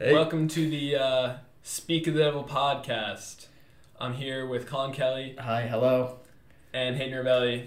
Welcome 0.00 0.48
to 0.48 0.68
the 0.70 0.96
uh, 0.96 1.34
Speak 1.62 2.06
of 2.06 2.14
the 2.14 2.20
Devil 2.20 2.44
podcast. 2.44 3.46
I'm 4.00 4.14
here 4.14 4.46
with 4.46 4.66
Colin 4.66 4.92
Kelly 4.92 5.36
Hi. 5.38 5.62
Hello. 5.66 6.16
and 6.72 6.96
Hayden 6.96 7.22
Ravelli, 7.22 7.66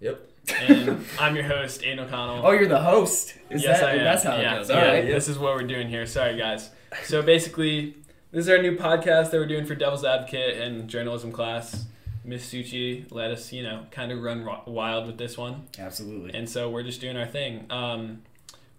Yep. 0.00 0.26
and 0.60 1.04
I'm 1.20 1.34
your 1.36 1.44
host, 1.44 1.82
Aiden 1.82 1.98
O'Connell. 2.00 2.40
Oh, 2.46 2.52
you're 2.52 2.68
the 2.68 2.80
host. 2.80 3.34
Is 3.50 3.62
yes, 3.62 3.80
that, 3.80 3.90
I 3.90 3.92
am. 3.96 4.04
That's 4.04 4.22
how 4.22 4.36
yeah, 4.36 4.54
it 4.54 4.58
goes. 4.58 4.70
yeah, 4.70 4.80
All 4.80 4.86
right. 4.94 5.06
This 5.06 5.28
is 5.28 5.38
what 5.38 5.54
we're 5.54 5.66
doing 5.66 5.88
here. 5.88 6.06
Sorry, 6.06 6.38
guys. 6.38 6.70
So 7.04 7.20
basically, 7.22 7.94
this 8.30 8.44
is 8.44 8.48
our 8.48 8.62
new 8.62 8.76
podcast 8.76 9.30
that 9.30 9.34
we're 9.34 9.46
doing 9.46 9.66
for 9.66 9.74
Devil's 9.74 10.04
Advocate 10.04 10.58
and 10.60 10.88
journalism 10.88 11.32
class. 11.32 11.84
Miss 12.24 12.50
Suchi 12.50 13.04
let 13.12 13.30
us, 13.30 13.52
you 13.52 13.62
know, 13.62 13.84
kind 13.90 14.10
of 14.10 14.22
run 14.22 14.48
wild 14.66 15.06
with 15.06 15.18
this 15.18 15.36
one. 15.36 15.66
Absolutely. 15.78 16.32
and 16.32 16.48
so 16.48 16.70
we're 16.70 16.82
just 16.82 17.02
doing 17.02 17.18
our 17.18 17.26
thing. 17.26 17.66
Um, 17.68 18.22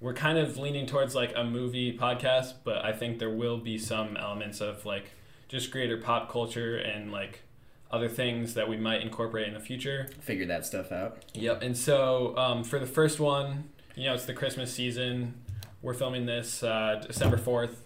we're 0.06 0.14
kind 0.14 0.38
of 0.38 0.56
leaning 0.60 0.86
towards 0.86 1.16
like 1.16 1.34
a 1.36 1.44
movie 1.44 1.98
podcast, 1.98 2.54
but 2.64 2.86
I 2.86 2.94
think 2.94 3.18
there 3.18 3.32
will 3.32 3.58
be 3.58 3.80
some 3.80 4.16
elements 4.16 4.62
of 4.62 4.86
like 4.86 5.06
just 5.48 5.72
greater 5.72 5.98
pop 5.98 6.32
culture 6.32 6.78
and 6.78 7.12
like 7.12 7.42
other 7.90 8.08
things 8.08 8.54
that 8.54 8.70
we 8.70 8.78
might 8.78 9.02
incorporate 9.02 9.48
in 9.48 9.56
the 9.56 9.60
future. 9.60 10.08
Figure 10.20 10.46
that 10.46 10.64
stuff 10.64 10.92
out. 10.92 11.24
Yep. 11.34 11.64
And 11.64 11.76
so 11.76 12.38
um, 12.38 12.64
for 12.64 12.78
the 12.78 12.86
first 12.86 13.20
one, 13.20 13.72
you 13.96 14.04
know, 14.04 14.14
it's 14.14 14.26
the 14.26 14.34
Christmas 14.36 14.72
season. 14.72 15.34
We're 15.82 15.96
filming 15.96 16.28
this 16.28 16.62
uh, 16.62 17.02
December 17.08 17.38
fourth, 17.38 17.82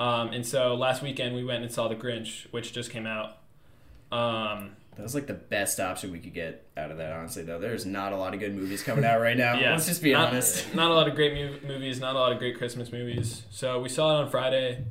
um, 0.00 0.30
and 0.32 0.44
so 0.44 0.74
last 0.74 1.02
weekend 1.02 1.36
we 1.36 1.44
went 1.44 1.62
and 1.62 1.72
saw 1.72 1.86
The 1.86 1.94
Grinch, 1.94 2.48
which 2.50 2.72
just 2.72 2.90
came 2.90 3.06
out. 3.06 3.38
Um, 4.12 4.76
That 4.96 5.02
was 5.02 5.14
like 5.14 5.26
the 5.26 5.34
best 5.34 5.80
option 5.80 6.12
we 6.12 6.20
could 6.20 6.34
get 6.34 6.66
out 6.76 6.90
of 6.92 6.98
that, 6.98 7.12
honestly, 7.12 7.42
though. 7.42 7.58
There's 7.58 7.84
not 7.84 8.12
a 8.12 8.16
lot 8.16 8.32
of 8.34 8.40
good 8.40 8.54
movies 8.54 8.82
coming 8.82 9.04
out 9.04 9.20
right 9.20 9.36
now. 9.36 9.54
Yeah, 9.58 9.72
Let's 9.72 9.86
just 9.86 10.02
be 10.02 10.12
not, 10.12 10.28
honest. 10.28 10.72
Not 10.74 10.90
a 10.90 10.94
lot 10.94 11.08
of 11.08 11.14
great 11.16 11.64
movies, 11.66 11.98
not 12.00 12.14
a 12.14 12.18
lot 12.18 12.30
of 12.32 12.38
great 12.38 12.56
Christmas 12.56 12.92
movies. 12.92 13.42
So 13.50 13.80
we 13.80 13.88
saw 13.88 14.18
it 14.20 14.24
on 14.24 14.30
Friday. 14.30 14.84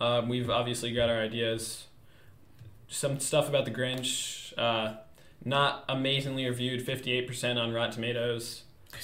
Um, 0.00 0.28
we've 0.28 0.48
obviously 0.50 0.92
got 0.92 1.08
our 1.10 1.20
ideas. 1.20 1.86
Some 2.88 3.18
stuff 3.20 3.48
about 3.48 3.64
the 3.64 3.70
Grinch. 3.70 4.52
Uh, 4.56 4.94
not 5.44 5.84
amazingly 5.88 6.44
reviewed. 6.46 6.82
Fifty-eight 6.82 7.26
percent 7.26 7.58
on 7.58 7.72
Rotten 7.72 7.92
Tomatoes. 7.94 8.62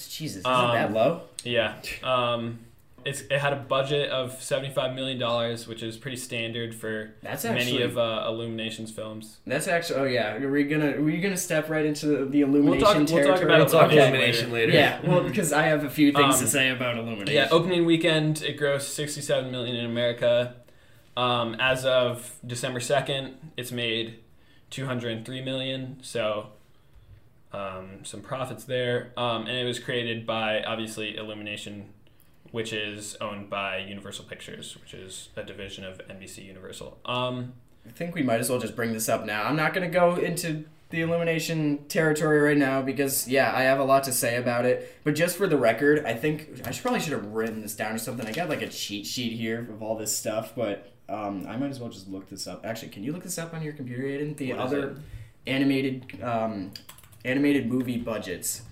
Jesus, 0.09 0.39
isn't 0.39 0.47
Um, 0.51 0.75
that 0.75 0.93
low? 0.93 1.23
Yeah. 1.45 1.75
Um, 2.03 2.59
it 3.07 3.39
had 3.39 3.53
a 3.53 3.57
budget 3.57 4.11
of 4.11 4.43
seventy-five 4.43 4.95
million 4.95 5.19
dollars, 5.19 5.67
which 5.67 5.83
is 5.83 5.97
pretty 5.97 6.17
standard 6.17 6.75
for 6.75 7.15
That's 7.23 7.45
many 7.45 7.81
of 7.83 7.97
uh, 7.97 8.25
Illumination's 8.29 8.91
films. 8.91 9.39
that's 9.47 9.69
actually. 9.69 10.01
Oh 10.01 10.05
yeah. 10.05 10.35
Are 10.37 10.51
we 10.51 10.65
gonna? 10.65 10.97
Are 10.97 11.03
we 11.03 11.19
gonna 11.21 11.37
step 11.37 11.69
right 11.69 11.85
into 11.87 12.07
the, 12.07 12.25
the 12.25 12.45
We'll 12.45 12.57
illumination 12.57 12.81
talk. 12.81 12.97
We'll 12.97 13.07
talk 13.07 13.17
territory? 13.17 13.45
about 13.45 13.59
We'll 13.59 13.67
talk 13.69 13.93
Illumination 13.93 14.51
illumination 14.51 14.53
later. 14.53 14.73
Yeah. 14.73 15.01
Well, 15.07 15.23
because 15.23 15.53
I 15.53 15.63
have 15.63 15.85
a 15.85 15.91
few 15.91 16.13
things 16.13 16.35
Um, 16.37 16.41
to 16.41 16.47
say 16.47 16.71
about 16.71 16.97
illumination. 16.97 17.35
Yeah, 17.35 17.49
opening 17.51 17.85
weekend 17.87 18.43
it 18.43 18.59
grossed 18.59 18.91
67 18.95 19.51
million 19.51 19.77
in 19.77 19.85
America. 19.87 20.57
Um, 21.17 21.57
as 21.59 21.85
of 21.87 22.37
December 22.47 22.79
2nd, 22.81 23.35
it's 23.57 23.73
made 23.73 24.19
203 24.71 25.41
million. 25.43 25.97
So 26.03 26.49
um, 27.53 28.05
some 28.05 28.21
profits 28.21 28.65
there. 28.65 29.13
Um, 29.17 29.47
and 29.47 29.57
it 29.57 29.65
was 29.65 29.79
created 29.79 30.27
by 30.27 30.63
obviously 30.63 31.17
Illumination, 31.17 31.87
which 32.53 32.73
is 32.73 33.17
owned 33.21 33.51
by 33.51 33.79
Universal 33.79 34.27
Pictures, 34.27 34.77
which 34.81 34.95
is 34.95 35.29
a 35.37 35.43
division 35.43 35.85
of 35.85 35.99
NBC 36.09 36.45
Universal. 36.45 36.99
Um, 37.05 37.55
I 37.87 37.91
think 37.91 38.15
we 38.15 38.23
might 38.23 38.41
as 38.41 38.51
well 38.51 38.59
just 38.59 38.77
bring 38.77 38.93
this 38.93 39.09
up 39.09 39.25
now. 39.25 39.45
I'm 39.45 39.57
not 39.57 39.75
going 39.75 39.87
to 39.87 39.93
go 39.93 40.17
into 40.17 40.65
the 40.91 41.01
illumination 41.01 41.85
territory 41.89 42.39
right 42.41 42.57
now 42.57 42.81
because 42.81 43.27
yeah, 43.27 43.53
I 43.55 43.63
have 43.63 43.81
a 43.81 43.85
lot 43.85 44.05
to 44.05 44.13
say 44.13 44.37
about 44.37 44.65
it. 44.65 44.97
But 45.05 45.15
just 45.15 45.37
for 45.37 45.47
the 45.47 45.57
record, 45.57 46.05
I 46.05 46.15
think 46.15 46.63
I 46.65 46.71
should 46.71 46.83
probably 46.83 47.01
should 47.01 47.13
have 47.13 47.27
written 47.27 47.63
this 47.63 47.75
down 47.75 47.95
or 47.95 47.99
something. 47.99 48.27
I 48.27 48.33
got 48.33 48.49
like 48.49 48.63
a 48.63 48.69
cheat 48.69 49.07
sheet 49.07 49.33
here 49.33 49.61
of 49.71 49.83
all 49.83 49.97
this 49.97 50.17
stuff, 50.17 50.53
but 50.55 50.93
um, 51.09 51.45
I 51.49 51.57
might 51.57 51.71
as 51.71 51.81
well 51.81 51.91
just 51.91 52.09
look 52.09 52.29
this 52.29 52.47
up. 52.47 52.65
Actually, 52.65 52.89
can 52.89 53.03
you 53.03 53.13
look 53.13 53.25
this 53.25 53.39
up 53.39 53.55
on 53.55 53.63
your 53.63 53.73
computer, 53.73 54.03
Aiden? 54.03 54.37
The 54.37 54.53
What 54.53 54.61
other 54.61 54.97
animated 55.47 56.23
um, 56.23 56.73
animated 57.25 57.67
movie 57.67 57.99
budgets, 57.99 58.63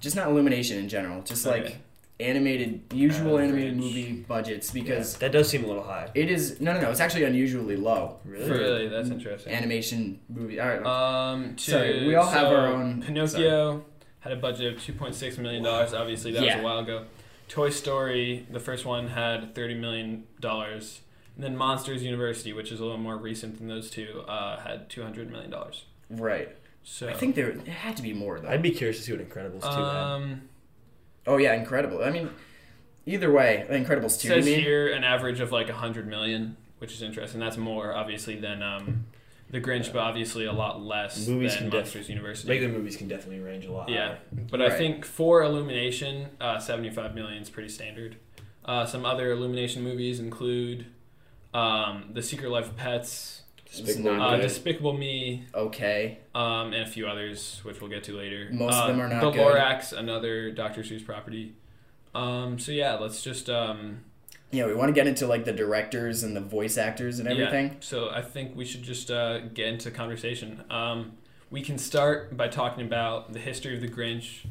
just 0.00 0.16
not 0.16 0.28
illumination 0.28 0.78
in 0.78 0.88
general, 0.88 1.22
just 1.22 1.46
like 1.46 1.64
Okay. 1.64 1.76
Animated 2.18 2.82
usual 2.92 3.38
animated 3.38 3.76
movie 3.76 4.12
budgets 4.26 4.70
because. 4.70 5.16
That 5.18 5.32
does 5.32 5.48
seem 5.48 5.64
a 5.64 5.66
little 5.66 5.82
high. 5.82 6.10
It 6.14 6.30
is 6.30 6.60
no, 6.60 6.72
no, 6.72 6.80
no. 6.80 6.90
It's 6.90 7.00
actually 7.00 7.24
unusually 7.24 7.76
low. 7.76 8.18
Really? 8.24 8.50
really, 8.50 8.88
that's 8.88 9.10
interesting. 9.10 9.52
Animation 9.52 10.20
movie. 10.28 10.58
All 10.60 10.68
right. 10.68 10.84
Um, 10.84 11.56
to, 11.56 11.70
Sorry, 11.70 12.06
we 12.06 12.14
all 12.14 12.26
have 12.26 12.46
our 12.46 12.66
own- 12.68 13.02
Pinocchio 13.02 13.84
had 14.20 14.32
a 14.32 14.36
budget 14.36 14.74
of 14.74 14.82
two 14.82 14.92
point 14.92 15.14
six 15.14 15.38
million 15.38 15.62
dollars. 15.62 15.92
Obviously, 15.94 16.32
that 16.32 16.42
was 16.42 16.54
a 16.54 16.62
while 16.62 16.78
ago. 16.78 17.04
Toy 17.48 17.70
Story, 17.70 18.46
the 18.50 18.60
first 18.60 18.84
one, 18.84 19.08
had 19.08 19.54
thirty 19.54 19.74
million 19.74 20.24
dollars, 20.40 21.02
and 21.36 21.44
then 21.44 21.56
Monsters 21.56 22.02
University, 22.02 22.52
which 22.52 22.72
is 22.72 22.80
a 22.80 22.82
little 22.82 22.98
more 22.98 23.16
recent 23.16 23.58
than 23.58 23.68
those 23.68 23.88
two, 23.90 24.24
uh, 24.26 24.58
had 24.60 24.88
two 24.88 25.02
hundred 25.02 25.30
million 25.30 25.50
dollars. 25.50 25.84
right. 26.10 26.56
So 26.88 27.08
I 27.08 27.14
think 27.14 27.34
there 27.34 27.48
it 27.48 27.66
had 27.66 27.96
to 27.96 28.02
be 28.02 28.12
more 28.12 28.38
though. 28.38 28.46
I'd 28.48 28.62
be 28.62 28.70
curious 28.70 28.98
to 28.98 29.02
see 29.02 29.12
what 29.12 29.28
Incredibles 29.28 29.62
2 29.62 29.66
had. 29.66 30.40
Oh 31.26 31.36
yeah, 31.36 31.54
Incredible. 31.54 32.02
I 32.02 32.10
mean, 32.10 32.30
either 33.04 33.30
way, 33.32 33.66
Incredibles 33.68 34.20
two. 34.20 34.28
You 34.28 34.34
says 34.34 34.46
mean? 34.46 34.60
here 34.60 34.88
an 34.92 35.04
average 35.04 35.40
of 35.40 35.52
like 35.52 35.68
hundred 35.70 36.06
million, 36.06 36.56
which 36.78 36.92
is 36.92 37.02
interesting. 37.02 37.40
That's 37.40 37.56
more 37.56 37.94
obviously 37.94 38.36
than 38.36 38.62
um, 38.62 39.06
the 39.50 39.60
Grinch, 39.60 39.92
but 39.92 40.00
obviously 40.00 40.44
a 40.44 40.52
lot 40.52 40.82
less 40.82 41.26
Movies 41.28 41.52
than 41.52 41.62
can 41.62 41.70
def- 41.70 41.80
Monsters 41.84 42.08
University. 42.08 42.48
Regular 42.48 42.72
movies 42.72 42.96
can 42.96 43.08
definitely 43.08 43.40
range 43.40 43.66
a 43.66 43.72
lot. 43.72 43.88
Yeah, 43.88 44.08
higher. 44.08 44.18
but 44.50 44.60
I 44.60 44.70
think 44.70 45.04
for 45.04 45.42
Illumination, 45.42 46.28
uh, 46.40 46.58
seventy-five 46.58 47.14
million 47.14 47.42
is 47.42 47.50
pretty 47.50 47.68
standard. 47.68 48.16
Uh, 48.64 48.84
some 48.84 49.04
other 49.04 49.30
Illumination 49.30 49.84
movies 49.84 50.18
include 50.18 50.86
um, 51.54 52.10
The 52.12 52.22
Secret 52.22 52.50
Life 52.50 52.66
of 52.66 52.76
Pets, 52.76 53.42
Despicable 53.70 54.20
uh, 54.20 54.36
Me. 54.36 54.42
Despicable 54.42 54.92
Me, 54.92 55.44
Okay. 55.54 56.18
um, 56.34 56.72
and 56.72 56.82
a 56.82 56.86
few 56.86 57.06
others, 57.06 57.60
which 57.64 57.80
we'll 57.80 57.90
get 57.90 58.04
to 58.04 58.16
later. 58.16 58.48
Most 58.52 58.74
of 58.74 58.84
Uh, 58.84 58.86
them 58.88 59.00
are 59.00 59.08
not 59.08 59.20
The 59.20 59.30
good. 59.32 59.40
Lorax, 59.40 59.92
another 59.92 60.50
Dr. 60.50 60.82
Seuss 60.82 61.04
property. 61.04 61.54
Um, 62.14 62.58
so 62.58 62.72
yeah, 62.72 62.94
let's 62.94 63.22
just 63.22 63.50
um, 63.50 64.00
Yeah, 64.52 64.66
we 64.66 64.74
want 64.74 64.88
to 64.88 64.92
get 64.94 65.06
into 65.06 65.26
like 65.26 65.44
the 65.44 65.52
directors 65.52 66.22
and 66.22 66.34
the 66.36 66.40
voice 66.40 66.78
actors 66.78 67.18
and 67.18 67.28
everything. 67.28 67.66
Yeah, 67.66 67.74
so 67.80 68.08
I 68.10 68.22
think 68.22 68.56
we 68.56 68.64
should 68.64 68.82
just 68.82 69.10
uh, 69.10 69.40
get 69.40 69.66
into 69.68 69.90
conversation. 69.90 70.62
Um, 70.70 71.12
we 71.50 71.60
can 71.60 71.76
start 71.78 72.36
by 72.36 72.48
talking 72.48 72.86
about 72.86 73.32
the 73.32 73.38
history 73.38 73.74
of 73.74 73.80
the 73.82 73.88
Grinch. 73.88 74.50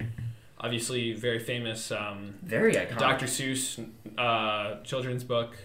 Obviously, 0.59 1.13
very 1.13 1.39
famous. 1.39 1.91
Um, 1.91 2.35
Very 2.43 2.73
iconic. 2.73 2.97
Dr. 2.97 3.25
Seuss 3.25 3.85
uh, 4.17 4.81
children's 4.83 5.23
book, 5.23 5.57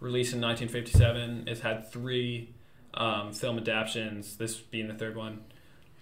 released 0.00 0.32
in 0.32 0.40
1957. 0.40 1.44
It's 1.48 1.60
had 1.60 1.90
three 1.90 2.50
um, 2.94 3.32
film 3.32 3.58
adaptations. 3.58 4.36
This 4.36 4.56
being 4.56 4.88
the 4.88 4.94
third 4.94 5.16
one. 5.16 5.40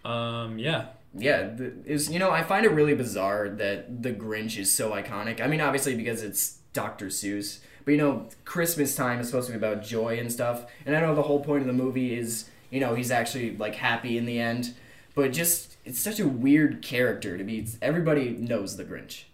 Um, 0.04 0.58
yeah, 0.58 0.86
Yeah, 1.14 1.50
is 1.84 2.10
you 2.10 2.18
know 2.18 2.30
I 2.30 2.42
find 2.42 2.64
it 2.64 2.70
really 2.70 2.94
bizarre 2.94 3.48
that 3.48 4.02
the 4.02 4.12
Grinch 4.12 4.58
is 4.58 4.74
so 4.74 4.90
iconic. 4.90 5.40
I 5.40 5.46
mean, 5.46 5.60
obviously 5.60 5.96
because 5.96 6.22
it's 6.22 6.58
Dr. 6.72 7.06
Seuss, 7.06 7.60
but 7.84 7.92
you 7.92 7.98
know 7.98 8.28
Christmas 8.44 8.94
time 8.94 9.20
is 9.20 9.26
supposed 9.28 9.48
to 9.48 9.52
be 9.52 9.56
about 9.56 9.82
joy 9.82 10.18
and 10.18 10.30
stuff. 10.30 10.66
And 10.84 10.94
I 10.94 11.00
know 11.00 11.14
the 11.14 11.22
whole 11.22 11.42
point 11.42 11.62
of 11.62 11.66
the 11.66 11.72
movie 11.72 12.16
is 12.16 12.48
you 12.70 12.80
know 12.80 12.94
he's 12.94 13.10
actually 13.10 13.56
like 13.56 13.74
happy 13.74 14.16
in 14.16 14.26
the 14.26 14.38
end, 14.38 14.74
but 15.14 15.32
just 15.32 15.76
it's 15.84 15.98
such 15.98 16.20
a 16.20 16.28
weird 16.28 16.82
character 16.82 17.38
to 17.38 17.44
be. 17.44 17.66
Everybody 17.82 18.30
knows 18.30 18.76
the 18.76 18.84
Grinch, 18.84 19.24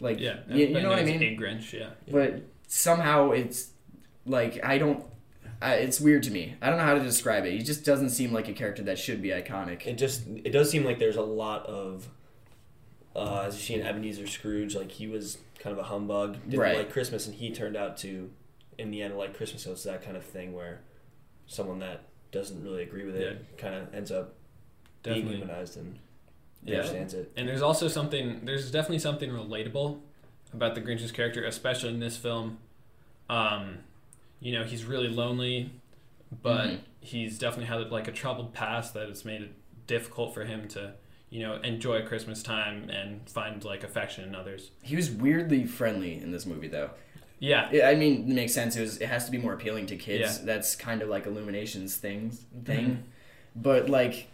like 0.00 0.18
yeah. 0.18 0.38
you, 0.48 0.66
you 0.66 0.80
know 0.80 0.90
what 0.90 0.98
I 0.98 1.04
mean. 1.04 1.38
Grinch, 1.38 1.72
yeah. 1.72 1.90
But 2.10 2.42
somehow 2.66 3.32
it's 3.32 3.70
like 4.26 4.64
I 4.64 4.78
don't. 4.78 5.04
I, 5.60 5.74
it's 5.74 6.00
weird 6.00 6.22
to 6.24 6.30
me. 6.30 6.54
I 6.62 6.68
don't 6.70 6.78
know 6.78 6.84
how 6.84 6.94
to 6.94 7.00
describe 7.02 7.44
it. 7.44 7.52
He 7.52 7.58
just 7.58 7.84
doesn't 7.84 8.10
seem 8.10 8.32
like 8.32 8.48
a 8.48 8.52
character 8.52 8.82
that 8.84 8.98
should 8.98 9.20
be 9.20 9.30
iconic. 9.30 9.86
It 9.86 9.98
just 9.98 10.22
it 10.28 10.50
does 10.50 10.70
seem 10.70 10.84
like 10.84 10.98
there's 10.98 11.16
a 11.16 11.22
lot 11.22 11.66
of 11.66 12.08
uh, 13.16 13.42
as 13.46 13.54
you 13.56 13.60
see 13.62 13.80
in 13.80 13.86
Ebenezer 13.86 14.26
Scrooge, 14.28 14.76
like 14.76 14.92
he 14.92 15.08
was 15.08 15.38
kind 15.58 15.72
of 15.72 15.78
a 15.84 15.88
humbug, 15.88 16.34
didn't 16.44 16.60
Right. 16.60 16.76
like 16.78 16.92
Christmas, 16.92 17.26
and 17.26 17.34
he 17.34 17.50
turned 17.50 17.76
out 17.76 17.96
to, 17.98 18.30
in 18.78 18.92
the 18.92 19.02
end, 19.02 19.16
like 19.18 19.36
Christmas. 19.36 19.62
So 19.64 19.72
it's 19.72 19.82
that 19.82 20.04
kind 20.04 20.16
of 20.16 20.22
thing 20.24 20.52
where 20.54 20.82
someone 21.48 21.80
that 21.80 22.02
doesn't 22.30 22.62
really 22.62 22.82
agree 22.84 23.04
with 23.04 23.16
it 23.16 23.44
kind 23.56 23.74
of 23.74 23.92
ends 23.92 24.12
up 24.12 24.34
being 25.02 25.26
humanized 25.26 25.76
and 25.78 25.98
Yeah. 26.62 26.76
understands 26.76 27.14
it. 27.14 27.32
And 27.36 27.48
there's 27.48 27.62
also 27.62 27.88
something. 27.88 28.42
There's 28.44 28.70
definitely 28.70 28.98
something 29.00 29.30
relatable 29.30 29.98
about 30.52 30.76
the 30.76 30.80
Grinch's 30.80 31.10
character, 31.10 31.44
especially 31.44 31.88
in 31.90 31.98
this 32.00 32.16
film. 32.16 32.58
Um, 33.28 33.78
you 34.40 34.52
know, 34.52 34.64
he's 34.64 34.84
really 34.84 35.08
lonely, 35.08 35.70
but 36.42 36.66
Mhm. 36.68 36.78
he's 37.00 37.38
definitely 37.38 37.66
had 37.66 37.90
like 37.90 38.08
a 38.08 38.12
troubled 38.12 38.52
past 38.54 38.94
that 38.94 39.08
has 39.08 39.24
made 39.24 39.42
it 39.42 39.50
difficult 39.86 40.34
for 40.34 40.44
him 40.44 40.68
to, 40.68 40.92
you 41.30 41.40
know, 41.40 41.54
enjoy 41.62 42.02
Christmas 42.06 42.42
time 42.42 42.88
and 42.90 43.28
find 43.28 43.64
like 43.64 43.82
affection 43.84 44.24
in 44.24 44.34
others. 44.34 44.70
He 44.82 44.96
was 44.96 45.10
weirdly 45.10 45.64
friendly 45.64 46.14
in 46.20 46.30
this 46.30 46.46
movie, 46.46 46.68
though. 46.68 46.90
Yeah, 47.40 47.68
I 47.84 47.94
mean, 47.94 48.28
it 48.28 48.34
makes 48.34 48.52
sense. 48.52 48.74
It, 48.76 48.80
was, 48.80 48.98
it 49.00 49.06
has 49.06 49.24
to 49.26 49.30
be 49.30 49.38
more 49.38 49.52
appealing 49.52 49.86
to 49.86 49.96
kids. 49.96 50.38
Yeah. 50.40 50.44
That's 50.44 50.74
kind 50.74 51.02
of 51.02 51.08
like 51.08 51.24
Illumination's 51.26 51.96
thing. 51.96 52.30
Thing, 52.64 52.86
Mhm. 52.90 52.98
but 53.62 53.88
like, 53.88 54.26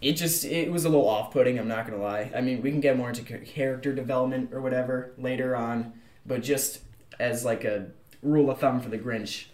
it 0.00 0.12
just 0.14 0.44
it 0.44 0.70
was 0.70 0.84
a 0.84 0.88
little 0.88 1.08
off-putting. 1.08 1.58
I'm 1.58 1.68
not 1.68 1.86
gonna 1.86 2.02
lie. 2.02 2.30
I 2.34 2.40
mean, 2.40 2.62
we 2.62 2.70
can 2.70 2.80
get 2.80 2.96
more 2.96 3.08
into 3.08 3.22
character 3.22 3.92
development 3.92 4.50
or 4.52 4.60
whatever 4.60 5.12
later 5.18 5.54
on, 5.56 5.92
but 6.26 6.42
just 6.42 6.80
as 7.20 7.44
like 7.44 7.64
a 7.64 7.86
rule 8.22 8.50
of 8.50 8.58
thumb 8.58 8.80
for 8.80 8.88
the 8.88 8.98
Grinch, 8.98 9.46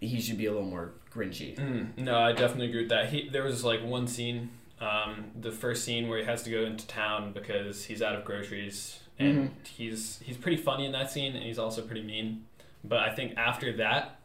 he 0.00 0.20
should 0.20 0.38
be 0.38 0.46
a 0.46 0.52
little 0.52 0.68
more 0.68 0.92
Grinchy. 1.12 1.56
Mm, 1.56 1.98
no, 1.98 2.18
I 2.18 2.32
definitely 2.32 2.68
agree 2.68 2.82
with 2.82 2.90
that. 2.90 3.10
He 3.10 3.28
there 3.28 3.44
was 3.44 3.64
like 3.64 3.84
one 3.84 4.06
scene, 4.06 4.50
um, 4.80 5.30
the 5.40 5.52
first 5.52 5.84
scene 5.84 6.08
where 6.08 6.18
he 6.18 6.24
has 6.24 6.42
to 6.44 6.50
go 6.50 6.62
into 6.64 6.86
town 6.86 7.32
because 7.32 7.84
he's 7.84 8.02
out 8.02 8.16
of 8.16 8.24
groceries, 8.24 9.00
and 9.18 9.54
he's 9.64 10.20
he's 10.24 10.36
pretty 10.36 10.56
funny 10.56 10.84
in 10.86 10.92
that 10.92 11.10
scene, 11.10 11.34
and 11.34 11.44
he's 11.44 11.58
also 11.58 11.82
pretty 11.82 12.02
mean. 12.02 12.44
But 12.82 12.98
I 12.98 13.14
think 13.14 13.36
after 13.36 13.76
that, 13.76 14.18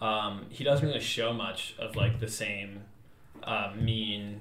um, 0.00 0.46
he 0.48 0.64
doesn't 0.64 0.86
really 0.86 1.00
show 1.00 1.32
much 1.32 1.74
of 1.78 1.94
like 1.94 2.20
the 2.20 2.28
same 2.28 2.80
uh, 3.44 3.72
mean, 3.78 4.40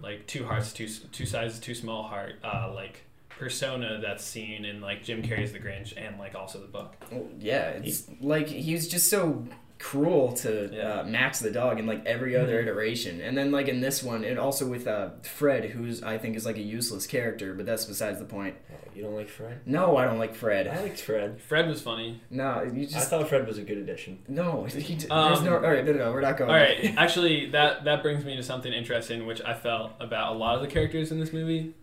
like 0.00 0.26
two 0.26 0.44
hearts, 0.44 0.72
two 0.72 0.88
two 1.12 1.26
sizes, 1.26 1.58
too 1.58 1.74
small 1.74 2.02
heart, 2.02 2.34
uh, 2.44 2.70
like 2.74 3.02
persona 3.28 4.00
that's 4.02 4.24
seen 4.24 4.64
in 4.64 4.80
like 4.80 5.04
Jim 5.04 5.22
Carrey's 5.22 5.52
The 5.52 5.60
Grinch 5.60 5.94
and 5.96 6.18
like 6.18 6.34
also 6.34 6.60
the 6.60 6.66
book. 6.66 6.96
Well, 7.10 7.26
yeah, 7.38 7.70
it's 7.70 8.04
like 8.20 8.48
he 8.48 8.74
was 8.74 8.88
just 8.88 9.08
so 9.08 9.46
cruel 9.78 10.32
to 10.32 10.70
Yeah. 10.72 11.00
uh, 11.00 11.04
Max 11.04 11.38
the 11.38 11.50
dog 11.50 11.78
in 11.78 11.86
like 11.86 12.04
every 12.04 12.34
other 12.36 12.58
Mhm. 12.58 12.62
iteration, 12.66 13.20
and 13.20 13.36
then 13.38 13.52
like 13.52 13.68
in 13.68 13.80
this 13.80 14.02
one, 14.02 14.24
and 14.24 14.38
also 14.38 14.66
with 14.66 14.86
uh, 14.88 15.10
Fred, 15.22 15.66
who's 15.66 16.02
I 16.02 16.18
think 16.18 16.36
is 16.36 16.44
like 16.44 16.56
a 16.56 16.62
useless 16.62 17.06
character, 17.06 17.54
but 17.54 17.64
that's 17.66 17.84
besides 17.84 18.18
the 18.18 18.24
point. 18.24 18.56
Oh, 18.72 18.74
you 18.94 19.02
don't 19.02 19.14
like 19.14 19.28
Fred? 19.28 19.60
No, 19.66 19.96
I 19.96 20.04
don't 20.04 20.18
like 20.18 20.34
Fred. 20.34 20.66
I 20.66 20.80
liked 20.82 21.00
Fred. 21.00 21.40
Fred 21.40 21.68
was 21.68 21.80
funny. 21.80 22.20
No, 22.30 22.62
you 22.62 22.82
I 22.82 22.86
just 22.86 23.08
thought 23.10 23.28
Fred 23.28 23.46
was 23.46 23.58
a 23.58 23.62
good 23.62 23.78
addition. 23.78 24.18
no. 24.26 24.64
He, 24.74 24.94
there's 24.94 25.10
Um, 25.10 25.44
no. 25.44 25.54
All 25.54 25.60
right, 25.60 25.84
no, 25.84 25.92
no, 25.92 25.98
no, 26.06 26.12
we're 26.12 26.20
not 26.22 26.36
going. 26.36 26.50
All 26.50 26.56
right, 26.56 26.94
actually, 26.96 27.50
that 27.50 27.84
that 27.84 28.02
brings 28.02 28.24
me 28.24 28.34
to 28.36 28.42
something 28.42 28.72
interesting, 28.72 29.26
which 29.26 29.40
I 29.42 29.54
felt 29.54 29.92
about 30.00 30.34
a 30.34 30.38
lot 30.38 30.56
of 30.56 30.60
the 30.62 30.68
characters 30.68 31.12
in 31.12 31.20
this 31.20 31.32
movie. 31.32 31.74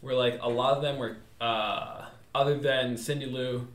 Where 0.00 0.14
like 0.14 0.38
a 0.42 0.48
lot 0.48 0.76
of 0.76 0.82
them 0.82 0.98
were, 0.98 1.16
uh, 1.40 2.06
other 2.34 2.56
than 2.58 2.96
Cindy 2.96 3.26
Lou, 3.26 3.68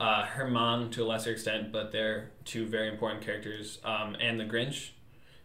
uh, 0.00 0.24
her 0.24 0.48
mom 0.48 0.90
to 0.90 1.04
a 1.04 1.06
lesser 1.06 1.30
extent, 1.30 1.70
but 1.70 1.92
they're 1.92 2.30
two 2.46 2.66
very 2.66 2.88
important 2.88 3.22
characters, 3.22 3.78
um, 3.84 4.16
and 4.18 4.40
the 4.40 4.44
Grinch, 4.44 4.90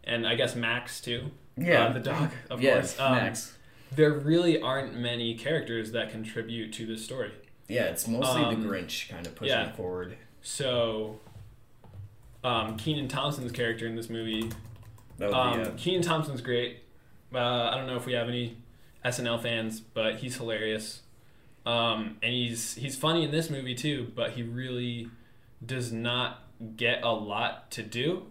and 0.05 0.25
I 0.25 0.35
guess 0.35 0.55
Max 0.55 1.01
too. 1.01 1.29
Yeah, 1.57 1.85
uh, 1.85 1.93
the 1.93 1.99
dog, 1.99 2.31
of 2.49 2.61
yeah, 2.61 2.75
course. 2.75 2.99
Um, 2.99 3.11
Max. 3.11 3.53
There 3.91 4.11
really 4.11 4.59
aren't 4.59 4.95
many 4.95 5.35
characters 5.35 5.91
that 5.91 6.09
contribute 6.09 6.73
to 6.73 6.85
the 6.85 6.97
story. 6.97 7.31
Yeah, 7.67 7.83
it's 7.83 8.07
mostly 8.07 8.43
um, 8.43 8.61
the 8.61 8.67
Grinch 8.67 9.09
kind 9.09 9.27
of 9.27 9.35
pushing 9.35 9.55
yeah. 9.55 9.69
it 9.69 9.75
forward. 9.75 10.17
So, 10.41 11.19
um, 12.43 12.77
Kenan 12.77 13.07
Thompson's 13.07 13.51
character 13.51 13.85
in 13.87 13.95
this 13.95 14.09
movie 14.09 14.51
That 15.17 15.33
Um, 15.33 15.57
be, 15.57 15.67
uh, 15.67 15.71
Kenan 15.77 16.01
Thompson's 16.01 16.41
great. 16.41 16.83
Uh, 17.33 17.39
I 17.39 17.75
don't 17.75 17.87
know 17.87 17.97
if 17.97 18.05
we 18.05 18.13
have 18.13 18.29
any 18.29 18.57
SNL 19.03 19.41
fans, 19.41 19.81
but 19.81 20.17
he's 20.17 20.37
hilarious. 20.37 21.01
Um, 21.65 22.17
and 22.21 22.31
he's 22.33 22.75
he's 22.75 22.95
funny 22.95 23.23
in 23.23 23.31
this 23.31 23.50
movie 23.50 23.75
too, 23.75 24.12
but 24.15 24.31
he 24.31 24.44
really 24.44 25.09
does 25.65 25.91
not 25.91 26.44
get 26.77 27.03
a 27.03 27.12
lot 27.12 27.71
to 27.71 27.83
do. 27.83 28.27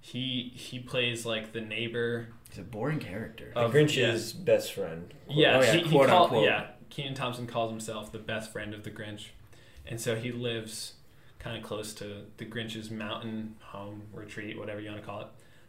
He 0.00 0.52
he 0.54 0.78
plays 0.78 1.24
like 1.26 1.52
the 1.52 1.60
neighbor. 1.60 2.28
he's 2.50 2.58
a 2.58 2.62
boring 2.62 2.98
character. 2.98 3.52
Of, 3.56 3.72
the 3.72 3.78
Grinch's 3.78 4.34
yeah. 4.34 4.44
best 4.44 4.72
friend. 4.74 5.12
Yeah, 5.28 5.56
Oh, 5.58 5.62
yeah, 5.62 5.72
he, 5.72 5.78
he 5.80 5.90
quote, 5.90 6.08
call, 6.08 6.24
unquote. 6.24 6.44
yeah. 6.44 6.66
Kenan 6.90 7.14
Thompson 7.14 7.46
calls 7.46 7.70
himself 7.70 8.12
the 8.12 8.18
best 8.18 8.52
friend 8.52 8.72
of 8.72 8.84
the 8.84 8.90
Grinch, 8.90 9.26
and 9.86 10.00
so 10.00 10.14
he 10.14 10.30
lives 10.30 10.94
kind 11.38 11.56
of 11.56 11.62
close 11.62 11.92
to 11.94 12.22
the 12.36 12.44
Grinch's 12.44 12.90
mountain 12.90 13.56
home 13.60 14.02
retreat, 14.12 14.58
whatever 14.58 14.80
you 14.80 14.90
want 14.90 15.00
to 15.00 15.06
call 15.06 15.20
it. 15.22 15.26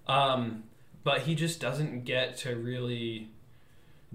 Um, 0.09 0.63
but 1.03 1.21
he 1.21 1.35
just 1.35 1.59
doesn't 1.59 2.03
get 2.05 2.37
to 2.39 2.55
really 2.55 3.29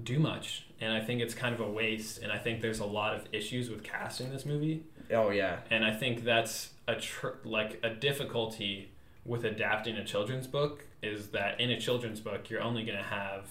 do 0.03 0.19
much, 0.19 0.67
and 0.81 0.93
I 0.93 1.00
think 1.00 1.21
it's 1.21 1.35
kind 1.35 1.55
of 1.55 1.61
a 1.61 1.69
waste. 1.71 2.19
And 2.23 2.31
I 2.33 2.39
think 2.39 2.61
there's 2.61 2.81
a 2.81 2.87
lot 2.87 3.15
of 3.15 3.27
issues 3.33 3.69
with 3.71 3.83
casting 3.83 4.31
this 4.31 4.47
movie, 4.47 4.85
Oh 5.11 5.31
yeah, 5.31 5.59
and 5.71 5.85
I 5.85 5.93
think 5.93 6.25
that's 6.25 6.71
a 6.89 6.97
tr- 6.97 7.39
like 7.44 7.79
a 7.83 7.91
difficulty 7.91 8.91
with 9.25 9.44
adapting 9.44 9.97
a 9.97 10.05
children's 10.05 10.47
book 10.47 10.85
is 11.03 11.29
that 11.29 11.61
in 11.61 11.71
a 11.71 11.79
children's 11.81 12.21
book 12.21 12.49
you're 12.50 12.62
only 12.62 12.85
going 12.85 12.99
to 12.99 13.05
have 13.05 13.47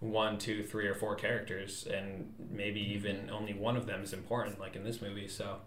one, 0.00 0.38
two, 0.38 0.62
three, 0.64 0.86
or 0.86 0.94
four 0.94 1.14
characters, 1.14 1.86
and 1.86 2.32
maybe 2.50 2.80
even 2.80 3.30
only 3.30 3.52
one 3.54 3.76
of 3.76 3.86
them 3.86 4.02
is 4.02 4.12
important, 4.12 4.58
like 4.58 4.74
in 4.76 4.82
this 4.84 5.00
movie. 5.02 5.28
So 5.28 5.58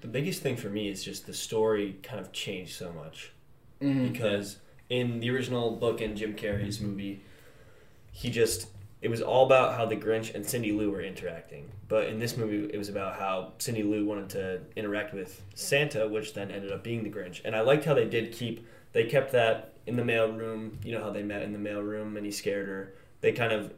The 0.00 0.08
biggest 0.08 0.42
thing 0.42 0.56
for 0.56 0.68
me 0.68 0.88
is 0.88 1.02
just 1.02 1.26
the 1.26 1.32
story 1.34 1.96
kind 2.02 2.20
of 2.20 2.30
changed 2.32 2.74
so 2.76 2.92
much. 2.92 3.30
Mhm. 3.80 4.12
because 4.12 4.58
in 4.88 5.18
the 5.20 5.28
original 5.30 5.72
book 5.72 6.00
and 6.00 6.16
Jim 6.16 6.34
Carrey's 6.34 6.80
movie, 6.80 7.20
he 8.12 8.30
just 8.30 8.68
it 9.04 9.10
was 9.10 9.20
all 9.20 9.44
about 9.44 9.76
how 9.76 9.84
the 9.84 9.96
Grinch 9.96 10.34
and 10.34 10.46
Cindy 10.46 10.72
Lou 10.72 10.90
were 10.90 11.02
interacting. 11.02 11.70
But 11.88 12.06
in 12.06 12.18
this 12.18 12.38
movie, 12.38 12.70
it 12.72 12.78
was 12.78 12.88
about 12.88 13.16
how 13.16 13.52
Cindy 13.58 13.82
Lou 13.82 14.06
wanted 14.06 14.30
to 14.30 14.60
interact 14.76 15.12
with 15.12 15.42
Santa, 15.54 16.08
which 16.08 16.32
then 16.32 16.50
ended 16.50 16.72
up 16.72 16.82
being 16.82 17.04
the 17.04 17.10
Grinch. 17.10 17.42
And 17.44 17.54
I 17.54 17.60
liked 17.60 17.84
how 17.84 17.92
they 17.92 18.06
did 18.06 18.32
keep 18.32 18.66
they 18.94 19.04
kept 19.04 19.32
that 19.32 19.74
in 19.86 19.96
the 19.96 20.04
mail 20.04 20.32
room. 20.32 20.78
You 20.82 20.92
know 20.92 21.02
how 21.02 21.10
they 21.10 21.22
met 21.22 21.42
in 21.42 21.52
the 21.52 21.58
mail 21.58 21.82
room 21.82 22.16
and 22.16 22.24
he 22.24 22.32
scared 22.32 22.66
her. 22.66 22.94
They 23.20 23.32
kind 23.32 23.52
of 23.52 23.74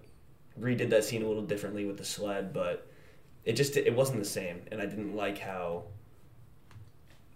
redid 0.61 0.91
that 0.91 1.03
scene 1.03 1.25
a 1.25 1.27
little 1.27 1.43
differently 1.43 1.87
with 1.87 1.97
the 1.97 2.05
sled, 2.05 2.53
but 2.53 2.87
it 3.45 3.55
just 3.55 3.77
it 3.77 3.97
wasn't 3.97 4.21
the 4.21 4.25
same. 4.25 4.63
And 4.71 4.81
I 4.81 4.87
didn't 4.87 5.17
like 5.17 5.39
how 5.39 5.85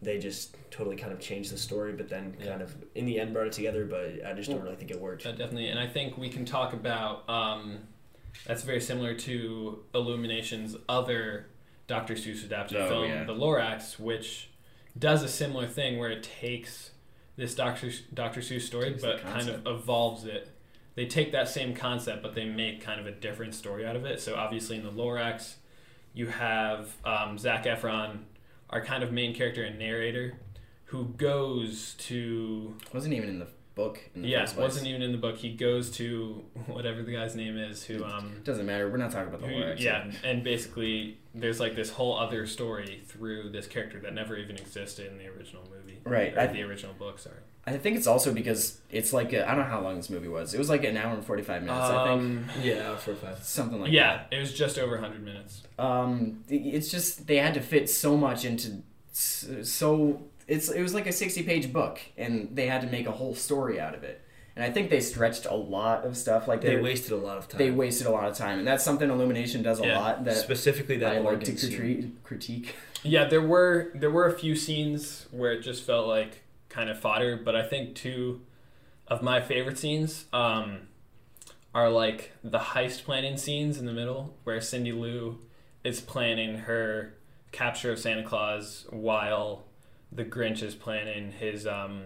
they 0.03 0.19
just 0.19 0.57
totally 0.71 0.97
kind 0.97 1.13
of 1.13 1.21
changed 1.21 1.53
the 1.53 1.59
story, 1.59 1.93
but 1.93 2.09
then 2.09 2.37
Yeah. 2.41 2.47
kind 2.51 2.63
of 2.63 2.75
in 2.95 3.05
the 3.07 3.21
end 3.21 3.33
brought 3.35 3.47
it 3.49 3.53
together. 3.53 3.85
But 3.85 4.25
I 4.27 4.33
just 4.33 4.51
don't 4.51 4.63
really 4.63 4.77
think 4.77 4.91
it 4.91 5.01
worked. 5.01 5.27
Uh, 5.27 5.33
definitely, 5.33 5.69
and 5.69 5.79
I 5.79 5.87
think 5.87 6.17
we 6.17 6.29
can 6.29 6.45
talk 6.45 6.73
about 6.73 7.29
um, 7.29 7.81
that's 8.47 8.63
very 8.63 8.81
similar 8.81 9.15
to 9.15 9.85
Illumination's 9.95 10.77
other 10.89 11.47
Dr. 11.87 12.15
Seuss 12.15 12.45
adapted 12.45 12.79
Oh, 12.79 12.89
film, 12.89 13.05
yeah. 13.09 13.25
The 13.25 13.35
Lorax, 13.35 13.99
which 13.99 14.49
does 14.99 15.23
a 15.23 15.29
similar 15.29 15.67
thing 15.67 15.99
where 15.99 16.11
it 16.11 16.23
takes 16.23 16.91
this 17.37 17.55
Dr. 17.55 17.91
Dr. 18.15 18.41
Seuss 18.41 18.63
story, 18.63 18.91
Takes 18.91 19.03
but 19.03 19.21
kind 19.23 19.49
of 19.49 19.67
evolves 19.67 20.25
it. 20.25 20.49
They 20.95 21.07
take 21.07 21.33
that 21.33 21.49
same 21.49 21.75
concept, 21.75 22.23
but 22.23 22.35
they 22.35 22.45
make 22.45 22.81
kind 22.81 23.01
of 23.01 23.07
a 23.07 23.13
different 23.13 23.55
story 23.55 23.87
out 23.87 23.97
of 23.97 24.05
it. 24.05 24.21
So 24.21 24.35
obviously, 24.37 24.77
in 24.77 24.85
The 24.85 24.91
Lorax, 24.91 25.55
you 26.13 26.27
have 26.27 26.97
um, 27.05 27.39
Zac 27.39 27.65
Efron, 27.65 28.19
our 28.71 28.85
kind 28.85 29.03
of 29.03 29.13
main 29.13 29.35
character 29.35 29.63
and 29.63 29.79
narrator, 29.79 30.39
who 30.87 31.05
goes 31.05 31.95
to 31.99 32.75
wasn't 32.93 33.15
even 33.15 33.29
in 33.29 33.39
the 33.39 33.49
book. 33.83 34.01
Yeah, 34.15 34.45
first 34.45 34.57
wasn't 34.57 34.87
even 34.89 35.03
in 35.03 35.13
the 35.13 35.19
book. 35.19 35.37
He 35.39 35.53
goes 35.55 35.91
to 35.93 36.45
whatever 36.67 37.03
the 37.03 37.13
guy's 37.13 37.35
name 37.35 37.57
is, 37.57 37.85
who 37.85 38.05
um, 38.05 38.41
Doesn't 38.45 38.67
matter. 38.67 38.89
We're 38.91 38.97
not 38.99 39.11
talking 39.13 39.29
about 39.29 39.41
the 39.41 39.49
who, 39.49 39.75
yeah, 39.83 40.11
and 40.25 40.43
basically 40.45 41.19
there's 41.35 41.61
like 41.61 41.75
this 41.77 41.91
whole 41.91 42.19
other 42.19 42.47
story 42.47 43.03
through 43.07 43.51
this 43.51 43.67
character 43.67 43.99
that 44.01 44.13
never 44.15 44.37
even 44.37 44.57
existed 44.57 45.11
in 45.11 45.19
the 45.19 45.27
original 45.29 45.63
movie, 45.71 45.99
Right, 46.05 46.35
Or 46.37 46.41
I- 46.41 46.47
the 46.49 46.63
original 46.63 46.95
book. 46.95 47.19
Sorry. 47.19 47.37
I 47.67 47.77
think 47.77 47.99
it's 47.99 48.07
also 48.07 48.33
because 48.33 48.81
it's 48.91 49.13
like 49.13 49.35
I 49.35 49.43
I 49.45 49.55
don't 49.55 49.59
know 49.59 49.71
how 49.77 49.83
long 49.83 49.97
this 49.97 50.09
movie 50.09 50.29
was. 50.29 50.55
It 50.55 50.59
was 50.59 50.71
like 50.71 50.83
an 50.83 50.97
hour 50.97 51.13
and 51.15 51.25
forty 51.25 51.43
five 51.43 51.63
minutes. 51.63 51.79
I 51.91 52.05
think 52.05 52.09
Um, 52.09 52.45
Yeah, 52.63 52.97
for 52.97 53.15
five. 53.15 53.39
something 53.45 53.81
like 53.83 53.93
yeah, 53.93 54.23
it 54.33 54.39
was 54.39 54.55
just 54.55 54.79
over 54.79 54.93
100 54.95 55.23
minutes. 55.23 55.63
Um, 55.79 56.43
it's 56.49 56.91
just 56.91 57.27
they 57.27 57.37
had 57.37 57.53
to 57.55 57.61
fit 57.61 57.91
so 57.91 58.17
much 58.17 58.47
into 58.47 58.83
so 59.13 60.23
it's 60.51 60.69
it 60.71 60.83
was 60.83 60.93
like 60.95 61.07
a 61.07 61.13
sixty 61.13 61.43
page 61.43 61.73
book, 61.73 62.01
and 62.19 62.51
they 62.55 62.67
had 62.67 62.81
to 62.83 62.87
make 62.89 63.07
a 63.07 63.13
whole 63.13 63.35
story 63.35 63.81
out 63.81 63.95
of 63.95 64.03
it. 64.05 64.21
And 64.57 64.65
I 64.65 64.71
think 64.71 64.91
they 64.91 65.01
stretched 65.01 65.47
a 65.47 65.55
lot 65.55 66.05
of 66.05 66.17
stuff. 66.17 66.47
Like 66.49 66.61
They 66.61 66.75
they 66.75 66.81
wasted 66.83 67.13
a 67.13 67.17
lot 67.17 67.39
of 67.39 67.49
time. 67.49 67.59
they 67.59 67.71
wasted 67.71 68.07
a 68.07 68.11
lot 68.11 68.29
of 68.29 68.37
time, 68.37 68.59
and 68.59 68.67
that's 68.67 68.85
something 68.85 69.09
Illumination 69.09 69.63
does 69.63 69.81
a 69.81 69.87
Yeah. 69.87 69.99
lot 69.99 70.25
that 70.25 70.37
specifically 70.37 70.97
that 70.99 71.13
I 71.13 71.19
like 71.21 71.45
to 71.45 71.53
critique. 71.53 72.23
critique. 72.25 72.75
Yeah, 73.03 73.25
there 73.27 73.41
were 73.41 73.91
there 73.95 74.11
were 74.11 74.27
a 74.27 74.33
few 74.39 74.55
scenes 74.57 75.27
where 75.31 75.53
it 75.53 75.63
just 75.63 75.85
felt 75.85 76.07
like 76.09 76.43
kind 76.69 76.91
of 76.91 76.99
fodder, 76.99 77.37
but 77.43 77.55
I 77.57 77.63
think 77.63 77.95
two 77.95 78.43
of 79.09 79.23
my 79.23 79.41
favorite 79.41 79.79
scenes 79.79 80.27
um, 80.33 80.89
are 81.75 81.89
like 81.89 82.33
the 82.45 82.59
heist 82.59 83.05
planning 83.05 83.37
scenes 83.37 83.79
in 83.79 83.87
the 83.87 83.93
middle, 83.93 84.37
where 84.45 84.61
Cindy 84.61 84.93
Lou 84.93 85.39
is 85.85 86.01
planning 86.01 86.59
her 86.59 87.15
capture 87.53 87.91
of 87.93 87.99
Santa 87.99 88.23
Claus 88.25 88.87
while 88.91 89.65
the 90.13 90.25
Grinch 90.25 90.63
is 90.63 90.75
planning 90.75 91.33
his 91.33 91.67
um, 91.67 92.03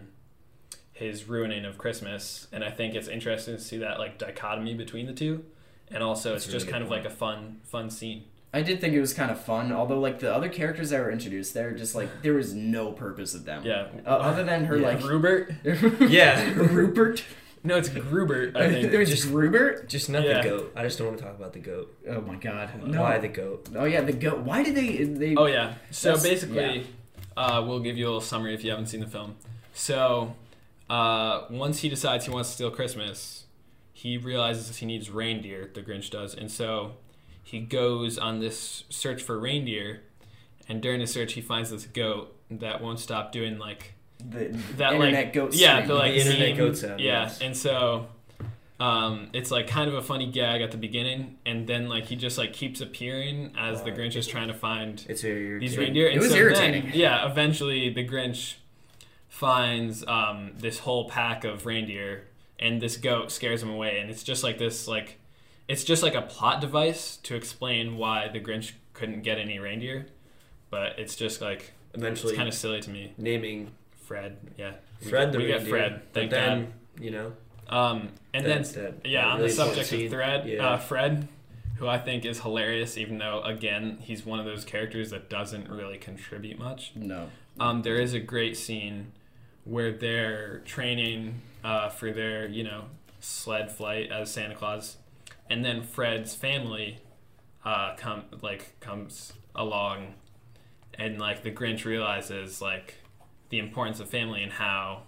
his 0.93 1.29
ruining 1.29 1.65
of 1.65 1.79
Christmas, 1.79 2.47
and 2.53 2.63
I 2.65 2.71
think 2.71 2.95
it's 2.95 3.09
interesting 3.09 3.57
to 3.57 3.61
see 3.61 3.79
that 3.79 3.99
like 3.99 4.19
dichotomy 4.19 4.75
between 4.75 5.07
the 5.07 5.13
two, 5.13 5.45
and 5.91 6.03
also 6.03 6.33
That's 6.33 6.45
it's 6.47 6.55
a 6.55 6.57
just 6.59 6.69
kind 6.69 6.83
good 6.85 6.87
of 6.87 6.91
like 6.91 7.05
a 7.05 7.15
fun 7.15 7.61
fun 7.65 7.91
scene. 7.91 8.25
I 8.53 8.63
did 8.63 8.81
think 8.81 8.95
it 8.95 9.01
was 9.01 9.13
kind 9.13 9.33
of 9.33 9.41
fun, 9.41 9.73
although 9.73 9.99
like 9.99 10.21
the 10.21 10.33
other 10.33 10.49
characters 10.49 10.91
that 10.91 11.01
were 11.01 11.11
introduced, 11.11 11.55
there 11.55 11.73
just 11.73 11.97
like 11.97 12.23
there 12.23 12.35
was 12.35 12.55
no 12.55 12.93
purpose 12.93 13.35
of 13.35 13.45
them. 13.45 13.65
Yeah. 13.65 13.89
Uh, 14.07 14.11
other 14.11 14.45
than 14.45 14.67
her 14.67 14.77
Yeah. 14.77 14.87
like 14.89 15.03
Rupert? 15.03 15.53
Yeah. 16.09 16.53
Rupert. 16.55 17.25
No, 17.67 17.79
it's 17.79 17.89
Groopert, 17.89 18.55
I 18.57 18.69
think. 18.71 18.91
there 18.91 19.01
was 19.01 19.09
just 19.09 19.27
Rupert. 19.27 19.89
Just 19.89 20.09
not 20.11 20.23
Yeah. 20.23 20.43
the 20.43 20.49
goat. 20.51 20.73
I 20.77 20.83
just 20.85 20.99
don't 20.99 21.09
want 21.09 21.19
to 21.19 21.25
talk 21.25 21.35
about 21.37 21.55
the 21.55 21.59
goat. 21.61 21.97
Oh 22.09 22.21
my 22.21 22.37
god. 22.37 22.71
No. 22.87 23.01
Why 23.01 23.19
the 23.19 23.27
goat? 23.29 23.71
Oh 23.75 23.87
yeah, 23.87 24.03
the 24.03 24.13
goat. 24.13 24.41
Why 24.41 24.63
did 24.63 24.77
they? 24.77 25.03
They. 25.03 25.35
Oh 25.35 25.47
yeah. 25.47 25.75
So 25.91 26.11
That's- 26.15 26.23
basically, 26.23 26.87
uh, 27.37 27.65
we'll 27.67 27.81
give 27.81 27.97
you 27.97 28.05
a 28.05 28.09
little 28.09 28.21
summary 28.21 28.55
if 28.55 28.65
you 28.65 28.71
haven't 28.71 28.87
seen 28.87 29.01
the 29.01 29.07
film. 29.07 29.37
So 29.73 30.35
uh, 30.91 31.43
once 31.51 31.81
he 31.81 31.89
decides 31.89 32.25
he 32.27 32.31
wants 32.31 32.51
to 32.51 32.55
steal 32.55 32.71
Christmas, 32.71 33.45
he 33.93 34.17
realizes 34.19 34.77
he 34.79 34.87
needs 34.87 35.11
reindeer. 35.11 35.71
The 35.73 35.83
Grinch 35.83 36.11
does, 36.11 36.35
and 36.35 36.51
so 36.51 36.93
he 37.43 37.61
goes 37.61 38.19
on 38.19 38.41
this 38.41 38.85
search 38.89 39.23
for 39.23 39.39
reindeer. 39.39 40.03
And 40.69 40.81
during 40.81 41.01
the 41.01 41.07
search, 41.07 41.35
he 41.35 41.41
finds 41.43 41.71
this 41.71 41.85
goat 41.85 42.35
that 42.51 42.81
won't 42.83 42.99
stop 42.99 43.33
doing 43.33 43.59
like 43.59 43.95
the 44.19 44.49
that 44.79 44.95
internet 44.95 45.25
like 45.27 45.33
goat. 45.35 45.55
yeah 45.55 45.85
the 45.85 45.95
like 45.95 46.13
The 46.15 46.21
internet 46.21 46.49
meme- 46.51 46.57
goat 46.57 46.77
sound, 46.79 47.01
yeah 47.01 47.23
yes. 47.25 47.41
and 47.43 47.55
so 47.57 48.07
um 48.81 49.29
it's 49.33 49.51
like 49.53 49.69
kind 49.69 49.89
of 49.89 49.95
a 49.95 50.03
funny 50.03 50.27
gag 50.31 50.61
at 50.61 50.71
the 50.73 50.77
beginning 50.77 51.39
and 51.47 51.67
then 51.69 51.89
like 51.89 52.07
he 52.07 52.17
just 52.17 52.37
like 52.37 52.53
keeps 52.53 52.81
appearing 52.81 53.53
as 53.57 53.83
the 53.85 53.93
grinch 53.93 54.17
is 54.17 54.27
trying 54.27 54.49
to 54.49 54.55
find 54.55 55.05
It's 55.09 55.23
these 55.23 55.79
reindeer 55.79 56.09
and 56.09 56.17
It 56.17 56.21
was 56.21 56.31
so 56.31 56.37
irritating. 56.37 56.87
then, 56.87 56.93
yeah 56.95 57.31
eventually 57.31 57.91
the 57.91 58.07
grinch 58.07 58.55
finds 59.29 60.07
um 60.07 60.53
this 60.59 60.81
whole 60.81 61.09
pack 61.09 61.45
of 61.45 61.67
reindeer 61.67 62.25
and 62.59 62.81
this 62.81 62.97
goat 62.97 63.31
scares 63.33 63.63
him 63.63 63.71
away 63.71 63.99
and 63.99 64.11
it's 64.11 64.23
just 64.23 64.43
like 64.43 64.59
this 64.59 64.87
like 64.89 65.19
it's 65.69 65.83
just 65.85 66.03
like 66.03 66.15
a 66.15 66.23
plot 66.23 66.61
device 66.61 67.17
to 67.19 67.35
explain 67.35 67.97
why 67.97 68.29
the 68.29 68.41
grinch 68.41 68.73
couldn't 68.93 69.23
get 69.23 69.39
any 69.39 69.59
reindeer 69.59 70.07
but 70.71 70.99
it's 70.99 71.17
just 71.17 71.41
like 71.41 71.73
Eventually, 71.95 72.33
it's 72.33 72.37
kind 72.37 72.49
of 72.49 72.55
silly 72.55 72.81
to 72.81 72.91
me. 72.91 73.13
naming 73.19 73.71
fred 74.03 74.37
yeah. 74.59 74.73
We 75.01 75.11
Fred 75.11 75.27
get- 75.27 75.33
the 75.33 75.39
we 75.39 75.45
reindeer, 75.53 75.69
fred 75.71 75.93
but 76.13 76.13
thank 76.21 76.31
then, 76.33 76.65
god. 76.65 77.05
you 77.05 77.11
know, 77.13 77.33
um, 77.69 78.11
and 78.33 78.45
That- 78.47 78.65
then, 78.73 78.85
that- 79.03 79.07
yeah, 79.09 79.23
that 79.23 79.29
on 79.31 79.37
really 79.39 79.49
the 79.51 79.55
subject 79.55 79.93
of. 79.93 80.11
Thread, 80.11 80.47
Yeah. 80.49 80.67
uh, 80.71 80.77
Fred, 80.79 81.29
who 81.79 81.89
I 81.89 81.99
think 81.99 82.25
is 82.25 82.41
hilarious, 82.41 82.97
even 82.99 83.19
though 83.19 83.43
again 83.43 83.99
he's 84.01 84.25
one 84.25 84.39
of 84.39 84.45
those 84.45 84.65
characters 84.65 85.11
that 85.11 85.29
doesn't 85.31 85.69
really 85.69 85.99
contribute 85.99 86.59
much. 86.59 86.93
No. 86.95 87.31
Um, 87.59 87.83
there 87.83 87.97
is 88.01 88.15
a 88.15 88.21
great 88.21 88.57
scene 88.57 89.13
where 89.65 89.93
they're 89.93 90.59
training 90.61 91.41
uh, 91.63 91.89
for 91.89 92.13
their, 92.13 92.47
you 92.47 92.63
know, 92.65 92.85
sled 93.21 93.71
flight 93.73 94.13
as 94.13 94.31
Santa 94.31 94.55
Claus, 94.55 94.99
and 95.49 95.65
then 95.65 95.83
Fred's 95.83 96.35
family 96.35 96.99
uh, 97.65 97.95
come 97.97 98.25
like 98.43 98.79
comes 98.81 99.33
along, 99.55 100.15
and 100.99 101.19
like 101.19 101.43
the 101.43 101.51
Grinch 101.51 101.85
realizes 101.87 102.61
like 102.61 102.97
the 103.49 103.59
importance 103.59 104.01
of 104.01 104.09
family 104.11 104.43
and 104.43 104.53
how 104.53 105.05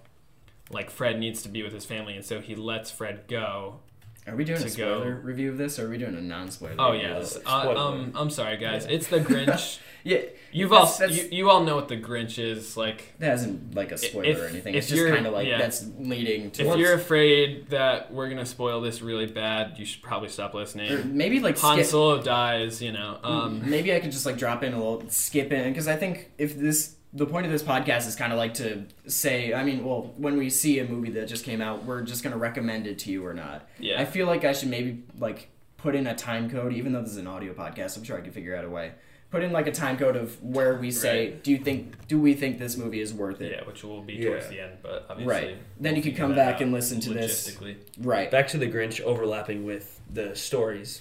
like 0.71 0.91
Fred 0.91 1.19
needs 1.19 1.43
to 1.43 1.49
be 1.49 1.63
with 1.63 1.73
his 1.73 1.85
family, 1.85 2.15
and 2.17 2.25
so 2.25 2.41
he 2.41 2.55
lets 2.57 2.91
Fred 2.91 3.27
go. 3.29 3.81
Are 4.29 4.35
we 4.35 4.43
doing 4.43 4.61
a 4.61 4.69
spoiler 4.69 5.15
go- 5.15 5.21
review 5.21 5.51
of 5.53 5.57
this, 5.59 5.79
or 5.79 5.87
are 5.87 5.89
we 5.89 5.99
doing 5.99 6.17
a 6.17 6.21
non-spoiler? 6.21 6.75
Oh 6.81 6.91
review 6.93 7.07
yeah, 7.07 7.15
of 7.15 7.23
this? 7.23 7.37
uh, 7.47 7.63
Spoiler. 7.63 7.77
um, 7.79 8.13
I'm 8.17 8.29
sorry 8.31 8.57
guys, 8.57 8.85
it's 8.87 9.07
the 9.09 9.19
Grinch. 9.21 9.79
Yeah, 10.05 10.19
You've 10.53 10.73
all 10.73 10.83
That's- 10.87 10.99
that's- 10.99 11.19
you, 11.33 11.39
you 11.39 11.51
all 11.51 11.65
know 11.65 11.75
what 11.75 11.89
the 11.89 11.97
Grinch 11.97 12.39
is 12.39 12.77
like. 12.77 13.13
that 13.19 13.35
isn't 13.35 13.75
like 13.75 13.91
a 13.91 13.99
spoiler 13.99 14.25
If- 14.29 14.41
or 14.41 14.47
anything. 14.47 14.75
It's 14.77 14.87
just 14.89 15.05
kind 15.05 15.27
of 15.27 15.33
like 15.33 15.49
yeah. 15.49 15.59
that's 15.59 15.85
leading 15.99 16.53
to. 16.53 16.65
If 16.71 16.77
you're 16.79 16.95
afraid 16.95 17.71
that 17.71 18.13
we're 18.13 18.29
gonna 18.29 18.47
spoil 18.47 18.81
this 18.81 19.03
really 19.03 19.27
bad, 19.27 19.79
you 19.81 19.85
should 19.85 20.03
probably 20.03 20.29
stop 20.29 20.55
or 20.55 20.61
listening. 20.61 21.17
maybe 21.17 21.41
like 21.41 21.59
Han 21.59 21.79
skip. 21.79 21.87
Solo 21.87 22.23
dies, 22.23 22.81
you 22.81 22.93
know. 22.93 23.19
Um, 23.25 23.69
maybe 23.69 23.93
I 23.95 23.99
could 24.01 24.13
just 24.13 24.27
like 24.27 24.39
drop 24.39 24.63
in 24.63 24.75
a 24.75 24.77
little 24.77 25.03
skip 25.09 25.51
in 25.53 25.69
because 25.73 25.89
I 25.89 25.97
think 25.97 26.31
if 26.39 26.57
this 26.57 26.95
the 27.17 27.27
point 27.27 27.47
of 27.47 27.53
this 27.53 27.63
podcast 27.63 28.07
is 28.07 28.15
kind 28.15 28.33
of 28.33 28.39
like 28.39 28.55
to 28.55 28.85
say 29.07 29.53
I 29.55 29.65
mean 29.65 29.85
well 29.85 30.13
when 30.17 30.37
we 30.37 30.51
see 30.51 30.79
a 30.81 30.85
movie 30.89 31.11
that 31.13 31.27
just 31.29 31.45
came 31.45 31.61
out 31.61 31.85
we're 31.85 32.03
just 32.03 32.23
gonna 32.23 32.37
recommend 32.37 32.87
it 32.87 32.99
to 33.01 33.11
you 33.11 33.25
or 33.27 33.33
not. 33.35 33.69
yeah. 33.79 34.01
I 34.01 34.05
feel 34.05 34.27
like 34.27 34.45
I 34.45 34.53
should 34.53 34.69
maybe 34.69 35.03
like 35.19 35.49
put 35.79 35.95
in 35.95 36.07
a 36.07 36.15
time 36.15 36.51
code 36.51 36.73
even 36.73 36.93
though 36.93 37.03
this 37.03 37.13
is 37.13 37.17
an 37.17 37.27
audio 37.27 37.53
podcast 37.53 37.97
I'm 37.97 38.05
sure 38.05 38.19
I 38.19 38.21
can 38.21 38.33
figure 38.33 38.55
out 38.57 38.65
a 38.65 38.69
way. 38.71 38.93
Put 39.31 39.43
in 39.43 39.51
like 39.53 39.67
a 39.67 39.73
time 39.73 39.97
code 39.99 40.15
of 40.17 40.41
where 40.43 40.75
we 40.77 40.91
say 40.93 41.31
Right. 41.31 41.43
do 41.45 41.51
you 41.51 41.59
think 41.59 42.07
do 42.07 42.21
we 42.21 42.35
think 42.35 42.59
this 42.59 42.77
movie 42.77 43.01
is 43.01 43.13
worth 43.13 43.41
it? 43.41 43.53
yeah, 43.53 43.65
which 43.67 43.83
will 43.83 44.03
be 44.03 44.15
Yeah. 44.15 44.29
towards 44.31 44.49
the 44.49 44.61
end, 44.61 44.73
but 44.83 45.07
obviously. 45.11 45.35
Right. 45.35 45.57
Then 45.81 45.93
we'll 45.95 45.97
you 45.97 46.03
could 46.03 46.17
come 46.17 46.35
back 46.35 46.61
and 46.61 46.73
listen 46.73 47.01
to 47.01 47.11
this. 47.13 47.51
logistically. 47.51 47.77
Right. 47.99 48.31
back 48.31 48.49
to 48.49 48.59
the 48.59 48.67
Grinch 48.69 49.01
overlapping 49.01 49.65
with 49.65 50.01
the 50.13 50.35
stories. 50.37 51.01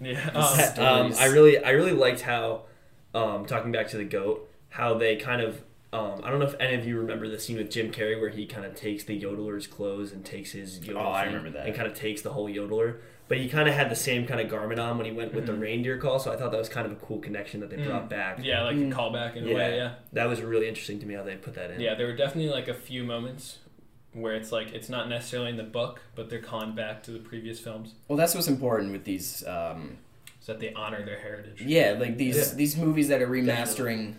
Yeah. 0.00 0.30
Um, 0.34 1.06
is- 1.10 1.18
um, 1.18 1.24
I 1.24 1.26
really, 1.32 1.62
I 1.62 1.70
really 1.70 1.92
liked 1.92 2.20
how, 2.20 2.62
um, 3.14 3.46
talking 3.46 3.72
back 3.72 3.88
to 3.88 3.96
the 3.96 4.04
goat, 4.04 4.48
how 4.76 4.92
they 4.94 5.16
kind 5.16 5.40
of, 5.40 5.62
um, 5.94 6.20
I 6.22 6.28
don't 6.30 6.38
know 6.38 6.44
if 6.46 6.54
any 6.60 6.74
of 6.74 6.86
you 6.86 6.98
remember 6.98 7.28
the 7.28 7.38
scene 7.38 7.56
with 7.56 7.70
Jim 7.70 7.90
Carrey 7.90 8.20
where 8.20 8.28
he 8.28 8.44
kind 8.44 8.66
of 8.66 8.74
takes 8.74 9.04
the 9.04 9.18
yodeler's 9.18 9.66
clothes 9.66 10.12
and 10.12 10.22
takes 10.22 10.52
his 10.52 10.86
yodel 10.86 11.02
Oh, 11.02 11.06
I 11.10 11.24
remember 11.24 11.48
that. 11.50 11.66
and 11.66 11.74
kind 11.74 11.88
of 11.88 11.94
takes 11.94 12.20
the 12.20 12.30
whole 12.34 12.46
yodeler. 12.48 12.98
But 13.28 13.38
he 13.38 13.48
kind 13.48 13.68
of 13.68 13.74
had 13.74 13.90
the 13.90 13.96
same 13.96 14.26
kind 14.26 14.38
of 14.38 14.48
garment 14.50 14.78
on 14.78 14.98
when 14.98 15.06
he 15.06 15.12
went 15.12 15.32
with 15.34 15.44
Mm-hmm. 15.46 15.54
the 15.54 15.58
reindeer 15.60 15.96
call, 15.98 16.18
so 16.18 16.30
I 16.30 16.36
thought 16.36 16.50
that 16.52 16.58
was 16.58 16.68
kind 16.68 16.84
of 16.86 16.92
a 16.92 16.96
cool 16.96 17.18
connection 17.20 17.60
that 17.60 17.70
they 17.70 17.76
brought 17.76 18.10
back. 18.10 18.38
yeah, 18.42 18.62
like 18.64 18.76
Mm. 18.76 18.92
a 18.92 18.94
callback 18.94 19.34
in 19.36 19.44
a 19.44 19.48
Yeah. 19.48 19.54
way. 19.54 19.76
Yeah. 19.76 19.94
That 20.12 20.26
was 20.28 20.42
really 20.42 20.68
interesting 20.68 21.00
to 21.00 21.06
me 21.06 21.14
how 21.14 21.22
they 21.22 21.36
put 21.36 21.54
that 21.54 21.70
in. 21.70 21.80
Yeah, 21.80 21.94
there 21.94 22.06
were 22.06 22.14
definitely 22.16 22.50
like 22.52 22.68
a 22.68 22.74
few 22.74 23.02
moments 23.02 23.58
where 24.12 24.34
it's 24.34 24.52
like 24.52 24.72
it's 24.74 24.88
not 24.90 25.08
necessarily 25.08 25.48
in 25.50 25.56
the 25.56 25.62
book, 25.64 26.02
but 26.14 26.28
they're 26.28 26.38
calling 26.40 26.74
back 26.74 27.02
to 27.04 27.10
the 27.12 27.18
previous 27.18 27.58
films, 27.58 27.94
Well, 28.08 28.18
that's 28.18 28.34
what's 28.34 28.48
important 28.48 28.92
with 28.92 29.04
these 29.04 29.44
um, 29.46 29.96
so 30.40 30.52
that 30.52 30.60
they 30.60 30.72
honor 30.74 31.04
their 31.04 31.18
heritage. 31.18 31.62
Yeah, 31.62 31.96
like 31.98 32.16
these 32.18 32.36
Yeah. 32.36 32.54
these 32.56 32.76
movies 32.76 33.08
that 33.08 33.22
are 33.22 33.26
remastering 33.28 34.14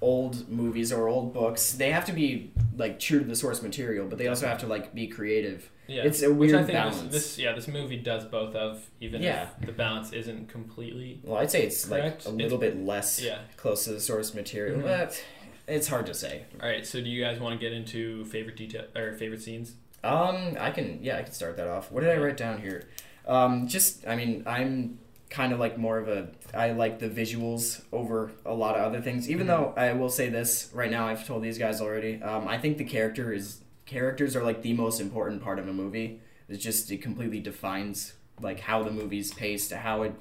old 0.00 0.48
movies 0.48 0.92
or 0.92 1.08
old 1.08 1.32
books, 1.34 1.72
they 1.72 1.90
have 1.90 2.04
to 2.06 2.12
be 2.12 2.52
like 2.76 2.98
true 2.98 3.18
to 3.20 3.24
the 3.24 3.36
source 3.36 3.62
material, 3.62 4.06
but 4.06 4.18
they 4.18 4.26
also 4.28 4.46
have 4.46 4.58
to 4.58 4.66
like 4.66 4.94
be 4.94 5.06
creative. 5.06 5.70
Yeah, 5.86 6.04
It's 6.04 6.22
a 6.22 6.32
Which 6.32 6.52
I 6.52 6.56
weird 6.56 6.66
think 6.66 6.78
balance. 6.78 7.02
This, 7.02 7.10
this 7.12 7.38
yeah, 7.38 7.52
this 7.52 7.66
movie 7.68 7.96
does 7.96 8.24
both 8.24 8.54
of 8.54 8.88
even 9.00 9.20
Yeah. 9.22 9.48
if 9.60 9.66
the 9.66 9.72
balance 9.72 10.12
isn't 10.12 10.48
completely. 10.48 11.20
Well, 11.24 11.38
I'd 11.38 11.50
say 11.50 11.64
it's 11.64 11.84
Correct. 11.84 12.24
like 12.26 12.32
a 12.32 12.36
little 12.36 12.58
bit 12.58 12.78
less 12.82 13.20
Yeah. 13.20 13.38
close 13.56 13.84
to 13.84 13.92
the 13.92 14.00
source 14.00 14.32
material, 14.32 14.78
Mhm. 14.78 14.84
but 14.84 15.24
it's 15.66 15.88
hard 15.88 16.06
to 16.06 16.14
say. 16.14 16.44
All 16.62 16.68
right, 16.68 16.86
so 16.86 17.00
do 17.00 17.08
you 17.10 17.22
guys 17.22 17.40
want 17.40 17.58
to 17.58 17.64
get 17.64 17.72
into 17.74 18.24
favorite 18.26 18.56
detail 18.56 18.84
or 18.96 19.14
favorite 19.14 19.42
scenes? 19.42 19.74
Um, 20.04 20.56
I 20.58 20.70
can 20.70 21.00
yeah, 21.02 21.18
I 21.18 21.22
can 21.24 21.32
start 21.32 21.56
that 21.58 21.66
off. 21.68 21.90
What 21.92 22.02
did 22.04 22.10
I 22.10 22.16
write 22.16 22.36
down 22.36 22.60
here? 22.62 22.88
Um, 23.26 23.66
just 23.68 24.06
I 24.06 24.14
mean, 24.16 24.44
I'm 24.46 24.98
kind 25.30 25.52
of 25.52 25.60
like 25.60 25.78
more 25.78 25.96
of 25.98 26.08
a 26.08 26.28
I 26.52 26.72
like 26.72 26.98
the 26.98 27.08
visuals 27.08 27.82
over 27.92 28.32
a 28.44 28.52
lot 28.54 28.76
of 28.76 28.82
other 28.82 29.00
things. 29.00 29.30
Even 29.30 29.46
Mhm. 29.46 29.48
though 29.48 29.74
I 29.76 29.92
will 29.92 30.08
say 30.10 30.28
this 30.28 30.68
right 30.74 30.90
now, 30.90 31.06
I've 31.06 31.24
told 31.26 31.42
these 31.42 31.56
guys 31.58 31.80
already. 31.80 32.20
Um, 32.22 32.48
I 32.48 32.58
think 32.58 32.78
the 32.78 32.84
character 32.84 33.32
is 33.32 33.60
characters 33.86 34.34
are 34.36 34.42
like 34.44 34.62
the 34.62 34.72
most 34.72 35.00
important 35.00 35.42
part 35.42 35.58
of 35.58 35.68
a 35.68 35.72
movie. 35.72 36.20
It's 36.48 36.62
just 36.62 36.90
it 36.90 37.00
completely 37.00 37.40
defines 37.40 38.14
like 38.40 38.60
how 38.60 38.82
the 38.82 38.90
movie's 38.90 39.32
paced, 39.32 39.72
how 39.72 40.02
it 40.02 40.12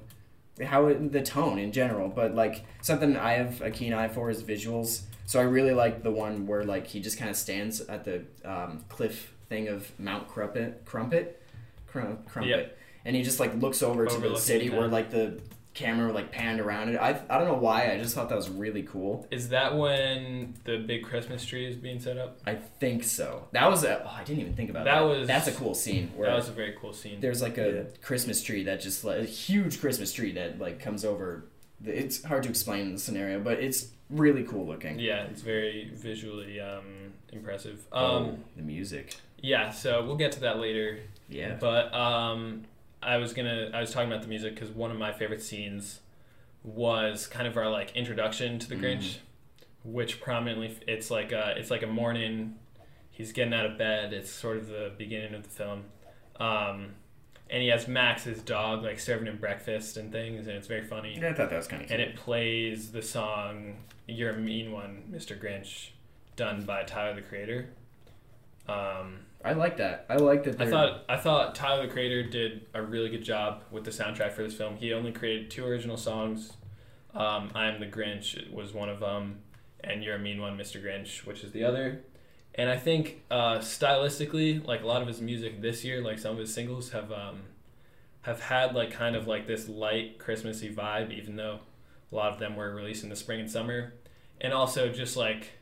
how 0.63 0.87
it, 0.87 1.11
the 1.11 1.21
tone 1.21 1.57
in 1.57 1.71
general. 1.71 2.07
But 2.09 2.35
like 2.35 2.63
something 2.81 3.15
I 3.17 3.33
have 3.33 3.61
a 3.61 3.71
keen 3.71 3.93
eye 3.93 4.09
for 4.09 4.29
is 4.29 4.43
visuals. 4.43 5.01
So 5.25 5.39
I 5.39 5.43
really 5.43 5.73
like 5.73 6.03
the 6.03 6.11
one 6.11 6.45
where 6.47 6.63
like 6.63 6.85
he 6.87 6.99
just 6.99 7.17
kind 7.17 7.29
of 7.31 7.35
stands 7.37 7.81
at 7.81 8.03
the 8.03 8.23
um, 8.45 8.83
cliff 8.89 9.33
thing 9.47 9.67
of 9.69 9.91
Mount 9.99 10.27
Crumpit, 10.27 10.85
Crumpit, 10.85 11.41
Crum, 11.87 12.19
Crumpit, 12.27 12.47
Yep. 12.49 12.77
And 13.09 13.15
he 13.15 13.23
just 13.23 13.39
like 13.39 13.55
looks 13.55 13.81
over 13.81 14.05
to 14.05 14.17
the 14.19 14.37
city 14.37 14.69
the 14.69 14.77
where 14.77 14.87
like 14.87 15.09
the 15.09 15.41
camera 15.73 16.11
like 16.11 16.31
panned 16.31 16.59
around 16.59 16.89
it. 16.89 16.97
I 16.97 17.19
I 17.27 17.37
don't 17.39 17.47
know 17.47 17.55
why. 17.55 17.91
I 17.91 17.97
just 17.97 18.13
thought 18.13 18.29
that 18.29 18.35
was 18.35 18.49
really 18.49 18.83
cool. 18.83 19.25
Is 19.31 19.49
that 19.49 19.75
when 19.75 20.53
the 20.63 20.77
big 20.77 21.03
Christmas 21.03 21.43
tree 21.43 21.65
is 21.65 21.75
being 21.75 21.99
set 21.99 22.17
up? 22.19 22.37
I 22.45 22.53
think 22.53 23.03
so. 23.03 23.47
That 23.51 23.67
was 23.69 23.83
a. 23.83 24.03
Oh, 24.05 24.13
I 24.15 24.23
didn't 24.23 24.41
even 24.41 24.53
think 24.53 24.69
about 24.69 24.85
That 24.85 24.99
that. 24.99 25.07
was- 25.07 25.27
That's 25.27 25.47
a 25.47 25.51
cool 25.53 25.73
scene. 25.73 26.11
Where 26.15 26.29
That 26.29 26.35
was 26.35 26.49
a 26.49 26.51
very 26.51 26.75
cool 26.79 26.93
scene. 26.93 27.19
there's 27.19 27.41
like 27.41 27.57
a 27.57 27.71
Yeah. 27.71 27.83
Christmas 28.03 28.43
tree 28.43 28.63
that 28.65 28.79
just 28.81 29.03
like 29.03 29.19
a 29.21 29.23
huge 29.25 29.79
Christmas 29.81 30.13
tree 30.13 30.33
that 30.33 30.59
like 30.59 30.79
comes 30.79 31.03
over. 31.03 31.45
It's 31.83 32.23
hard 32.23 32.43
to 32.43 32.49
explain 32.49 32.93
the 32.93 32.99
scenario, 32.99 33.39
but 33.39 33.59
it's 33.59 33.87
really 34.09 34.43
cool 34.43 34.67
looking. 34.67 34.99
Yeah, 34.99 35.23
it's 35.31 35.41
very 35.41 35.89
visually 35.93 36.59
um, 36.59 37.13
impressive. 37.31 37.85
Oh, 37.91 38.17
Um, 38.17 38.43
the 38.55 38.63
music. 38.63 39.15
Yeah, 39.41 39.69
so 39.71 40.05
we'll 40.05 40.17
get 40.17 40.33
to 40.33 40.41
that 40.41 40.59
later. 40.59 40.99
Yeah. 41.29 41.55
But 41.57 41.93
um, 41.93 42.65
I 43.01 43.17
was 43.17 43.33
gonna 43.33 43.69
I 43.73 43.79
was 43.81 43.91
talking 43.91 44.09
about 44.11 44.21
the 44.23 44.27
music 44.27 44.55
because 44.55 44.69
one 44.69 44.91
of 44.91 44.97
my 44.97 45.11
favorite 45.11 45.41
scenes 45.41 45.99
was 46.63 47.27
kind 47.27 47.47
of 47.47 47.55
our 47.57 47.69
like 47.69 47.95
introduction 47.95 48.59
to 48.59 48.67
the 48.69 48.75
Mhm. 48.75 48.81
Grinch, 48.81 49.17
which 49.83 50.19
prominently 50.19 50.77
it's 50.87 51.09
like 51.09 51.31
a, 51.31 51.53
it's 51.57 51.71
like 51.71 51.83
a 51.83 51.87
morning. 51.87 52.55
He's 53.11 53.31
getting 53.31 53.53
out 53.53 53.65
of 53.65 53.77
bed. 53.77 54.13
It's 54.13 54.29
sort 54.29 54.57
of 54.57 54.67
the 54.67 54.91
beginning 54.97 55.33
of 55.33 55.43
the 55.43 55.49
film, 55.49 55.85
um, 56.39 56.95
and 57.49 57.61
he 57.61 57.69
has 57.69 57.87
Max, 57.87 58.23
his 58.23 58.41
dog, 58.41 58.83
like 58.83 58.99
serving 58.99 59.27
him 59.27 59.37
breakfast 59.37 59.97
and 59.97 60.11
things, 60.11 60.47
and 60.47 60.55
it's 60.57 60.67
very 60.67 60.83
funny. 60.83 61.17
Yeah, 61.19 61.29
I 61.29 61.33
thought 61.33 61.49
that 61.49 61.57
was 61.57 61.67
kind 61.67 61.83
of 61.83 61.91
And 61.91 62.01
it 62.01 62.15
plays 62.15 62.91
the 62.91 63.01
song 63.01 63.77
"You're 64.07 64.31
a 64.31 64.37
Mean 64.37 64.71
One, 64.71 65.03
Mr. 65.11 65.37
Grinch," 65.39 65.89
done 66.35 66.63
by 66.63 66.83
Tyler 66.83 67.15
the 67.15 67.21
Creator. 67.21 67.69
Um, 68.69 69.19
I 69.43 69.53
like 69.53 69.77
that. 69.77 70.05
I 70.09 70.17
like 70.17 70.43
that. 70.43 70.61
I 70.61 70.69
thought 70.69 71.05
I 71.07 71.17
thought 71.17 71.55
Tyler 71.55 71.87
the 71.87 71.93
Creator 71.93 72.29
did 72.29 72.65
a 72.73 72.81
really 72.81 73.09
good 73.09 73.23
job 73.23 73.63
with 73.71 73.85
the 73.85 73.91
soundtrack 73.91 74.33
for 74.33 74.43
this 74.43 74.53
film. 74.53 74.75
He 74.75 74.93
only 74.93 75.11
created 75.11 75.49
two 75.49 75.65
original 75.65 75.97
songs. 75.97 76.53
Um, 77.13 77.49
"I'm 77.55 77.79
the 77.79 77.87
Grinch" 77.87 78.51
was 78.51 78.73
one 78.73 78.89
of 78.89 78.99
them, 78.99 79.39
and 79.81 80.03
"You're 80.03 80.15
a 80.15 80.19
Mean 80.19 80.41
One, 80.41 80.57
Mr. 80.57 80.83
Grinch," 80.83 81.25
which 81.25 81.43
is 81.43 81.51
the 81.51 81.63
other. 81.63 82.01
And 82.55 82.69
I 82.69 82.77
think 82.77 83.21
uh, 83.31 83.59
stylistically, 83.59 84.65
like 84.67 84.83
a 84.83 84.87
lot 84.87 85.01
of 85.01 85.07
his 85.07 85.21
music 85.21 85.61
this 85.61 85.85
year, 85.85 86.01
like 86.01 86.19
some 86.19 86.33
of 86.33 86.37
his 86.39 86.53
singles 86.53 86.91
have 86.91 87.11
um, 87.11 87.43
have 88.21 88.41
had 88.41 88.75
like 88.75 88.91
kind 88.91 89.15
of 89.15 89.27
like 89.27 89.47
this 89.47 89.69
light 89.69 90.19
Christmassy 90.19 90.73
vibe, 90.73 91.17
even 91.17 91.37
though 91.37 91.59
a 92.11 92.15
lot 92.15 92.33
of 92.33 92.39
them 92.39 92.57
were 92.57 92.75
released 92.75 93.03
in 93.03 93.09
the 93.09 93.15
spring 93.15 93.39
and 93.39 93.49
summer. 93.49 93.93
And 94.41 94.53
also 94.53 94.89
just 94.89 95.15
like 95.15 95.58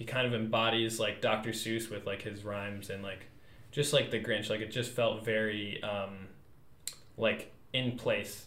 he 0.00 0.06
kind 0.06 0.26
of 0.26 0.32
embodies 0.32 0.98
like 0.98 1.20
Dr. 1.20 1.50
Seuss 1.50 1.90
with 1.90 2.06
like 2.06 2.22
his 2.22 2.42
rhymes 2.42 2.88
and 2.88 3.02
like 3.02 3.26
just 3.70 3.92
like 3.92 4.10
the 4.10 4.18
Grinch. 4.18 4.48
Like 4.48 4.60
it 4.62 4.70
just 4.70 4.92
felt 4.92 5.26
very 5.26 5.82
um, 5.82 6.28
like 7.18 7.52
in 7.74 7.98
place. 7.98 8.46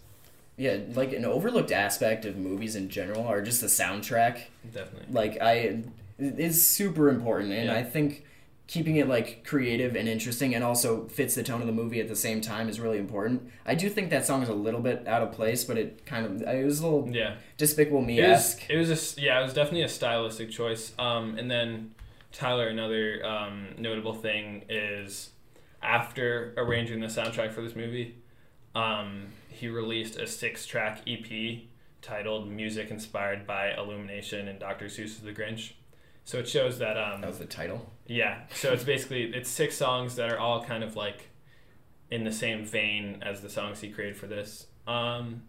yeah, 0.57 0.77
like 0.95 1.13
an 1.13 1.25
overlooked 1.25 1.71
aspect 1.71 2.25
of 2.25 2.37
movies 2.37 2.75
in 2.75 2.89
general 2.89 3.27
are 3.27 3.43
just 3.43 3.61
the 3.61 3.67
soundtrack. 3.67 4.45
Definitely. 4.73 5.13
Like 5.13 5.39
I, 5.43 5.83
is 6.17 6.67
super 6.67 7.07
important, 7.07 7.53
and 7.53 7.67
Yeah. 7.67 7.75
I 7.75 7.83
think 7.83 8.25
keeping 8.73 8.95
it 8.95 9.07
like 9.07 9.43
creative 9.45 9.95
and 9.95 10.07
interesting, 10.09 10.55
and 10.55 10.63
also 10.63 11.07
fits 11.07 11.35
the 11.35 11.43
tone 11.43 11.61
of 11.61 11.67
the 11.67 11.73
movie 11.73 11.99
at 11.99 12.07
the 12.07 12.15
same 12.15 12.41
time 12.41 12.67
is 12.67 12.79
really 12.79 12.97
important. 12.97 13.39
I 13.67 13.75
do 13.75 13.87
think 13.87 14.09
that 14.09 14.25
song 14.25 14.41
is 14.41 14.49
a 14.49 14.53
little 14.53 14.79
bit 14.81 15.07
out 15.07 15.21
of 15.21 15.31
place, 15.31 15.63
but 15.63 15.77
it 15.77 16.05
kind 16.07 16.25
of 16.25 16.41
it 16.41 16.65
was 16.65 16.79
a 16.79 16.87
little 16.87 17.07
Yeah. 17.15 17.35
Despicable 17.57 18.01
Me 18.01 18.17
It 18.19 18.27
was, 18.27 18.39
esque. 18.39 18.69
it 18.69 18.77
was 18.77 18.89
a 18.89 18.93
s 18.93 19.15
yeah, 19.19 19.39
it 19.39 19.43
was 19.43 19.53
definitely 19.53 19.83
a 19.83 19.89
stylistic 19.89 20.49
choice. 20.49 20.93
Um, 20.97 21.37
and 21.37 21.51
then 21.51 21.93
Tyler, 22.31 22.67
another 22.67 23.23
um, 23.23 23.75
notable 23.77 24.15
thing 24.15 24.63
is 24.69 25.29
after 25.83 26.53
arranging 26.57 26.99
the 26.99 27.07
soundtrack 27.07 27.53
for 27.53 27.61
this 27.61 27.75
movie, 27.75 28.15
um, 28.73 29.27
he 29.49 29.67
released 29.67 30.15
a 30.17 30.25
six-track 30.25 31.01
EP 31.07 31.59
titled 32.01 32.49
"Music 32.49 32.89
Inspired 32.89 33.45
by 33.45 33.71
Illumination" 33.77 34.47
and 34.47 34.59
Dr. 34.59 34.85
Seuss's 34.87 35.19
The 35.19 35.31
Grinch. 35.31 35.73
So 36.25 36.37
it 36.39 36.47
shows 36.47 36.79
that 36.79 36.97
um, 36.97 37.21
That 37.21 37.27
was 37.27 37.39
the 37.39 37.45
title. 37.45 37.91
yeah. 38.07 38.41
So 38.53 38.71
it's 38.73 38.83
basically 38.83 39.23
it's 39.33 39.49
six 39.49 39.75
songs 39.75 40.15
that 40.15 40.29
are 40.31 40.39
all 40.39 40.63
kind 40.63 40.83
of 40.83 40.95
like 40.95 41.29
in 42.09 42.23
the 42.23 42.31
same 42.31 42.63
vein 42.65 43.19
as 43.21 43.41
the 43.41 43.49
songs 43.49 43.81
he 43.81 43.89
created 43.89 44.15
for 44.15 44.27
this. 44.27 44.67
Um, 44.87 45.43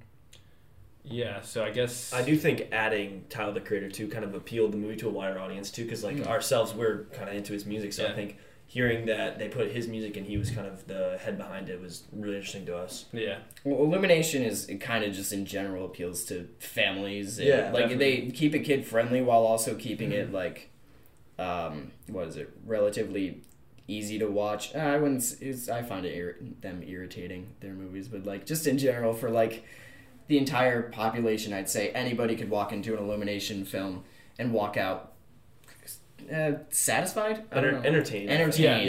yeah. 1.04 1.42
So 1.42 1.62
I 1.64 1.70
guess 1.70 2.12
I 2.12 2.22
do 2.22 2.36
think 2.36 2.68
adding 2.72 3.24
Tyler 3.28 3.52
the 3.52 3.60
Creator 3.60 3.90
too 3.90 4.08
kind 4.08 4.24
of 4.24 4.34
appealed 4.34 4.72
the 4.72 4.76
movie 4.78 4.96
to 4.96 5.08
a 5.08 5.10
wider 5.10 5.38
audience 5.38 5.70
too, 5.70 5.84
because 5.84 6.02
like 6.02 6.26
ourselves 6.26 6.72
we're 6.72 7.04
kind 7.12 7.28
of 7.28 7.34
into 7.36 7.52
his 7.52 7.66
music, 7.66 7.92
so 7.92 8.06
I 8.06 8.12
think 8.12 8.38
hearing 8.74 9.06
that 9.06 9.38
they 9.38 9.46
put 9.48 9.70
his 9.70 9.86
music 9.86 10.16
and 10.16 10.26
he 10.26 10.36
was 10.36 10.50
kind 10.50 10.66
of 10.66 10.84
the 10.88 11.16
head 11.22 11.38
behind 11.38 11.68
it 11.68 11.80
was 11.80 12.02
really 12.12 12.34
interesting 12.36 12.66
to 12.66 12.76
us. 12.76 13.04
Yeah. 13.12 13.38
Well, 13.62 13.80
Illumination 13.84 14.42
is 14.42 14.68
kind 14.80 15.04
of 15.04 15.12
just 15.14 15.32
in 15.32 15.46
general 15.46 15.84
appeals 15.84 16.24
to 16.24 16.48
families. 16.58 17.38
and, 17.38 17.46
Yeah, 17.46 17.70
like 17.72 17.84
definitely. 17.88 17.96
they 18.26 18.30
keep 18.32 18.52
it 18.52 18.60
kid 18.60 18.84
friendly 18.84 19.22
while 19.22 19.42
also 19.46 19.76
keeping 19.76 20.10
it 20.10 20.32
like, 20.32 20.70
um, 21.38 21.92
what 22.08 22.26
is 22.26 22.36
it? 22.36 22.50
Relatively 22.66 23.42
easy 23.86 24.18
to 24.18 24.26
watch. 24.26 24.74
Uh, 24.74 24.78
I 24.78 24.96
wouldn't. 24.98 25.20
s- 25.20 25.36
It's, 25.40 25.68
I 25.68 25.82
find 25.82 26.04
it 26.04 26.14
ir- 26.16 26.38
them 26.60 26.82
irritating 26.84 27.52
their 27.60 27.74
movies, 27.74 28.08
but 28.08 28.24
like 28.26 28.44
just 28.44 28.66
in 28.66 28.76
general 28.78 29.14
for 29.14 29.30
like 29.30 29.64
the 30.26 30.36
entire 30.38 30.82
population, 30.90 31.52
I'd 31.52 31.68
say 31.70 31.90
anybody 31.90 32.34
could 32.34 32.50
walk 32.50 32.72
into 32.72 32.94
an 32.96 32.98
Illumination 33.04 33.64
film 33.64 34.02
and 34.38 34.52
walk 34.52 34.76
out 34.76 35.12
uh, 36.32 36.52
satisfied. 36.70 37.44
I 37.52 37.56
don't 37.60 37.64
Enter- 37.66 37.72
know. 37.80 37.88
entertained. 37.88 38.30
Entertained. 38.30 38.88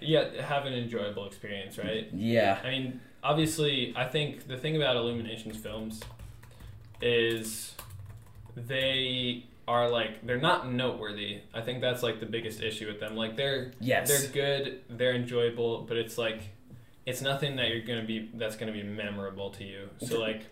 Yeah. 0.00 0.24
Yeah. 0.32 0.42
Have 0.42 0.66
an 0.66 0.72
enjoyable 0.74 1.26
experience, 1.26 1.78
right? 1.78 2.08
Yeah. 2.12 2.58
I 2.62 2.70
mean, 2.70 3.00
obviously, 3.22 3.92
I 3.96 4.04
think 4.06 4.46
the 4.48 4.56
thing 4.56 4.76
about 4.76 4.96
Illumination's 4.96 5.56
films 5.56 6.00
is 7.00 7.74
they 8.54 9.44
are 9.68 9.90
like 9.90 10.24
they're 10.26 10.40
not 10.40 10.70
noteworthy. 10.70 11.40
I 11.52 11.60
think 11.60 11.80
that's 11.80 12.02
like 12.02 12.20
the 12.20 12.26
biggest 12.26 12.62
issue 12.62 12.86
with 12.86 13.00
them. 13.00 13.16
Like 13.16 13.36
they're 13.36 13.72
Yes. 13.80 14.08
they're 14.08 14.30
good, 14.30 14.80
they're 14.88 15.14
enjoyable, 15.14 15.82
but 15.82 15.96
it's 15.96 16.16
like 16.18 16.40
it's 17.04 17.20
nothing 17.20 17.56
that 17.56 17.68
you're 17.68 17.82
gonna 17.86 18.04
be 18.04 18.30
that's 18.34 18.56
gonna 18.56 18.72
be 18.72 18.82
memorable 18.82 19.50
to 19.50 19.64
you. 19.64 19.88
So 19.98 20.20
like 20.28 20.42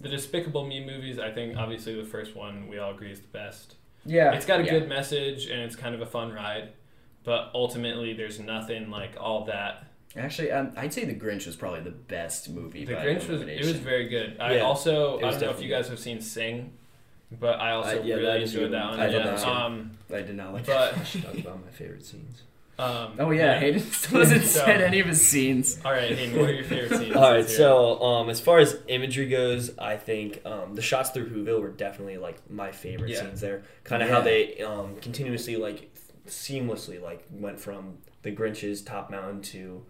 the 0.00 0.08
Despicable 0.08 0.66
Me 0.66 0.84
movies, 0.84 1.18
I 1.18 1.30
think 1.30 1.56
obviously 1.56 1.94
the 2.00 2.08
first 2.08 2.34
one 2.34 2.66
we 2.68 2.78
all 2.78 2.92
agree 2.92 3.12
is 3.12 3.20
the 3.20 3.28
best. 3.28 3.76
Yeah. 4.04 4.32
It's 4.32 4.46
got 4.46 4.60
a 4.60 4.64
yeah. 4.64 4.70
good 4.70 4.88
message 4.88 5.46
and 5.46 5.60
it's 5.60 5.76
kind 5.76 5.94
of 5.94 6.00
a 6.00 6.06
fun 6.06 6.32
ride, 6.32 6.70
but 7.24 7.50
ultimately 7.54 8.12
there's 8.12 8.38
nothing 8.40 8.90
like 8.90 9.12
all 9.18 9.44
that. 9.46 9.84
Actually, 10.16 10.50
um, 10.52 10.72
I'd 10.76 10.92
say 10.92 11.04
The 11.04 11.14
Grinch 11.14 11.46
was 11.46 11.56
probably 11.56 11.80
the 11.80 11.90
best 11.90 12.50
movie. 12.50 12.84
The 12.84 12.94
by 12.94 13.06
Grinch 13.06 13.28
was 13.28 13.42
it 13.42 13.64
was 13.64 13.76
very 13.76 14.08
good. 14.08 14.36
I 14.38 14.56
Yeah, 14.56 14.62
also 14.62 15.18
I 15.18 15.30
don't 15.30 15.40
know 15.40 15.50
if 15.50 15.62
you 15.62 15.70
guys 15.70 15.88
have 15.88 15.98
seen 15.98 16.20
Sing, 16.20 16.72
but 17.30 17.60
I 17.60 17.72
also 17.72 18.00
I- 18.00 18.04
yeah, 18.04 18.16
really 18.16 18.42
is 18.42 18.54
a 18.54 18.58
enjoyed 18.58 18.72
that 18.72 18.84
one. 18.90 18.98
one. 18.98 19.00
I 19.00 19.06
did 19.06 19.24
yeah. 19.24 19.30
not. 19.30 19.44
Um, 19.46 19.90
I 20.12 20.20
did 20.22 20.36
not 20.36 20.52
like. 20.52 20.66
but 20.66 20.92
Talk 21.22 21.38
about 21.38 21.64
my 21.64 21.70
favorite 21.70 22.04
scenes. 22.04 22.42
Um, 22.82 23.12
oh 23.18 23.30
yeah, 23.30 23.58
Hayden 23.58 23.80
still 23.92 24.20
hasn't 24.20 24.44
So- 24.44 24.64
said 24.64 24.80
any 24.80 25.00
of 25.00 25.06
his 25.06 25.26
scenes. 25.26 25.78
All 25.84 25.92
right, 25.92 26.10
Hayden, 26.16 26.38
what 26.40 26.50
are 26.50 26.52
your 26.52 26.64
favorite 26.64 26.98
scenes? 26.98 27.16
All 27.16 27.22
right, 27.22 27.36
Let's 27.40 27.56
hear 27.56 27.66
it. 27.66 27.70
so 27.70 28.02
um, 28.02 28.28
as 28.30 28.40
far 28.40 28.58
as 28.58 28.78
imagery 28.88 29.28
goes, 29.28 29.76
I 29.78 29.96
think 29.96 30.40
um, 30.44 30.74
the 30.74 30.82
shots 30.82 31.10
through 31.10 31.30
Whoville 31.30 31.60
were 31.60 31.70
definitely 31.70 32.18
like 32.18 32.50
my 32.50 32.72
favorite 32.72 33.10
Yeah. 33.10 33.20
scenes 33.20 33.40
there. 33.40 33.62
Kind 33.84 34.02
of 34.02 34.08
Yeah. 34.08 34.14
how 34.14 34.20
they 34.20 34.60
um, 34.62 34.96
continuously 35.00 35.56
like 35.56 35.90
seamlessly 36.26 37.00
like 37.02 37.24
went 37.30 37.58
from 37.60 37.98
the 38.22 38.30
Grinch's 38.30 38.82
top 38.82 39.10
mountain 39.10 39.42
to 39.42 39.84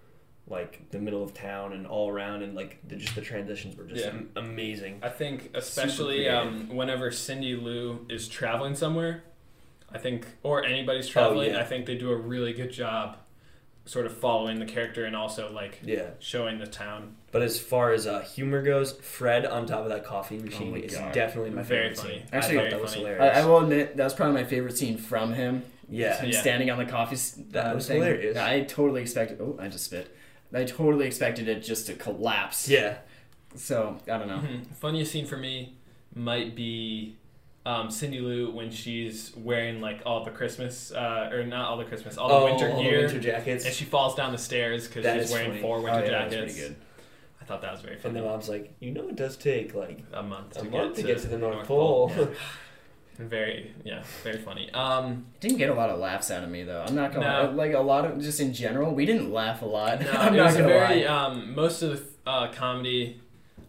like 0.48 0.90
the 0.90 0.98
middle 0.98 1.22
of 1.22 1.32
town 1.34 1.72
and 1.72 1.86
all 1.86 2.10
around, 2.10 2.42
and 2.42 2.54
like 2.54 2.78
the, 2.88 2.96
just 2.96 3.14
the 3.14 3.20
transitions 3.20 3.76
were 3.76 3.84
just 3.84 4.04
Yeah. 4.04 4.20
amazing. 4.36 4.98
I 5.02 5.08
think 5.08 5.50
especially 5.54 6.28
um, 6.28 6.68
whenever 6.74 7.10
Cindy 7.12 7.54
Lou 7.54 8.04
is 8.10 8.26
traveling 8.28 8.74
somewhere, 8.74 9.22
I 9.94 9.98
think 9.98 10.26
or 10.42 10.64
anybody's 10.64 11.08
traveling, 11.08 11.50
Oh, 11.50 11.54
yeah. 11.54 11.60
I 11.60 11.64
think 11.64 11.86
they 11.86 11.96
do 11.96 12.10
a 12.10 12.16
really 12.16 12.52
good 12.52 12.72
job, 12.72 13.16
sort 13.84 14.06
of 14.06 14.16
following 14.16 14.58
the 14.58 14.64
character 14.64 15.04
and 15.04 15.14
also 15.16 15.50
like 15.52 15.80
Yeah, 15.84 16.10
showing 16.20 16.58
the 16.58 16.66
town. 16.66 17.16
but 17.32 17.42
as 17.42 17.58
far 17.60 17.92
as 17.92 18.06
uh, 18.06 18.20
humor 18.20 18.62
goes, 18.62 18.92
Fred 18.92 19.44
on 19.44 19.66
top 19.66 19.80
of 19.82 19.88
that 19.90 20.04
coffee 20.04 20.38
machine 20.38 20.72
Oh 20.72 20.76
is 20.76 20.94
God. 20.96 21.12
definitely 21.12 21.50
my 21.50 21.62
Very 21.62 21.90
favorite 21.90 21.98
funny. 21.98 22.14
scene. 22.20 22.28
Actually, 22.32 22.58
I 22.58 22.62
thought 22.62 22.70
that 22.70 22.80
was 22.82 22.94
very 22.94 23.06
I, 23.06 23.12
hilarious. 23.14 23.36
I 23.38 23.46
will 23.48 23.58
admit 23.58 23.96
that 23.96 24.04
was 24.04 24.14
probably 24.14 24.34
my 24.34 24.44
favorite 24.48 24.76
scene 24.78 24.96
from 24.98 25.32
him. 25.34 25.64
yeah, 25.88 26.16
Him 26.20 26.30
Yeah. 26.30 26.40
standing 26.40 26.70
on 26.70 26.78
the 26.78 26.86
coffee. 26.86 27.16
That 27.50 27.74
was 27.74 27.86
thing. 27.88 27.96
hilarious. 28.00 28.36
I 28.38 28.60
totally 28.62 29.02
expected. 29.02 29.40
Oh, 29.40 29.56
I 29.60 29.68
just 29.68 29.84
spit. 29.84 30.14
I 30.54 30.64
totally 30.64 31.06
expected 31.06 31.48
it 31.48 31.60
just 31.62 31.86
to 31.86 31.94
collapse. 31.94 32.68
yeah. 32.68 32.98
So 33.54 33.98
I 34.08 34.16
don't 34.16 34.28
know. 34.28 34.38
Mhm. 34.38 34.66
Funniest 34.76 35.12
scene 35.12 35.26
for 35.26 35.36
me 35.36 35.74
might 36.14 36.54
be 36.54 37.16
um, 37.64 37.90
Cindy 37.90 38.20
Lou 38.20 38.50
when 38.50 38.70
she's 38.70 39.32
wearing 39.36 39.80
like 39.80 40.02
all 40.04 40.24
the 40.24 40.30
Christmas, 40.30 40.90
uh, 40.92 41.30
or 41.32 41.44
not 41.44 41.68
all 41.68 41.76
the 41.76 41.84
Christmas, 41.84 42.18
all 42.18 42.28
the 42.28 42.34
oh, 42.34 42.44
winter 42.46 42.70
all 42.70 42.76
the 42.76 42.82
gear, 42.82 43.00
winter 43.02 43.20
jackets. 43.20 43.64
and 43.64 43.72
she 43.74 43.84
falls 43.84 44.14
down 44.14 44.32
the 44.32 44.38
stairs 44.38 44.88
because 44.88 45.04
she's 45.22 45.30
wearing 45.32 45.50
funny. 45.50 45.62
four 45.62 45.78
Oh, 45.78 45.82
winter 45.82 46.04
yeah, 46.04 46.10
that 46.10 46.24
was 46.26 46.34
jackets. 46.34 46.54
pretty 46.54 46.68
good. 46.74 46.76
I 47.40 47.44
thought 47.44 47.62
that 47.62 47.72
was 47.72 47.80
very 47.80 47.96
funny. 47.96 48.16
and 48.16 48.24
the 48.24 48.28
mom's 48.30 48.48
like, 48.48 48.72
you 48.80 48.92
know, 48.92 49.08
it 49.08 49.16
does 49.16 49.36
take 49.36 49.74
like 49.74 50.00
a 50.12 50.22
month 50.22 50.56
a 50.56 50.60
to, 50.60 50.70
month 50.70 50.96
get, 50.96 51.02
to 51.02 51.12
get 51.12 51.18
to 51.22 51.26
the 51.28 51.38
North, 51.38 51.66
Pole. 51.66 52.10
Yeah. 52.16 52.26
Very, 53.18 53.72
yeah, 53.84 54.02
very 54.24 54.38
funny. 54.38 54.70
Um, 54.72 55.26
Didn't 55.38 55.58
get 55.58 55.68
a 55.68 55.74
lot 55.74 55.90
of 55.90 55.98
laughs 56.00 56.30
out 56.30 56.42
of 56.42 56.48
me 56.50 56.62
though. 56.64 56.82
I'm 56.86 56.94
not 56.94 57.12
gonna 57.12 57.26
No. 57.26 57.44
lie. 57.50 57.52
like 57.66 57.74
a 57.74 57.78
lot 57.80 58.06
of 58.06 58.18
just 58.20 58.40
in 58.40 58.54
general. 58.54 58.94
We 58.94 59.04
didn't 59.04 59.30
laugh 59.30 59.60
a 59.62 59.66
lot. 59.66 60.00
no, 60.04 60.10
I'm 60.12 60.32
it 60.34 60.38
not 60.38 60.46
was 60.46 60.54
gonna 60.56 60.68
very 60.68 61.04
lie. 61.04 61.06
um, 61.26 61.54
most 61.54 61.82
of 61.82 61.90
the 62.24 62.30
uh, 62.30 62.50
comedy 62.52 63.20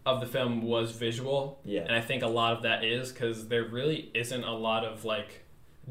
of 0.05 0.19
the 0.19 0.25
film 0.25 0.61
was 0.63 0.91
visual, 0.91 1.59
yeah. 1.63 1.81
and 1.81 1.95
I 1.95 2.01
think 2.01 2.23
a 2.23 2.27
lot 2.27 2.53
of 2.57 2.63
that 2.63 2.83
is 2.83 3.11
because 3.11 3.47
there 3.47 3.63
really 3.63 4.11
isn't 4.13 4.43
a 4.43 4.53
lot 4.53 4.83
of 4.83 5.05
like 5.05 5.43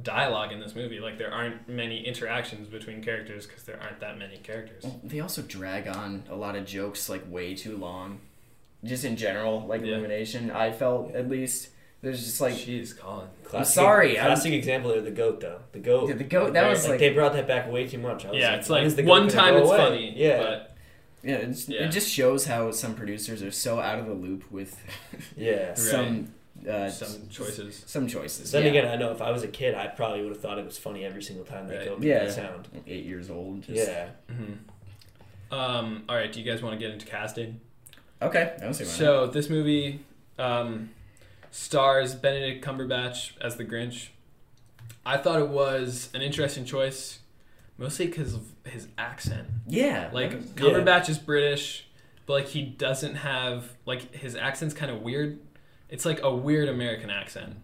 dialogue 0.02 0.52
in 0.52 0.60
this 0.60 0.74
movie. 0.74 1.00
Like 1.00 1.18
there 1.18 1.32
aren't 1.32 1.68
many 1.68 2.06
interactions 2.06 2.68
between 2.68 3.02
characters 3.02 3.46
because 3.46 3.62
there 3.64 3.80
aren't 3.82 4.00
that 4.00 4.18
many 4.18 4.36
characters. 4.38 4.84
They 5.02 5.20
also 5.20 5.42
drag 5.42 5.88
on 5.88 6.24
a 6.30 6.34
lot 6.36 6.56
of 6.56 6.66
jokes 6.66 7.08
like 7.08 7.22
way 7.30 7.54
too 7.54 7.76
long. 7.76 8.20
Just 8.84 9.04
in 9.04 9.16
general, 9.16 9.64
like 9.66 9.80
Yeah. 9.82 9.92
Illumination, 9.92 10.50
I 10.50 10.72
felt 10.72 11.14
at 11.14 11.28
least 11.28 11.68
there's 12.02 12.24
just 12.24 12.40
like 12.40 12.54
Jeez, 12.54 12.98
Colin. 12.98 13.28
Classic, 13.44 13.74
sorry, 13.74 14.18
I'm- 14.18 14.26
Classic 14.26 14.52
example 14.52 14.90
of 14.90 15.04
the 15.04 15.10
goat 15.10 15.40
though. 15.40 15.60
The 15.72 15.78
goat. 15.78 16.08
Yeah, 16.08 16.16
the 16.16 16.24
goat- 16.24 16.52
that 16.54 16.60
Very- 16.62 16.70
was 16.70 16.82
like, 16.82 16.90
like 16.92 16.98
they 17.00 17.10
brought 17.10 17.32
that 17.34 17.46
back 17.46 17.70
way 17.70 17.86
too 17.86 17.98
much. 17.98 18.26
I 18.26 18.30
was 18.30 18.38
Yeah, 18.40 18.56
it's 18.56 18.68
like 18.68 18.88
the 18.94 19.04
one 19.04 19.28
time 19.28 19.54
go 19.54 19.60
it's 19.60 19.68
away? 19.68 19.76
funny, 19.78 20.12
Yeah, 20.16 20.38
but 20.38 20.71
yeah, 21.22 21.36
it's, 21.36 21.68
Yeah. 21.68 21.84
it 21.84 21.88
just 21.92 22.10
shows 22.10 22.46
how 22.46 22.70
some 22.72 22.94
producers 22.94 23.42
are 23.42 23.50
so 23.50 23.80
out 23.80 23.98
of 23.98 24.06
the 24.06 24.14
loop 24.14 24.50
with 24.50 24.76
yeah. 25.36 25.74
some 25.74 26.32
uh, 26.68 26.88
some 26.88 27.28
choices. 27.28 27.82
Some 27.86 28.06
choices. 28.06 28.52
Then 28.52 28.62
yeah. 28.64 28.68
again, 28.70 28.86
I 28.88 28.96
know 28.96 29.10
if 29.10 29.20
I 29.22 29.30
was 29.32 29.42
a 29.42 29.48
kid, 29.48 29.74
I 29.74 29.88
probably 29.88 30.22
would 30.22 30.32
have 30.32 30.40
thought 30.40 30.58
it 30.58 30.64
was 30.64 30.78
funny 30.78 31.04
every 31.04 31.22
single 31.22 31.44
time 31.44 31.66
they 31.66 31.76
Right. 31.78 31.88
goat 31.88 31.98
made 32.00 32.08
Yeah. 32.08 32.24
that 32.24 32.32
sound. 32.32 32.68
eight 32.86 33.04
years 33.04 33.30
old. 33.30 33.62
Just... 33.62 33.88
Yeah. 33.88 34.08
hmm 34.28 34.52
Um, 35.54 36.04
all 36.08 36.16
right, 36.16 36.32
do 36.32 36.40
you 36.40 36.50
guys 36.50 36.62
want 36.62 36.74
to 36.74 36.78
get 36.78 36.92
into 36.92 37.06
casting? 37.06 37.60
Okay. 38.20 38.54
I 38.56 38.60
don't 38.62 38.74
see 38.74 38.84
why. 38.84 38.90
So 38.90 39.26
this 39.26 39.50
movie 39.50 40.00
um, 40.38 40.90
stars 41.50 42.14
Benedict 42.14 42.64
Cumberbatch 42.64 43.32
as 43.40 43.56
the 43.56 43.64
Grinch. 43.64 44.08
I 45.04 45.16
thought 45.16 45.40
it 45.40 45.48
was 45.48 46.10
an 46.14 46.22
interesting 46.22 46.64
choice 46.64 47.18
mostly 47.78 48.06
because 48.06 48.34
of 48.34 48.42
his 48.64 48.88
accent. 48.98 49.48
Yeah, 49.66 50.10
Like 50.12 50.32
was- 50.34 50.46
Cumberbatch 50.46 51.08
is 51.08 51.18
British, 51.18 51.86
but 52.26 52.32
like 52.34 52.48
he 52.48 52.62
doesn't 52.62 53.16
have 53.16 53.72
like 53.86 54.14
his 54.14 54.36
accent's 54.36 54.74
kind 54.74 54.90
of 54.90 55.02
weird. 55.02 55.38
It's 55.88 56.04
like 56.06 56.22
a 56.22 56.34
weird 56.34 56.68
American 56.68 57.10
accent, 57.10 57.56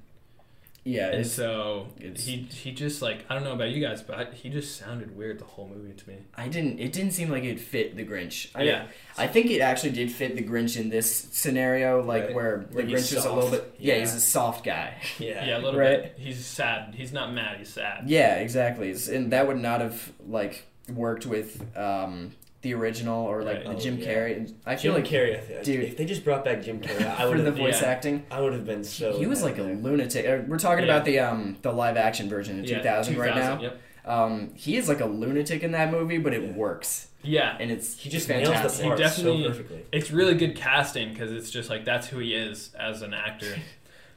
yeah, 0.91 1.09
and 1.11 1.27
so 1.27 1.89
it's- 2.01 2.25
he 2.25 2.37
he 2.63 2.73
just 2.73 3.03
like 3.03 3.25
I 3.29 3.35
don't 3.35 3.45
know 3.45 3.53
about 3.53 3.71
you 3.71 3.81
guys, 3.87 4.03
but 4.03 4.17
I, 4.19 4.25
he 4.35 4.49
just 4.49 4.77
sounded 4.79 5.17
weird 5.17 5.39
the 5.39 5.45
whole 5.45 5.69
movie 5.69 5.93
to 5.93 6.09
me. 6.09 6.17
I 6.35 6.49
didn't. 6.49 6.79
It 6.79 6.93
didn't 6.93 7.13
seem 7.13 7.29
like 7.31 7.45
it 7.45 7.61
fit 7.61 7.95
the 7.97 8.05
Grinch. 8.07 8.49
I, 8.55 8.63
Yeah. 8.63 8.87
I 9.17 9.27
think 9.27 9.51
it 9.51 9.61
actually 9.61 9.91
did 9.93 10.11
fit 10.11 10.37
the 10.37 10.43
Grinch 10.43 10.81
in 10.81 10.89
this 10.89 11.29
scenario, 11.33 12.03
like 12.03 12.25
Right. 12.27 12.35
where 12.35 12.67
the 12.71 12.77
Where 12.77 12.87
he's 12.87 13.11
Grinch 13.13 13.17
is 13.19 13.25
a 13.33 13.33
little 13.33 13.51
bit. 13.51 13.75
Yeah, 13.79 13.95
Yeah. 13.95 14.01
he's 14.01 14.15
a 14.15 14.21
soft 14.21 14.65
guy. 14.65 14.95
Yeah. 15.19 15.45
Yeah, 15.45 15.59
a 15.59 15.61
little 15.61 15.79
Right. 15.81 16.03
bit. 16.03 16.15
He's 16.19 16.45
sad. 16.45 16.95
He's 16.95 17.13
not 17.13 17.33
mad. 17.35 17.59
He's 17.59 17.69
sad. 17.69 18.05
Yeah, 18.09 18.37
exactly. 18.37 18.95
And 19.13 19.31
that 19.33 19.47
would 19.47 19.59
not 19.61 19.81
have 19.81 20.13
like 20.27 20.65
worked 20.89 21.27
with 21.27 21.77
um, 21.77 22.33
the 22.63 22.75
original 22.75 23.25
or 23.25 23.43
like 23.43 23.59
Right. 23.59 23.65
the 23.67 23.71
Oh, 23.73 23.79
Jim 23.79 23.99
yeah. 23.99 24.07
Carrey. 24.07 24.53
I 24.67 24.75
feel 24.77 24.95
Jim 24.95 25.03
like 25.03 25.11
Carrey, 25.13 25.63
dude. 25.65 25.85
if 25.85 25.97
they 25.97 26.05
just 26.05 26.25
brought 26.25 26.45
back 26.45 26.63
Jim 26.63 26.81
Carrey, 26.81 27.07
I 27.07 27.23
for 27.23 27.37
would 27.37 27.45
the 27.45 27.53
voice 27.53 27.83
yeah. 27.83 27.89
acting, 27.89 28.25
I 28.31 28.41
would 28.41 28.53
have 28.53 28.67
been 28.67 28.83
so. 28.85 29.17
he 29.19 29.27
was 29.27 29.43
like 29.43 29.59
a 29.59 29.63
lunatic. 29.63 30.27
Uh, 30.27 30.43
We're 30.47 30.59
talking 30.59 30.85
Yeah. 30.87 30.93
about 30.93 31.05
the 31.05 31.19
um 31.21 31.57
the 31.63 31.73
live 31.73 31.97
action 31.97 32.29
version 32.29 32.59
in 32.59 32.65
Yeah, 32.65 32.79
2000, 32.79 33.17
right 33.17 33.35
now. 33.35 33.61
Yep. 33.61 33.81
Um, 34.07 34.51
he 34.55 34.77
is 34.77 34.89
like 34.89 35.01
a 35.01 35.07
lunatic 35.07 35.63
in 35.63 35.73
that 35.73 35.91
movie, 35.93 36.19
but 36.19 36.33
it 36.35 36.43
Yeah. 36.43 36.53
works, 36.53 37.09
Yeah, 37.23 37.57
and 37.61 37.71
it's 37.71 37.99
He 38.01 38.09
just 38.11 38.27
fantastic. 38.27 38.59
nails 38.61 38.77
the 38.79 38.83
He 38.83 38.89
part 38.89 38.99
definitely- 38.99 39.43
so 39.43 39.49
perfectly. 39.51 39.85
it's 39.93 40.11
really 40.11 40.35
good 40.35 40.57
casting 40.57 41.13
because 41.13 41.31
it's 41.31 41.51
just 41.51 41.69
like 41.71 41.85
that's 41.85 42.07
who 42.09 42.19
he 42.19 42.35
is 42.35 42.75
as 42.79 43.03
an 43.03 43.13
actor. 43.15 43.55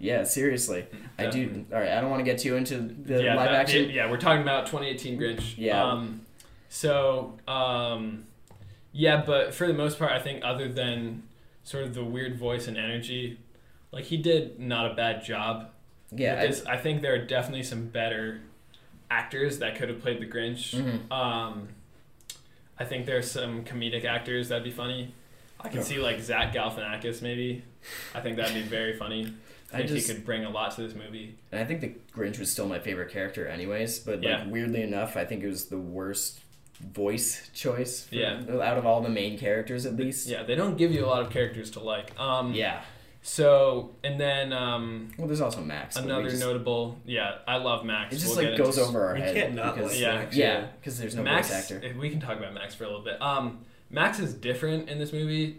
Yeah, 0.03 0.23
seriously. 0.23 0.85
I 1.19 1.27
do. 1.27 1.63
All 1.71 1.77
right, 1.79 1.89
I 1.91 2.01
don't 2.01 2.09
want 2.09 2.21
to 2.21 2.31
get 2.31 2.39
too 2.39 2.55
into 2.55 2.77
the 2.79 3.21
yeah, 3.23 3.35
live 3.35 3.49
that- 3.51 3.53
action. 3.53 3.91
Yeah, 3.91 4.09
we're 4.09 4.17
talking 4.17 4.41
about 4.41 4.65
2018 4.65 5.19
Grinch. 5.19 5.53
Yeah. 5.57 5.83
Um, 5.83 6.21
so, 6.69 7.37
um, 7.47 8.23
yeah, 8.91 9.23
but 9.25 9.53
for 9.53 9.67
the 9.67 9.73
most 9.73 9.97
part, 9.99 10.11
I 10.11 10.19
think 10.19 10.43
other 10.43 10.67
than 10.67 11.23
sort 11.63 11.83
of 11.83 11.93
the 11.93 12.03
weird 12.03 12.37
voice 12.37 12.67
and 12.67 12.77
energy, 12.77 13.39
like 13.91 14.05
he 14.05 14.17
did 14.17 14.59
not 14.59 14.91
a 14.91 14.95
bad 14.95 15.23
job. 15.23 15.69
Yeah, 16.11 16.45
this. 16.45 16.65
I 16.65 16.77
think 16.77 17.01
there 17.01 17.13
are 17.13 17.25
definitely 17.25 17.63
some 17.63 17.87
better 17.87 18.41
actors 19.09 19.59
that 19.59 19.75
could 19.75 19.89
have 19.89 20.01
played 20.01 20.19
the 20.21 20.25
Grinch. 20.25 20.73
Mhm. 20.75 21.11
Um, 21.11 21.69
I 22.77 22.85
think 22.85 23.05
there's 23.05 23.29
some 23.29 23.63
comedic 23.63 24.05
actors 24.05 24.49
that'd 24.49 24.63
be 24.63 24.71
funny. 24.71 25.13
I 25.59 25.67
can 25.67 25.77
Yeah. 25.77 25.83
see 25.83 25.99
like 25.99 26.19
Zach 26.21 26.53
Galifianakis 26.53 27.21
maybe. 27.21 27.63
I 28.15 28.21
think 28.21 28.37
that'd 28.37 28.55
be 28.55 28.61
very 28.61 28.93
funny. 28.97 29.33
I 29.73 29.75
I 29.75 29.77
think 29.79 29.89
just- 29.91 30.07
he 30.09 30.13
could 30.15 30.25
bring 30.25 30.43
a 30.43 30.49
lot 30.49 30.75
to 30.75 30.81
this 30.81 30.93
movie. 30.95 31.35
And 31.51 31.61
I 31.61 31.65
think 31.65 31.81
the 31.81 31.93
Grinch 32.13 32.39
was 32.39 32.51
still 32.51 32.67
my 32.67 32.79
favorite 32.79 33.09
character, 33.11 33.47
anyways. 33.47 33.99
But 33.99 34.21
Yeah. 34.23 34.39
like 34.39 34.51
weirdly 34.51 34.81
enough, 34.81 35.15
I 35.15 35.23
think 35.25 35.43
it 35.43 35.47
was 35.47 35.67
the 35.67 35.77
worst 35.77 36.41
voice 36.93 37.49
choice. 37.53 38.03
For, 38.07 38.15
Yeah. 38.15 38.41
Out 38.61 38.77
of 38.77 38.85
all 38.85 39.01
the 39.01 39.09
main 39.09 39.37
characters, 39.37 39.85
at 39.85 39.95
least. 39.95 40.27
Yeah, 40.27 40.43
they 40.43 40.55
don't 40.55 40.77
give 40.77 40.91
you 40.91 41.05
a 41.05 41.07
lot 41.07 41.21
of 41.21 41.29
characters 41.29 41.71
to 41.71 41.79
like. 41.79 42.17
Um, 42.19 42.53
Yeah. 42.53 42.81
So 43.23 43.91
and 44.03 44.19
then 44.19 44.51
um, 44.51 45.11
Well, 45.17 45.27
there's 45.27 45.41
also 45.41 45.61
Max. 45.61 45.95
another 45.95 46.29
just- 46.29 46.41
notable. 46.41 46.97
Yeah, 47.05 47.35
I 47.47 47.57
love 47.57 47.85
Max. 47.85 48.15
It 48.15 48.19
just 48.19 48.35
We'll 48.35 48.49
like 48.49 48.57
goes 48.57 48.77
into- 48.77 48.89
over 48.89 49.05
our 49.05 49.13
We 49.13 49.21
head. 49.21 49.35
can't 49.35 49.53
not 49.53 49.75
because, 49.75 49.91
like 49.91 49.99
Yeah. 50.01 50.15
Max, 50.15 50.35
yeah, 50.35 50.65
because 50.79 50.97
there's 50.99 51.15
no 51.15 51.21
Max. 51.23 51.49
voice 51.49 51.71
actor. 51.71 51.95
We 51.99 52.09
can 52.09 52.19
talk 52.19 52.37
about 52.39 52.53
Max 52.53 52.73
for 52.73 52.83
a 52.85 52.87
little 52.87 53.03
bit. 53.03 53.21
Um, 53.21 53.59
Max 53.91 54.19
is 54.19 54.33
different 54.33 54.89
in 54.89 54.97
this 54.97 55.13
movie. 55.13 55.57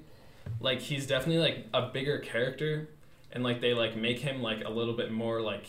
Like 0.60 0.80
he's 0.80 1.06
definitely 1.06 1.40
like 1.40 1.66
a 1.72 1.82
bigger 1.82 2.18
character, 2.18 2.88
and 3.30 3.44
like 3.44 3.60
they 3.60 3.74
like 3.74 3.94
make 3.96 4.18
him 4.18 4.42
like 4.42 4.64
a 4.64 4.70
little 4.70 4.94
bit 4.94 5.12
more 5.12 5.40
like 5.40 5.66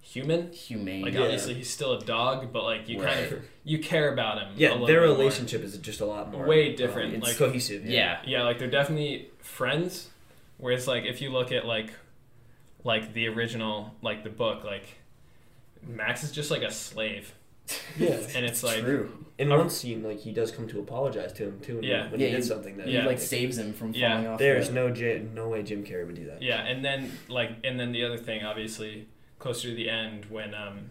human. 0.00 0.52
Humane. 0.52 1.02
Like 1.02 1.14
Yeah. 1.14 1.22
obviously 1.22 1.54
he's 1.54 1.70
still 1.70 1.92
a 1.94 2.00
dog, 2.04 2.52
but 2.52 2.64
like 2.64 2.88
you 2.88 3.00
kind 3.00 3.20
of 3.32 3.42
you 3.64 3.78
care 3.78 4.12
about 4.12 4.38
him. 4.42 4.48
Yeah, 4.56 4.70
little 4.72 4.86
their 4.86 5.00
bit 5.00 5.08
more. 5.08 5.16
relationship 5.18 5.62
is 5.62 5.76
just 5.78 6.00
a 6.00 6.06
lot 6.06 6.30
more 6.32 6.46
Way 6.46 6.74
different, 6.74 7.14
um, 7.16 7.20
like- 7.20 7.36
cohesive. 7.36 7.84
yeah. 7.86 8.20
Yeah, 8.26 8.42
like 8.44 8.58
they're 8.58 8.70
definitely 8.70 9.28
friends. 9.40 10.08
Whereas 10.56 10.88
like 10.88 11.04
if 11.04 11.20
you 11.20 11.30
look 11.30 11.52
at 11.52 11.66
like 11.66 11.90
like 12.84 13.12
the 13.12 13.28
original 13.28 13.94
like 14.02 14.24
the 14.24 14.30
book 14.30 14.64
like 14.64 14.84
Max 15.86 16.24
is 16.24 16.32
just 16.32 16.50
like 16.50 16.62
a 16.62 16.70
slave, 16.70 17.34
yeah. 17.98 18.08
and 18.34 18.44
it's 18.44 18.62
like 18.62 18.80
True. 18.80 19.24
In 19.38 19.50
one 19.50 19.70
scene, 19.70 20.02
like 20.02 20.18
he 20.18 20.32
does 20.32 20.50
come 20.50 20.66
to 20.68 20.80
apologize 20.80 21.32
to 21.34 21.44
him 21.44 21.60
too. 21.60 21.76
When 21.76 21.84
Yeah. 21.84 22.04
he, 22.06 22.10
when 22.10 22.20
Yeah, 22.20 22.26
he 22.26 22.32
did 22.32 22.42
he- 22.42 22.48
something 22.48 22.76
that 22.78 22.88
He 22.88 23.00
like 23.02 23.20
saves 23.20 23.56
him 23.58 23.72
from 23.72 23.92
Yeah. 23.94 24.10
falling 24.14 24.26
off. 24.26 24.38
There's 24.40 24.70
no 24.70 24.90
J- 24.90 25.22
no 25.32 25.48
way 25.48 25.62
Jim 25.62 25.84
Carrey 25.84 26.04
would 26.06 26.16
do 26.16 26.24
that. 26.26 26.42
Yeah, 26.42 26.64
and 26.64 26.84
then 26.84 27.12
like 27.28 27.50
and 27.62 27.78
then 27.78 27.92
the 27.92 28.04
other 28.04 28.16
thing, 28.16 28.42
obviously, 28.44 29.06
closer 29.38 29.68
to 29.68 29.74
the 29.74 29.88
end 29.88 30.26
when 30.26 30.54
um 30.54 30.90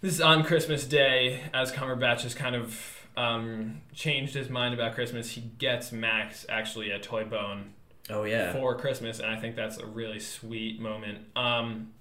this 0.00 0.12
is 0.12 0.20
on 0.20 0.44
Christmas 0.44 0.84
Day, 0.86 1.40
as 1.54 1.72
Cumberbatch 1.72 2.22
has 2.22 2.34
kind 2.34 2.54
of 2.56 3.00
um 3.16 3.80
changed 3.94 4.34
his 4.34 4.50
mind 4.50 4.74
about 4.74 4.94
Christmas, 4.94 5.30
he 5.30 5.40
gets 5.58 5.92
Max 5.92 6.44
actually 6.48 6.90
a 6.90 6.98
toy 6.98 7.24
bone 7.24 7.72
Oh 8.10 8.24
yeah. 8.24 8.52
for 8.52 8.76
Christmas, 8.76 9.18
and 9.20 9.30
I 9.30 9.40
think 9.40 9.56
that's 9.56 9.78
a 9.78 9.86
really 9.86 10.20
sweet 10.20 10.80
moment. 10.80 11.18
Um 11.36 11.92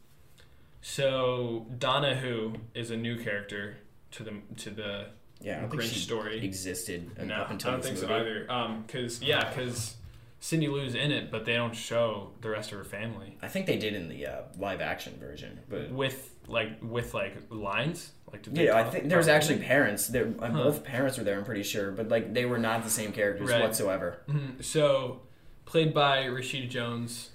so 0.81 1.65
Donna 1.77 2.15
Who 2.15 2.55
is 2.73 2.91
a 2.91 2.97
new 2.97 3.17
character 3.17 3.77
to 4.12 4.23
the 4.23 4.33
to 4.57 4.69
the 4.69 5.07
yeah. 5.39 5.57
I 5.57 5.62
don't 5.62 5.71
Grinch 5.71 5.83
she 5.93 5.99
story. 5.99 6.43
existed 6.43 7.12
un- 7.19 7.27
No, 7.27 7.36
up 7.36 7.49
I 7.49 7.53
until 7.53 7.71
don't 7.71 7.81
this 7.81 7.91
think 7.91 7.99
so 8.09 8.13
either. 8.15 8.49
Um, 8.51 8.86
cause 8.88 9.21
yeah, 9.21 9.51
cause 9.53 9.95
Cindy 10.43 10.67
Lou's 10.67 10.93
in 10.93 11.10
it, 11.13 11.32
but 11.32 11.45
they 11.45 11.53
don't 11.53 11.73
show 11.73 12.32
the 12.41 12.49
rest 12.49 12.73
of 12.73 12.77
her 12.77 12.84
family. 12.84 13.38
I 13.41 13.47
think 13.47 13.65
they 13.65 13.77
did 13.77 13.93
in 13.93 14.10
the 14.10 14.25
uh, 14.25 14.41
live 14.58 14.82
action 14.82 15.13
version, 15.17 15.58
but 15.69 15.89
with 15.89 16.36
like 16.49 16.71
with 16.82 17.13
like 17.13 17.38
lines 17.49 18.12
like 18.29 18.45
yeah, 18.51 18.75
I 18.75 18.84
think 18.84 19.08
there's 19.08 19.27
about 19.27 19.38
actually 19.38 19.60
parents. 19.60 20.08
There, 20.08 20.34
uh, 20.41 20.49
Huh. 20.49 20.63
both 20.65 20.84
parents 20.84 21.17
were 21.17 21.23
there. 21.23 21.38
I'm 21.38 21.45
pretty 21.45 21.63
sure, 21.63 21.91
but 21.91 22.10
like 22.10 22.34
they 22.34 22.43
were 22.43 22.58
not 22.58 22.84
the 22.84 22.89
same 22.89 23.13
characters 23.13 23.49
Right. 23.51 23.62
whatsoever. 23.62 24.17
Mhm. 24.29 24.62
so 24.62 25.21
played 25.63 25.93
by 25.93 26.23
Rashida 26.25 26.67
Jones 26.69 27.29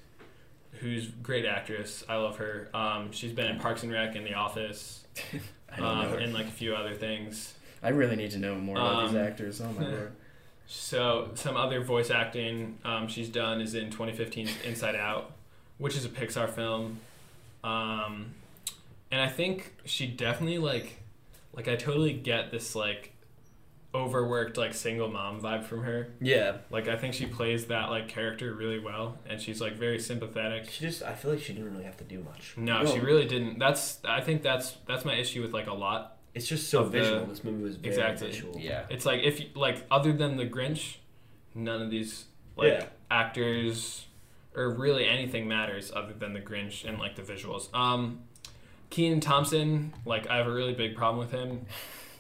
who's 0.81 1.09
a 1.09 1.13
great 1.23 1.47
actress 1.47 2.05
I 2.11 2.17
love 2.17 2.37
her 2.37 2.69
um, 2.75 3.11
she's 3.11 3.33
been 3.33 3.47
in 3.47 3.59
Parks 3.59 3.83
and 3.85 3.91
Rec 3.91 4.17
and 4.17 4.27
The 4.27 4.35
Office 4.35 5.05
um, 5.79 6.13
and 6.13 6.35
like 6.35 6.47
a 6.47 6.51
few 6.51 6.75
other 6.75 6.93
things 6.95 7.55
I 7.83 7.89
really 7.89 8.17
need 8.17 8.33
to 8.33 8.39
know 8.39 8.55
more 8.57 8.77
about 8.77 9.07
these 9.07 9.17
Um, 9.17 9.23
actors. 9.27 9.61
Oh 9.63 9.73
my 9.73 9.89
lord. 9.89 10.13
So 10.71 11.31
some 11.35 11.57
other 11.57 11.81
voice 11.81 12.11
acting 12.11 12.79
um, 12.85 13.09
she's 13.09 13.29
done 13.29 13.61
is 13.61 13.75
in 13.75 13.91
2015 13.91 14.49
Inside 14.65 14.95
Out 14.95 15.33
which 15.79 15.97
is 15.97 16.05
a 16.05 16.09
Pixar 16.09 16.49
film 16.51 17.01
um, 17.65 18.35
and 19.11 19.21
I 19.21 19.29
think 19.29 19.75
she 19.85 20.07
definitely 20.07 20.59
like 20.59 20.99
like 21.55 21.67
I 21.69 21.77
totally 21.77 22.13
get 22.13 22.51
this 22.51 22.75
like 22.75 23.13
overworked 23.95 24.59
like 24.59 24.75
single 24.75 25.09
mom 25.09 25.41
vibe 25.41 25.65
from 25.65 25.83
her 25.83 26.09
Yeah. 26.21 26.59
Like 26.71 26.89
I 26.89 26.97
think 26.97 27.15
she 27.15 27.25
plays 27.27 27.67
that 27.67 27.89
like 27.89 28.09
character 28.09 28.53
really 28.53 28.79
well, 28.79 29.17
and 29.27 29.41
she's 29.41 29.61
like 29.61 29.77
very 29.77 29.99
sympathetic. 29.99 30.71
She 30.71 30.85
just 30.85 31.03
I 31.03 31.15
feel 31.15 31.31
like 31.31 31.41
she 31.41 31.55
didn't 31.55 31.73
really 31.73 31.85
have 31.85 31.97
to 31.97 32.05
do 32.05 32.23
much. 32.23 32.55
No, 32.57 32.85
she 32.85 33.01
really 33.01 33.25
didn't. 33.27 33.59
That's 33.59 33.99
I 34.05 34.21
think 34.21 34.43
that's 34.43 34.77
that's 34.87 35.05
my 35.05 35.15
issue 35.15 35.41
with 35.43 35.53
like 35.55 35.67
a 35.67 35.75
lot. 35.75 36.18
It's 36.39 36.47
just 36.49 36.71
so 36.71 36.81
Of 36.85 36.93
the- 36.93 37.01
visual. 37.01 37.27
this 37.27 37.43
movie 37.45 37.63
was 37.63 37.77
very 37.77 37.95
Exactly. 37.95 38.29
visual. 38.29 38.59
Yeah. 38.59 38.87
It's 38.91 39.05
like 39.05 39.23
if 39.23 39.41
you, 39.41 39.47
like 39.55 39.85
other 39.91 40.13
than 40.13 40.37
the 40.37 40.47
Grinch, 40.47 40.97
none 41.55 41.83
of 41.83 41.91
these 41.91 42.27
like 42.57 42.73
Yeah. 42.73 42.87
actors 43.11 44.07
or 44.55 44.71
really 44.71 45.05
anything 45.07 45.47
matters 45.49 45.93
other 45.95 46.13
than 46.13 46.33
the 46.33 46.41
Grinch 46.41 46.85
and 46.89 46.99
like 46.99 47.17
the 47.17 47.23
visuals. 47.23 47.73
Um, 47.75 48.21
Kenan 48.91 49.21
Thompson, 49.21 49.93
like 50.07 50.29
I 50.29 50.37
have 50.37 50.47
a 50.47 50.53
really 50.53 50.73
big 50.75 50.95
problem 50.97 51.19
with 51.19 51.31
him. 51.33 51.67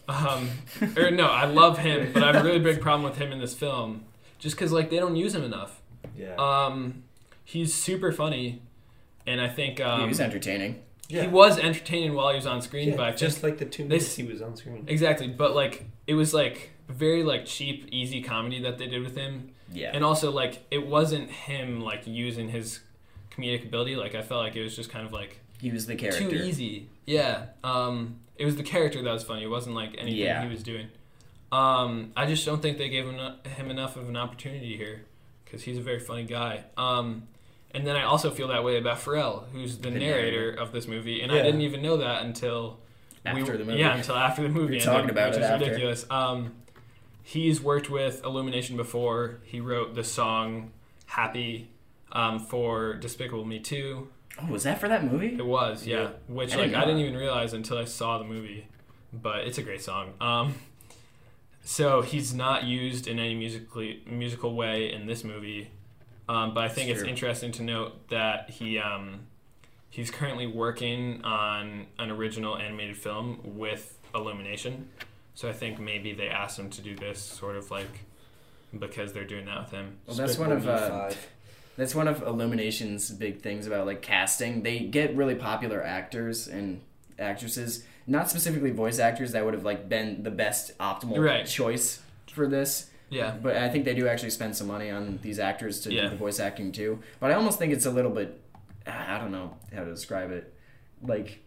Um, 0.08 0.48
or 0.96 1.10
no, 1.10 1.26
I 1.26 1.44
love 1.44 1.78
him, 1.78 2.12
but 2.14 2.22
I 2.22 2.32
have 2.32 2.42
a 2.44 2.48
really 2.48 2.58
big 2.60 2.80
problem 2.80 3.02
with 3.02 3.18
him 3.18 3.30
in 3.30 3.38
this 3.40 3.54
film, 3.54 4.04
just 4.38 4.56
because 4.56 4.72
like 4.72 4.88
they 4.90 4.96
don't 4.96 5.16
use 5.16 5.34
him 5.34 5.44
enough. 5.44 5.80
Yeah. 6.16 6.34
Um, 6.36 7.04
he's 7.44 7.74
super 7.74 8.10
funny, 8.10 8.62
and 9.26 9.38
I 9.40 9.48
think 9.48 9.80
um, 9.80 10.00
he 10.02 10.08
was 10.08 10.18
entertaining. 10.20 10.82
Yeah. 11.08 11.22
he 11.22 11.28
was 11.28 11.58
entertaining 11.58 12.14
while 12.14 12.28
he 12.30 12.36
was 12.36 12.46
on 12.46 12.62
screen. 12.62 12.90
Yeah, 12.90 12.96
but 12.96 13.04
I 13.06 13.10
just 13.10 13.20
just 13.22 13.42
like 13.42 13.58
the 13.58 13.64
two 13.64 13.84
minutes 13.84 14.06
s- 14.06 14.16
he 14.16 14.22
was 14.24 14.40
on 14.42 14.56
screen. 14.56 14.84
exactly, 14.86 15.28
but 15.28 15.54
like 15.54 15.86
it 16.06 16.14
was 16.14 16.32
like 16.34 16.70
very 16.88 17.22
like 17.24 17.44
cheap, 17.46 17.88
easy 17.92 18.22
comedy 18.22 18.60
that 18.62 18.78
they 18.78 18.86
did 18.86 19.02
with 19.02 19.16
him, 19.16 19.50
Yeah. 19.72 19.90
and 19.94 20.04
also 20.04 20.30
like 20.30 20.64
it 20.70 20.86
wasn't 20.86 21.30
him 21.30 21.80
like 21.80 22.06
using 22.06 22.48
his 22.48 22.80
comedic 23.30 23.64
ability. 23.64 23.96
Like 23.96 24.14
I 24.14 24.22
felt 24.22 24.42
like 24.42 24.56
it 24.56 24.62
was 24.62 24.74
just 24.76 24.90
kind 24.90 25.04
of 25.06 25.12
like 25.12 25.40
he 25.60 25.70
was 25.70 25.86
the 25.86 25.96
character. 25.96 26.28
too 26.30 26.36
easy. 26.36 26.88
Yeah. 27.06 27.46
Um, 27.64 28.20
it 28.36 28.44
was 28.44 28.56
the 28.56 28.62
character 28.62 29.02
that 29.02 29.12
was 29.12 29.24
funny. 29.24 29.42
It 29.42 29.48
wasn't 29.50 29.74
like 29.74 29.94
anything 29.98 30.20
Yeah. 30.20 30.42
he 30.42 30.48
was 30.48 30.62
doing. 30.62 30.88
Um, 31.50 32.12
I 32.16 32.26
just 32.26 32.44
don't 32.44 32.60
think 32.60 32.78
they 32.78 32.88
gave 32.90 33.06
him, 33.06 33.18
him 33.56 33.70
enough 33.70 33.96
of 33.96 34.08
an 34.08 34.16
opportunity 34.16 34.76
here 34.76 35.02
because 35.44 35.62
he's 35.62 35.78
a 35.78 35.80
very 35.82 35.98
funny 35.98 36.24
guy. 36.24 36.64
Um, 36.76 37.26
and 37.78 37.86
then 37.86 37.94
I 37.96 38.02
also 38.02 38.30
feel 38.30 38.48
that 38.48 38.64
way 38.64 38.76
about 38.76 38.98
Pharrell, 38.98 39.44
who's 39.52 39.78
the, 39.78 39.90
The 39.90 39.98
narrator, 39.98 40.50
of 40.52 40.72
this 40.72 40.88
movie, 40.88 41.22
and 41.22 41.30
I 41.30 41.42
didn't 41.42 41.60
even 41.60 41.80
know 41.80 41.98
that 41.98 42.22
until 42.24 42.80
After 43.24 43.52
we, 43.52 43.58
the 43.58 43.64
movie. 43.64 43.78
Yeah, 43.78 43.94
until 43.96 44.16
after 44.16 44.42
the 44.42 44.48
movie. 44.48 44.74
We 44.74 44.80
talking 44.80 45.10
about 45.10 45.30
which 45.30 45.38
it 45.38 45.44
is 45.44 45.50
after. 45.50 45.64
ridiculous. 45.66 46.06
Um, 46.10 46.54
he's 47.22 47.60
worked 47.60 47.88
with 47.88 48.24
Illumination 48.24 48.76
before. 48.76 49.38
He 49.44 49.60
wrote 49.60 49.94
the 49.94 50.02
song 50.04 50.72
"Happy" 51.06 51.70
um, 52.12 52.40
for 52.40 52.94
Despicable 52.94 53.44
Me 53.44 53.58
2. 53.60 54.08
Oh, 54.40 54.46
was 54.46 54.62
that 54.64 54.78
for 54.80 54.88
that 54.88 55.04
movie? 55.04 55.34
It 55.38 55.44
was, 55.46 55.86
yeah. 55.86 56.00
Yeah. 56.02 56.08
Which 56.28 56.52
I 56.54 56.56
like 56.56 56.66
didn't 56.66 56.82
I 56.82 56.84
didn't 56.84 57.00
even 57.00 57.16
realize 57.16 57.52
until 57.52 57.78
I 57.78 57.84
saw 57.84 58.18
the 58.18 58.24
movie. 58.24 58.66
but 59.12 59.40
it's 59.46 59.58
a 59.58 59.62
great 59.62 59.82
song. 59.82 60.12
Um, 60.20 60.54
so 61.64 62.02
he's 62.02 62.32
not 62.34 62.64
used 62.64 63.06
in 63.06 63.18
any 63.18 63.34
musically 63.34 64.02
musical 64.06 64.54
way 64.54 64.92
in 64.92 65.06
this 65.06 65.22
movie, 65.24 65.70
um, 66.28 66.54
but 66.54 66.64
I 66.64 66.68
think 66.68 66.90
it's 66.90 67.00
Sure. 67.00 67.08
interesting 67.08 67.52
to 67.52 67.62
note 67.62 68.08
that 68.08 68.50
he 68.50 68.78
um, 68.78 69.20
he's 69.90 70.10
currently 70.10 70.46
working 70.46 71.22
on 71.24 71.86
an 71.98 72.10
original 72.10 72.56
animated 72.56 72.96
film 72.96 73.40
with 73.44 73.98
Illumination. 74.14 74.88
So 75.34 75.48
I 75.48 75.52
think 75.52 75.78
maybe 75.78 76.12
they 76.12 76.28
asked 76.28 76.58
him 76.58 76.68
to 76.70 76.80
do 76.82 76.96
this 76.96 77.20
sort 77.20 77.56
of 77.56 77.70
like 77.70 78.00
because 78.78 79.12
they're 79.12 79.24
doing 79.24 79.46
that 79.46 79.60
with 79.60 79.70
him. 79.70 79.96
Well, 80.06 80.16
that's 80.16 80.36
one 80.38 80.52
of 80.52 80.66
uh, 80.68 81.10
that's 81.76 81.94
one 81.94 82.08
of 82.08 82.22
Illumination's 82.22 83.10
big 83.10 83.40
things 83.40 83.66
about 83.66 83.86
like 83.86 84.02
casting. 84.02 84.62
They 84.62 84.80
get 84.80 85.16
really 85.16 85.36
popular 85.36 85.82
actors 85.82 86.48
and 86.48 86.80
actresses, 87.18 87.84
not 88.06 88.28
specifically 88.28 88.70
voice 88.72 88.98
actors 88.98 89.32
that 89.32 89.44
would 89.44 89.54
have 89.54 89.64
like 89.64 89.88
been 89.88 90.22
the 90.24 90.30
best 90.30 90.76
optimal 90.78 91.18
Right. 91.24 91.46
choice 91.46 92.00
for 92.26 92.46
this. 92.48 92.90
Yeah. 93.10 93.36
But 93.42 93.56
I 93.56 93.68
think 93.68 93.84
they 93.84 93.94
do 93.94 94.06
actually 94.08 94.30
spend 94.30 94.54
some 94.56 94.66
money 94.66 94.90
on 94.90 95.18
these 95.22 95.38
actors 95.38 95.80
to 95.80 95.92
Yeah. 95.92 96.02
do 96.04 96.08
the 96.10 96.16
voice 96.16 96.40
acting 96.40 96.72
too. 96.72 96.98
But 97.20 97.30
I 97.30 97.34
almost 97.34 97.58
think 97.58 97.72
it's 97.72 97.86
a 97.86 97.90
little 97.90 98.10
bit 98.10 98.40
I 98.86 99.18
don't 99.18 99.32
know 99.32 99.54
how 99.74 99.84
to 99.84 99.90
describe 99.90 100.30
it. 100.30 100.54
Like 101.02 101.40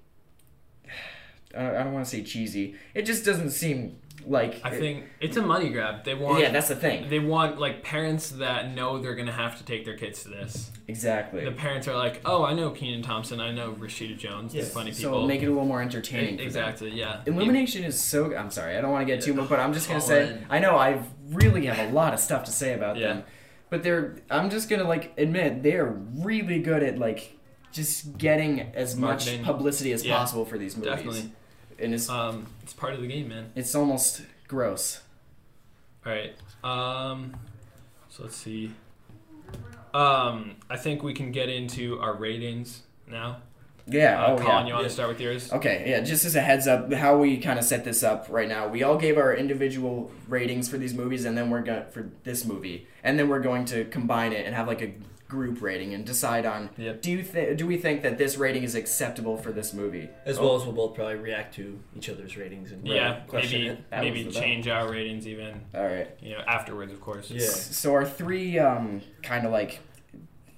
I 1.57 1.69
I 1.69 1.83
don't 1.83 1.93
want 1.93 2.05
to 2.05 2.11
say 2.11 2.23
cheesy. 2.23 2.75
It 2.93 3.03
just 3.05 3.25
doesn't 3.25 3.51
seem 3.51 3.97
like 4.27 4.61
I 4.63 4.69
think 4.69 5.05
it's 5.19 5.35
a 5.37 5.41
money 5.41 5.69
grab. 5.69 6.03
They 6.03 6.13
want 6.13 6.39
Yeah, 6.41 6.51
that's 6.51 6.67
the 6.67 6.75
thing. 6.75 7.09
they 7.09 7.17
want 7.19 7.59
like 7.59 7.81
parents 7.83 8.29
that 8.31 8.75
know 8.75 8.99
they're 9.01 9.15
gonna 9.15 9.31
have 9.31 9.57
to 9.57 9.63
take 9.65 9.83
their 9.83 9.97
kids 9.97 10.21
to 10.23 10.29
this. 10.29 10.71
Exactly. 10.87 11.43
The 11.43 11.51
parents 11.51 11.87
are 11.87 11.95
like, 11.95 12.21
"Oh, 12.25 12.43
I 12.43 12.53
know 12.53 12.69
Kenan 12.69 13.01
Thompson. 13.01 13.39
I 13.39 13.51
know 13.51 13.71
Rashida 13.73 14.17
Jones. 14.17 14.53
Yeah. 14.53 14.61
They're 14.61 14.69
funny 14.69 14.91
people." 14.91 15.01
so 15.03 15.09
people." 15.09 15.27
make 15.27 15.41
it 15.41 15.47
a 15.47 15.49
little 15.49 15.65
more 15.65 15.81
entertaining. 15.81 16.37
them. 16.37 16.45
exactly. 16.45 16.91
Yeah. 16.91 17.21
Illumination 17.25 17.83
is 17.83 17.99
so. 17.99 18.35
I'm 18.35 18.51
sorry, 18.51 18.77
I 18.77 18.81
don't 18.81 18.91
want 18.91 19.07
to 19.07 19.11
get 19.13 19.23
too 19.23 19.33
much, 19.33 19.49
but 19.49 19.59
I'm 19.59 19.73
just 19.73 19.87
gonna 19.87 20.01
say. 20.01 20.37
I 20.49 20.59
know 20.59 20.75
I 20.77 21.01
really 21.31 21.65
have 21.65 21.89
a 21.89 21.91
lot 21.93 22.13
of 22.13 22.19
stuff 22.19 22.43
to 22.45 22.51
say 22.51 22.73
about 22.73 22.97
Yeah. 22.97 23.07
them, 23.13 23.23
but 23.69 23.83
they're. 23.83 24.15
I'm 24.29 24.49
just 24.49 24.69
gonna 24.69 24.83
like 24.87 25.13
admit 25.17 25.63
they 25.63 25.75
are 25.75 25.89
really 25.89 26.59
good 26.59 26.83
at 26.83 26.97
like 26.99 27.37
just 27.71 28.17
getting 28.17 28.59
as 28.75 28.95
Marketing. 28.97 29.37
much 29.41 29.45
publicity 29.45 29.93
as 29.93 30.03
Yeah, 30.05 30.17
possible 30.17 30.45
for 30.45 30.57
these 30.57 30.75
movies. 30.75 30.91
Definitely. 30.93 31.31
and 31.79 31.93
it's 31.93 32.09
Um, 32.09 32.47
it's 32.63 32.73
part 32.73 32.93
of 32.93 33.01
the 33.01 33.07
game, 33.07 33.29
man. 33.29 33.51
it's 33.55 33.73
almost 33.73 34.21
gross. 34.47 35.01
All 36.05 36.11
right. 36.11 36.33
Um, 36.63 37.35
so 38.09 38.23
let's 38.23 38.35
see. 38.35 38.71
Um, 39.93 40.55
I 40.69 40.77
think 40.77 41.03
we 41.03 41.13
can 41.13 41.31
get 41.31 41.49
into 41.49 41.99
our 41.99 42.13
ratings 42.15 42.83
now. 43.07 43.37
Yeah. 43.87 44.23
Uh, 44.23 44.31
oh 44.33 44.37
Colin, 44.37 44.47
yeah. 44.47 44.67
you 44.67 44.73
want 44.73 44.85
to 44.87 44.89
start 44.93 45.09
with 45.09 45.19
yours? 45.19 45.51
Okay, 45.51 45.85
yeah, 45.87 46.01
just 46.01 46.25
as 46.25 46.35
a 46.35 46.41
heads 46.41 46.67
up, 46.67 46.91
how 46.93 47.17
we 47.17 47.37
kind 47.37 47.57
of 47.59 47.65
set 47.65 47.83
this 47.83 48.03
up 48.03 48.27
right 48.29 48.47
now, 48.47 48.67
we 48.67 48.83
all 48.83 48.97
gave 48.97 49.17
our 49.17 49.35
individual 49.35 50.11
ratings 50.27 50.69
for 50.69 50.77
these 50.77 50.93
movies, 50.93 51.25
and 51.25 51.37
then 51.37 51.49
we're 51.49 51.61
going 51.61 51.85
for 51.91 52.09
this 52.23 52.45
movie, 52.45 52.87
and 53.03 53.17
then 53.19 53.27
we're 53.29 53.39
going 53.41 53.65
to 53.65 53.85
combine 53.85 54.33
it 54.33 54.45
and 54.45 54.55
have 54.55 54.67
like 54.67 54.81
a 54.81 54.93
group 55.27 55.61
rating 55.61 55.93
and 55.93 56.05
decide 56.05 56.45
on 56.45 56.69
Yep. 56.77 57.01
do 57.01 57.09
you 57.11 57.23
th- 57.23 57.57
do 57.57 57.65
we 57.65 57.77
think 57.77 58.01
that 58.01 58.17
this 58.17 58.35
rating 58.35 58.63
is 58.63 58.75
acceptable 58.75 59.37
for 59.37 59.53
this 59.53 59.73
movie? 59.73 60.09
As 60.25 60.37
well 60.37 60.57
as 60.57 60.63
we'll 60.65 60.73
both 60.73 60.93
probably 60.93 61.15
react 61.15 61.55
to 61.55 61.79
each 61.95 62.09
other's 62.09 62.35
ratings 62.35 62.73
and 62.73 62.85
Yeah. 62.85 63.21
question 63.29 63.61
Maybe 63.61 63.69
it. 63.69 63.79
Maybe 63.91 64.25
was 64.25 64.35
the 64.35 64.41
change 64.41 64.67
our 64.67 64.91
ratings 64.91 65.25
even. 65.25 65.61
All 65.73 65.85
right. 65.85 66.09
You 66.21 66.31
know, 66.33 66.41
afterwards, 66.45 66.91
of 66.91 66.99
course. 66.99 67.31
Yeah. 67.31 67.47
So 67.47 67.93
our 67.93 68.03
three 68.05 68.59
um, 68.59 69.01
kind 69.23 69.45
of 69.45 69.53
like 69.53 69.79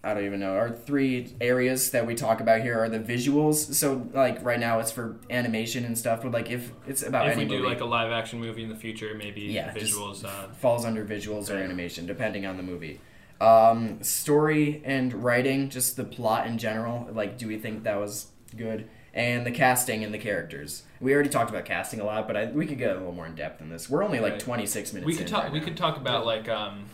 I 0.06 0.14
don't 0.14 0.26
even 0.26 0.42
know. 0.42 0.56
Our 0.58 0.70
three 0.70 1.34
areas 1.40 1.92
that 1.92 2.06
we 2.06 2.14
talk 2.14 2.42
about 2.42 2.62
here 2.62 2.78
are 2.78 2.90
the 2.90 3.00
visuals. 3.00 3.74
So 3.74 4.06
like 4.14 4.44
right 4.44 4.60
now 4.60 4.80
it's 4.80 4.92
for 4.92 5.16
animation 5.30 5.86
and 5.86 5.98
stuff, 5.98 6.24
but 6.24 6.32
like 6.34 6.50
if 6.52 6.72
it's 6.86 7.04
about 7.04 7.28
If 7.28 7.34
any 7.38 7.46
we 7.46 7.50
do 7.50 7.56
movie, 7.58 7.70
like 7.70 7.80
a 7.80 7.86
live 7.86 8.12
action 8.12 8.40
movie 8.42 8.64
in 8.64 8.70
the 8.70 8.76
future, 8.76 9.14
maybe 9.16 9.42
Yeah, 9.42 9.74
visuals. 9.74 10.26
Uh, 10.26 10.50
falls 10.56 10.84
under 10.84 11.06
visuals 11.06 11.50
or 11.50 11.58
animation, 11.58 12.06
depending 12.06 12.46
on 12.46 12.58
the 12.58 12.64
movie. 12.64 13.00
Um, 13.40 14.04
story 14.04 14.82
and 14.86 15.14
writing, 15.24 15.70
just 15.70 15.96
the 15.96 16.04
plot 16.04 16.48
in 16.48 16.58
general. 16.58 17.08
Like, 17.12 17.38
do 17.38 17.48
we 17.48 17.58
think 17.58 17.84
that 17.84 17.96
was 18.00 18.28
good? 18.58 18.90
And 19.14 19.46
the 19.46 19.52
casting 19.52 20.04
and 20.04 20.14
the 20.14 20.18
characters. 20.18 20.84
We 21.00 21.14
already 21.14 21.30
talked 21.30 21.50
about 21.50 21.66
casting 21.66 22.00
a 22.00 22.04
lot, 22.04 22.26
but 22.28 22.36
I, 22.36 22.46
we 22.48 22.66
could 22.66 22.78
get 22.78 22.92
a 22.92 22.96
little 22.96 23.12
more 23.14 23.26
in 23.28 23.36
depth 23.36 23.62
in 23.62 23.70
this. 23.70 23.90
We're 23.90 24.04
only 24.04 24.20
like 24.20 24.34
Right. 24.34 24.40
26 24.42 24.94
minutes. 24.94 25.06
we 25.06 25.16
could 25.16 25.28
talk. 25.28 25.44
right 25.44 25.52
we 25.54 25.60
now. 25.60 25.66
could 25.66 25.78
talk 25.78 25.98
about 25.98 26.26
like 26.26 26.50
um, 26.50 26.86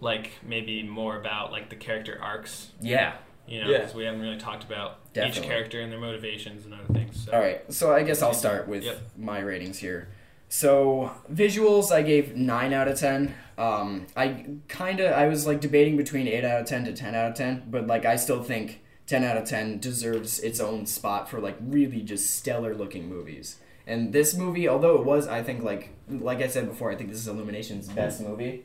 like 0.00 0.30
maybe 0.46 0.82
more 0.82 1.16
about 1.18 1.52
like 1.52 1.70
the 1.70 1.76
character 1.76 2.18
arcs. 2.22 2.70
Yeah. 2.80 3.14
You 3.46 3.62
know, 3.64 3.70
Yeah. 3.70 3.78
because 3.78 3.94
we 3.94 4.04
haven't 4.04 4.20
really 4.20 4.38
talked 4.38 4.64
about 4.64 4.98
each 5.16 5.40
character 5.42 5.80
and 5.80 5.90
their 5.92 6.00
motivations 6.00 6.64
and 6.64 6.74
other 6.74 6.92
things. 6.92 7.24
So. 7.24 7.32
All 7.32 7.40
right. 7.40 7.72
So 7.72 7.92
I 7.94 8.02
guess 8.02 8.20
I'll 8.22 8.34
start 8.34 8.68
with 8.68 8.82
Yep. 8.84 9.00
my 9.16 9.38
ratings 9.38 9.78
here. 9.78 10.08
So 10.48 11.10
visuals, 11.32 11.90
I 11.90 12.02
gave 12.02 12.36
nine 12.36 12.72
out 12.72 12.88
of 12.88 12.98
ten. 12.98 13.34
Um, 13.58 14.06
I 14.16 14.46
kind 14.68 15.00
of 15.00 15.12
I 15.12 15.26
was 15.28 15.46
like 15.46 15.60
debating 15.60 15.96
between 15.96 16.28
eight 16.28 16.44
out 16.44 16.60
of 16.60 16.66
ten 16.66 16.84
to 16.84 16.92
ten 16.92 17.14
out 17.14 17.30
of 17.30 17.36
ten, 17.36 17.64
but 17.68 17.86
like 17.86 18.04
I 18.04 18.16
still 18.16 18.42
think 18.42 18.80
ten 19.06 19.24
out 19.24 19.36
of 19.36 19.44
ten 19.44 19.78
deserves 19.78 20.38
its 20.40 20.60
own 20.60 20.86
spot 20.86 21.28
for 21.28 21.40
like 21.40 21.56
really 21.60 22.00
just 22.02 22.34
stellar 22.36 22.74
looking 22.74 23.08
movies. 23.08 23.56
And 23.88 24.12
this 24.12 24.36
movie, 24.36 24.68
although 24.68 24.96
it 24.98 25.04
was, 25.04 25.26
I 25.26 25.42
think 25.42 25.62
like 25.64 25.90
like 26.08 26.40
I 26.42 26.46
said 26.48 26.68
before, 26.68 26.92
I 26.92 26.96
think 26.96 27.10
this 27.10 27.18
is 27.18 27.26
Illumination's 27.28 27.88
best 27.88 28.20
movie. 28.20 28.64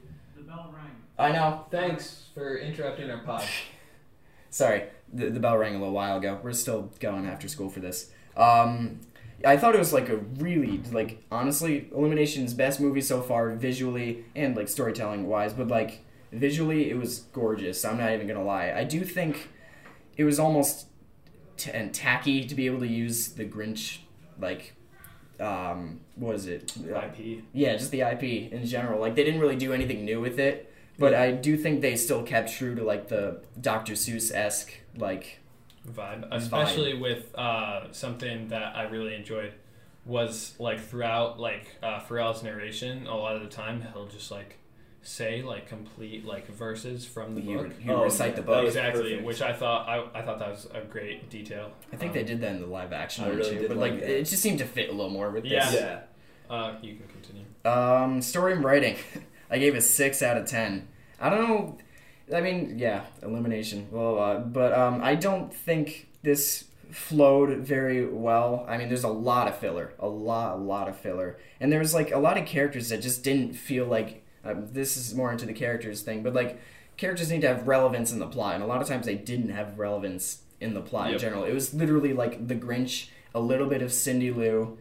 The 1.21 1.27
bell 1.27 1.33
rang. 1.33 1.45
I 1.47 1.49
know. 1.49 1.65
Thanks 1.69 2.25
for 2.33 2.57
interrupting 2.57 3.09
our 3.09 3.19
pod. 3.19 3.43
Sorry, 4.49 4.83
the, 5.13 5.29
the 5.29 5.39
bell 5.39 5.57
rang 5.57 5.75
a 5.75 5.79
little 5.79 5.93
while 5.93 6.17
ago. 6.17 6.39
We're 6.43 6.53
still 6.53 6.91
going 6.99 7.25
after 7.25 7.47
school 7.47 7.69
for 7.69 7.79
this. 7.79 8.11
Um, 8.35 8.99
I 9.45 9.57
thought 9.57 9.75
it 9.75 9.79
was 9.79 9.93
like 9.93 10.09
a 10.09 10.17
really 10.17 10.81
like 10.91 11.23
honestly 11.31 11.89
Illumination's 11.93 12.53
best 12.53 12.79
movie 12.79 13.01
so 13.01 13.21
far 13.21 13.49
visually 13.51 14.25
and 14.35 14.55
like 14.55 14.67
storytelling 14.67 15.27
wise, 15.27 15.53
but 15.53 15.67
like 15.67 16.03
visually 16.31 16.89
it 16.89 16.97
was 16.97 17.19
gorgeous. 17.33 17.83
I'm 17.85 17.97
not 17.97 18.11
even 18.11 18.27
gonna 18.27 18.43
lie. 18.43 18.71
I 18.71 18.83
do 18.83 19.03
think 19.03 19.49
it 20.17 20.23
was 20.23 20.39
almost 20.39 20.87
t- 21.57 21.71
and 21.71 21.93
tacky 21.93 22.45
to 22.45 22.55
be 22.55 22.65
able 22.65 22.79
to 22.79 22.87
use 22.87 23.29
the 23.29 23.45
Grinch 23.45 23.99
like 24.39 24.75
um 25.39 25.99
what 26.15 26.35
is 26.35 26.45
it 26.45 26.73
IP 26.77 27.43
yeah 27.53 27.73
just 27.75 27.91
the 27.91 28.01
ip 28.01 28.23
in 28.23 28.63
general 28.65 28.99
like 28.99 29.15
they 29.15 29.23
didn't 29.23 29.39
really 29.39 29.55
do 29.55 29.73
anything 29.73 30.05
new 30.05 30.21
with 30.21 30.39
it 30.39 30.71
but 30.99 31.13
i 31.13 31.31
do 31.31 31.57
think 31.57 31.81
they 31.81 31.95
still 31.95 32.23
kept 32.23 32.51
true 32.51 32.75
to 32.75 32.83
like 32.83 33.07
the 33.07 33.39
dr 33.59 33.93
seuss-esque 33.93 34.73
like 34.97 35.39
vibe, 35.89 36.27
especially 36.31 36.93
with 36.93 37.33
uh, 37.35 37.91
something 37.91 38.49
that 38.49 38.75
I 38.75 38.83
really 38.83 39.15
enjoyed 39.15 39.53
was 40.05 40.53
like 40.59 40.79
throughout 40.79 41.39
like 41.39 41.75
uh, 41.81 41.99
Pharrell's 42.01 42.43
narration. 42.43 43.07
A 43.07 43.15
lot 43.15 43.35
of 43.35 43.41
the 43.41 43.47
time, 43.49 43.83
he'll 43.93 44.05
just 44.05 44.29
like 44.29 44.57
say 45.01 45.41
like 45.41 45.67
complete 45.67 46.23
like 46.23 46.47
verses 46.47 47.03
from 47.05 47.33
the 47.33 47.41
you, 47.41 47.57
book. 47.57 47.71
you 47.83 47.91
Oh, 47.91 48.03
recite 48.03 48.31
yeah, 48.31 48.35
the 48.35 48.41
book 48.43 48.65
Exactly, 48.67 49.03
perfect. 49.03 49.23
which 49.25 49.41
I 49.41 49.53
thought 49.53 49.89
I, 49.89 50.19
I 50.19 50.21
thought 50.21 50.37
that 50.37 50.49
was 50.49 50.67
a 50.71 50.81
great 50.81 51.31
detail. 51.31 51.71
i 51.91 51.95
think 51.95 52.11
Um, 52.11 52.17
they 52.17 52.23
did 52.25 52.41
that 52.41 52.51
in 52.51 52.61
the 52.61 52.67
live 52.67 52.93
action 52.93 53.23
I 53.23 53.29
one 53.29 53.37
really 53.37 53.57
too 53.57 53.67
but 53.67 53.77
like 53.77 53.91
like 53.93 54.01
that. 54.01 54.09
it 54.19 54.25
just 54.25 54.43
seemed 54.43 54.59
to 54.59 54.65
fit 54.65 54.89
a 54.89 54.91
little 54.91 55.09
more 55.09 55.31
with 55.31 55.45
Yeah. 55.45 55.65
this 55.71 55.81
Yeah. 55.81 55.99
Uh, 56.47 56.75
you 56.83 56.95
can 56.95 57.07
continue. 57.07 57.45
Um, 57.65 58.21
story 58.21 58.53
and 58.53 58.63
writing. 58.63 58.97
I 59.51 59.59
gave 59.59 59.75
it 59.75 59.79
a 59.79 59.81
six 59.81 60.23
out 60.23 60.37
of 60.37 60.45
ten. 60.45 60.87
I 61.19 61.29
don't 61.29 61.47
know. 61.47 61.77
I 62.35 62.41
mean, 62.41 62.79
yeah, 62.79 63.03
Illumination, 63.21 63.87
blah 63.91 64.13
blah. 64.13 64.33
blah. 64.35 64.39
But 64.39 64.73
um, 64.73 65.01
I 65.03 65.15
don't 65.15 65.53
think 65.53 66.07
this 66.23 66.65
flowed 66.89 67.57
very 67.59 68.05
well. 68.05 68.65
I 68.67 68.77
mean, 68.77 68.87
there's 68.87 69.03
a 69.03 69.09
lot 69.09 69.47
of 69.47 69.57
filler, 69.57 69.93
a 69.99 70.07
lot, 70.07 70.55
a 70.55 70.57
lot 70.57 70.87
of 70.87 70.97
filler, 70.97 71.37
and 71.59 71.71
there 71.71 71.79
was 71.79 71.93
like 71.93 72.11
a 72.11 72.19
lot 72.19 72.37
of 72.37 72.45
characters 72.45 72.89
that 72.89 73.01
just 73.01 73.23
didn't 73.23 73.53
feel 73.53 73.85
like. 73.85 74.23
Um, 74.43 74.69
this 74.71 74.97
is 74.97 75.13
more 75.13 75.31
into 75.31 75.45
the 75.45 75.53
characters 75.53 76.01
thing, 76.01 76.23
but 76.23 76.33
like 76.33 76.59
characters 76.97 77.29
need 77.29 77.41
to 77.41 77.47
have 77.47 77.67
relevance 77.67 78.11
in 78.11 78.17
the 78.17 78.27
plot, 78.27 78.55
and 78.55 78.63
a 78.63 78.67
lot 78.67 78.81
of 78.81 78.87
times 78.87 79.05
they 79.05 79.15
didn't 79.15 79.49
have 79.49 79.77
relevance 79.77 80.41
in 80.59 80.73
the 80.73 80.81
plot 80.81 81.11
in 81.11 81.19
general. 81.19 81.43
It 81.43 81.53
was 81.53 81.73
literally 81.73 82.13
like 82.13 82.47
the 82.47 82.55
Grinch, 82.55 83.09
a 83.35 83.39
little 83.39 83.67
bit 83.67 83.81
of 83.81 83.91
Cindy 83.93 84.31
Lou, 84.31 84.77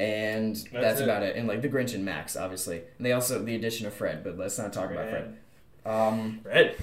and 0.00 0.56
that's, 0.72 1.00
it. 1.00 1.04
about 1.04 1.22
it. 1.22 1.36
And 1.36 1.48
like 1.48 1.62
the 1.62 1.68
Grinch 1.68 1.94
and 1.94 2.04
Max, 2.04 2.36
obviously, 2.36 2.82
and 2.96 3.06
they 3.06 3.12
also 3.12 3.42
the 3.42 3.54
addition 3.54 3.86
of 3.86 3.94
Fred. 3.94 4.22
But 4.22 4.38
let's 4.38 4.58
not 4.58 4.72
talk 4.72 4.90
about 4.90 5.10
Fred. 5.10 5.36
Um, 5.84 6.40
Red. 6.44 6.76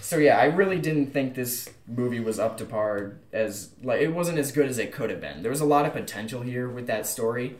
so 0.00 0.16
yeah, 0.16 0.38
I 0.38 0.44
really 0.44 0.78
didn't 0.78 1.12
think 1.12 1.34
this 1.34 1.68
movie 1.86 2.20
was 2.20 2.38
up 2.38 2.56
to 2.58 2.64
par 2.64 3.16
as 3.32 3.70
like 3.82 4.00
it 4.00 4.08
wasn't 4.08 4.38
as 4.38 4.52
good 4.52 4.68
as 4.68 4.78
it 4.78 4.92
could 4.92 5.10
have 5.10 5.20
been. 5.20 5.42
There 5.42 5.50
was 5.50 5.60
a 5.60 5.66
lot 5.66 5.86
of 5.86 5.92
potential 5.92 6.42
here 6.42 6.68
with 6.68 6.86
that 6.86 7.06
story, 7.06 7.56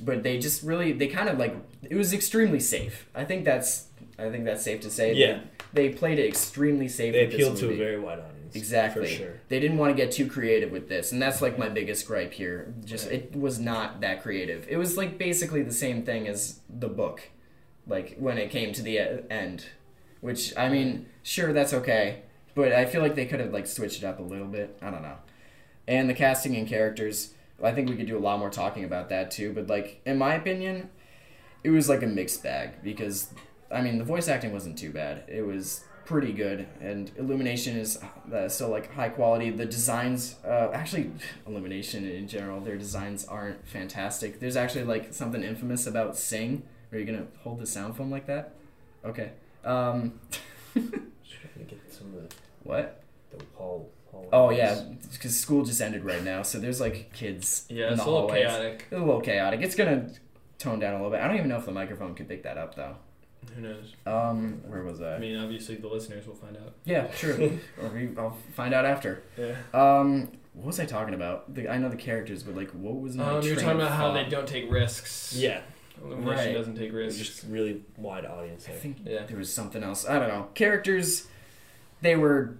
but 0.00 0.22
they 0.22 0.38
just 0.38 0.62
really 0.62 0.92
they 0.92 1.08
kind 1.08 1.28
of 1.28 1.38
like 1.38 1.54
it 1.82 1.96
was 1.96 2.12
extremely 2.12 2.60
safe. 2.60 3.08
I 3.14 3.24
think 3.24 3.44
that's 3.44 3.88
I 4.18 4.30
think 4.30 4.44
that's 4.44 4.62
safe 4.62 4.80
to 4.82 4.90
say. 4.90 5.14
Yeah. 5.14 5.40
They 5.72 5.90
played 5.90 6.18
it 6.18 6.26
extremely 6.26 6.88
safe. 6.88 7.12
They 7.12 7.26
with 7.26 7.32
this 7.32 7.46
appealed 7.46 7.58
to 7.58 7.70
a 7.70 7.76
very 7.76 7.98
wide 7.98 8.20
audience. 8.20 8.37
Exactly. 8.54 9.08
Sure. 9.08 9.40
They 9.48 9.60
didn't 9.60 9.78
want 9.78 9.96
to 9.96 10.02
get 10.02 10.12
too 10.12 10.28
creative 10.28 10.70
with 10.70 10.88
this, 10.88 11.12
and 11.12 11.20
that's 11.20 11.42
like 11.42 11.58
my 11.58 11.68
biggest 11.68 12.06
gripe 12.06 12.32
here. 12.32 12.74
Just 12.84 13.08
it 13.10 13.36
was 13.36 13.58
not 13.58 14.00
that 14.00 14.22
creative. 14.22 14.66
It 14.68 14.76
was 14.76 14.96
like 14.96 15.18
basically 15.18 15.62
the 15.62 15.72
same 15.72 16.02
thing 16.04 16.26
as 16.28 16.60
the 16.68 16.88
book, 16.88 17.28
like 17.86 18.16
when 18.18 18.38
it 18.38 18.50
came 18.50 18.72
to 18.72 18.82
the 18.82 18.96
e- 18.98 19.20
end. 19.30 19.66
Which 20.20 20.56
I 20.56 20.68
mean, 20.68 21.06
sure 21.22 21.52
that's 21.52 21.72
okay, 21.72 22.22
but 22.54 22.72
I 22.72 22.86
feel 22.86 23.02
like 23.02 23.14
they 23.14 23.26
could 23.26 23.40
have 23.40 23.52
like 23.52 23.66
switched 23.66 24.02
it 24.02 24.04
up 24.06 24.18
a 24.18 24.22
little 24.22 24.48
bit. 24.48 24.76
I 24.82 24.90
don't 24.90 25.02
know. 25.02 25.16
And 25.86 26.08
the 26.08 26.14
casting 26.14 26.56
and 26.56 26.66
characters. 26.68 27.34
I 27.62 27.72
think 27.72 27.88
we 27.88 27.96
could 27.96 28.06
do 28.06 28.16
a 28.16 28.20
lot 28.20 28.38
more 28.38 28.50
talking 28.50 28.84
about 28.84 29.08
that 29.08 29.32
too. 29.32 29.52
But 29.52 29.66
like, 29.68 30.00
in 30.06 30.16
my 30.16 30.34
opinion, 30.34 30.90
it 31.64 31.70
was 31.70 31.88
like 31.88 32.02
a 32.04 32.06
mixed 32.06 32.42
bag 32.42 32.82
because, 32.84 33.32
I 33.70 33.80
mean, 33.80 33.98
the 33.98 34.04
voice 34.04 34.28
acting 34.28 34.52
wasn't 34.52 34.78
too 34.78 34.92
bad. 34.92 35.24
It 35.26 35.42
was 35.42 35.82
pretty 36.08 36.32
good, 36.32 36.66
and 36.80 37.12
Illumination 37.18 37.76
is 37.76 37.98
uh, 38.34 38.48
still 38.48 38.70
like 38.70 38.90
high 38.94 39.10
quality. 39.10 39.50
The 39.50 39.66
designs, 39.66 40.36
uh, 40.42 40.70
actually, 40.72 41.10
Illumination 41.46 42.08
in 42.08 42.26
general, 42.26 42.60
their 42.60 42.78
designs 42.78 43.26
aren't 43.26 43.68
fantastic. 43.68 44.40
There's 44.40 44.56
actually 44.56 44.84
like 44.84 45.12
something 45.12 45.42
infamous 45.42 45.86
about 45.86 46.16
Sing. 46.16 46.62
Are 46.90 46.98
you 46.98 47.04
gonna 47.04 47.26
hold 47.42 47.60
the 47.60 47.66
sound 47.66 47.94
foam 47.94 48.10
like 48.10 48.26
that? 48.26 48.54
Okay. 49.04 49.32
Um, 49.64 50.18
Just 50.74 50.86
trying 50.86 51.66
get 51.66 51.80
some 51.92 52.06
of 52.14 52.14
the, 52.30 52.34
what? 52.62 53.02
the 53.30 53.44
hall. 53.54 53.90
hall 54.10 54.26
Oh 54.32 54.48
yeah, 54.50 54.80
because 55.12 55.38
school 55.38 55.62
just 55.62 55.82
ended 55.82 56.04
right 56.04 56.24
now, 56.24 56.40
so 56.42 56.58
there's 56.58 56.80
like 56.80 57.12
kids 57.12 57.66
Yeah, 57.68 57.88
in 57.88 57.92
it's 57.92 58.02
the 58.02 58.08
a 58.08 58.10
little 58.10 58.28
hallways. 58.28 58.46
chaotic. 58.46 58.84
It's 58.90 58.98
a 59.00 59.04
little 59.04 59.20
chaotic. 59.20 59.60
It's 59.60 59.74
gonna 59.74 60.10
tone 60.58 60.78
down 60.78 60.94
a 60.94 60.96
little 60.96 61.10
bit. 61.10 61.20
I 61.20 61.26
don't 61.28 61.36
even 61.36 61.50
know 61.50 61.58
if 61.58 61.66
the 61.66 61.72
microphone 61.72 62.14
could 62.14 62.28
pick 62.28 62.44
that 62.44 62.56
up 62.56 62.74
though. 62.76 62.96
Who 63.54 63.62
knows? 63.62 63.94
Um, 64.06 64.60
where 64.66 64.82
was 64.82 65.00
I? 65.00 65.16
I 65.16 65.18
mean, 65.18 65.36
obviously 65.36 65.76
the 65.76 65.88
listeners 65.88 66.26
will 66.26 66.34
find 66.34 66.56
out. 66.56 66.74
Yeah, 66.84 67.10
sure. 67.12 67.34
or 67.82 67.88
we, 67.94 68.10
I'll 68.16 68.36
find 68.54 68.74
out 68.74 68.84
after. 68.84 69.22
Yeah. 69.36 69.54
Um, 69.74 70.30
what 70.54 70.66
was 70.66 70.80
I 70.80 70.86
talking 70.86 71.14
about? 71.14 71.54
The, 71.54 71.68
I 71.68 71.78
know 71.78 71.88
the 71.88 71.96
characters, 71.96 72.42
but 72.42 72.54
like, 72.56 72.70
what 72.72 72.96
was 73.00 73.16
my? 73.16 73.24
Um, 73.24 73.42
you 73.42 73.54
were 73.54 73.60
talking 73.60 73.80
about 73.80 73.92
how 73.92 74.12
they 74.12 74.24
don't 74.24 74.46
take 74.48 74.70
risks. 74.70 75.32
Yeah, 75.36 75.60
Illumination 76.02 76.46
Right. 76.46 76.52
doesn't 76.54 76.74
take 76.76 76.86
it's 76.88 76.94
risks. 76.94 77.18
just 77.18 77.44
really 77.48 77.82
wide 77.96 78.24
audience. 78.24 78.66
I 78.68 78.72
think 78.72 78.98
Yeah. 79.04 79.24
there 79.26 79.36
was 79.36 79.52
something 79.52 79.82
else. 79.82 80.08
I 80.08 80.18
don't 80.18 80.28
know. 80.28 80.48
Characters, 80.54 81.26
they 82.00 82.16
were 82.16 82.56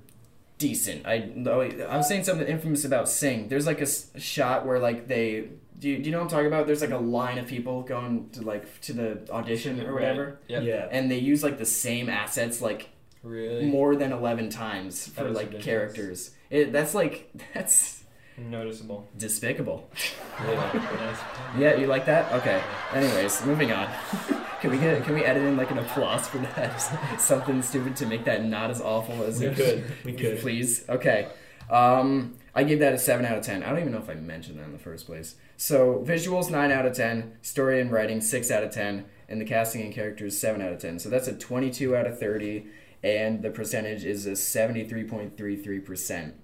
decent. 0.59 1.07
I 1.07 1.31
oh, 1.47 1.61
I 1.61 1.97
was 1.97 2.07
saying 2.09 2.25
something 2.25 2.47
infamous 2.47 2.85
about 2.85 3.09
Sing. 3.09 3.49
There's 3.49 3.67
like 3.67 3.79
a 3.79 3.83
s- 3.83 4.11
shot 4.17 4.67
where 4.67 4.79
like 4.79 5.09
they. 5.09 5.49
Do 5.79 5.89
you, 5.89 5.99
do 5.99 6.05
you 6.07 6.11
know 6.11 6.19
what 6.19 6.25
I'm 6.25 6.31
talking 6.31 6.47
about? 6.49 6.67
There's 6.67 6.81
like 6.81 6.91
a 6.91 6.99
line 6.99 7.39
of 7.39 7.47
people 7.47 7.83
going 7.83 8.31
to 8.31 8.43
like 8.43 8.81
to 8.83 8.93
the 8.93 9.31
audition 9.31 9.81
or 9.87 9.95
whatever, 9.95 10.41
Yep. 10.49 10.63
Yeah. 10.65 10.89
and 10.91 11.09
they 11.09 11.19
use 11.19 11.45
like 11.45 11.57
the 11.59 11.65
same 11.67 12.09
assets 12.09 12.61
like 12.61 12.89
Really 13.23 13.67
more 13.67 13.95
than 13.95 14.11
11 14.13 14.51
times 14.51 15.07
for 15.07 15.25
like 15.31 15.47
ridiculous. 15.53 15.65
characters. 15.65 16.31
It, 16.51 16.73
that's 16.73 16.95
like 16.95 17.31
that's 17.55 18.03
noticeable. 18.37 19.07
despicable. 19.17 19.89
Yeah. 20.45 21.55
Yeah, 21.59 21.75
you 21.77 21.87
like 21.87 22.07
that? 22.07 22.33
Okay. 22.33 22.61
Anyways, 22.95 23.45
moving 23.45 23.71
on. 23.73 23.89
can 24.61 24.71
we 24.71 24.79
get 24.79 25.03
can 25.05 25.15
we 25.15 25.25
edit 25.25 25.43
in 25.45 25.57
like 25.57 25.71
an 25.71 25.79
applause 25.79 26.27
for 26.29 26.39
that? 26.39 26.77
Something 27.21 27.63
stupid 27.63 27.97
to 27.97 28.07
make 28.07 28.25
that 28.25 28.45
not 28.45 28.71
as 28.71 28.81
awful 28.81 29.23
as 29.25 29.41
We 29.41 29.47
it 29.47 29.57
could. 29.57 29.85
We 30.05 30.13
could. 30.15 30.39
Please. 30.41 30.85
Okay. 30.89 31.29
Um, 31.71 32.35
I 32.55 32.65
gave 32.65 32.79
that 32.81 32.93
a 32.95 32.99
seven 32.99 33.25
out 33.27 33.37
of 33.39 33.45
ten. 33.45 33.63
I 33.63 33.69
don't 33.71 33.79
even 33.81 33.93
know 33.93 33.99
if 33.99 34.09
I 34.09 34.15
mentioned 34.15 34.59
that 34.59 34.65
in 34.65 34.73
the 34.73 34.79
first 34.79 35.07
place. 35.07 35.37
So 35.57 36.03
visuals 36.07 36.51
nine 36.51 36.73
out 36.73 36.87
of 36.87 36.95
ten, 36.95 37.37
story 37.43 37.81
and 37.81 37.91
writing 37.93 38.21
six 38.21 38.51
out 38.51 38.65
of 38.65 38.71
ten, 38.73 39.05
and 39.29 39.41
the 39.41 39.45
casting 39.45 39.83
and 39.83 39.93
characters 39.93 40.39
seven 40.39 40.63
out 40.63 40.73
of 40.73 40.79
ten. 40.81 40.99
So 40.99 41.09
that's 41.09 41.29
a 41.29 41.35
twenty-two 41.37 41.95
out 41.97 42.07
of 42.07 42.19
thirty, 42.19 42.67
and 43.03 43.43
the 43.43 43.51
percentage 43.51 44.05
is 44.05 44.27
a 44.27 44.35
seventy-three 44.35 45.05
point 45.05 45.37
three 45.37 45.57
three 45.57 45.79
percent. 45.81 46.35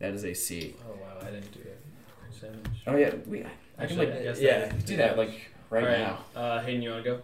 That 0.00 0.12
is 0.12 0.24
a 0.24 0.34
C. 0.34 0.76
Oh 0.86 0.92
wow, 1.00 1.18
I 1.26 1.30
didn't 1.30 1.52
do 1.52 1.60
it. 1.60 1.80
Percentage. 2.30 2.66
Oh 2.86 2.96
yeah, 2.96 3.14
we. 3.26 3.40
I 3.40 3.42
can 3.42 3.50
Actually, 3.78 4.06
like 4.06 4.16
I 4.16 4.22
guess 4.22 4.40
yeah, 4.40 4.58
that- 4.66 4.86
do 4.86 4.96
that 4.98 5.16
like 5.16 5.50
right, 5.70 5.82
Alright, 5.84 5.98
now. 5.98 6.18
Uh, 6.36 6.62
Hayden, 6.62 6.82
you 6.82 6.90
want 6.90 7.04
to 7.04 7.10
go? 7.10 7.22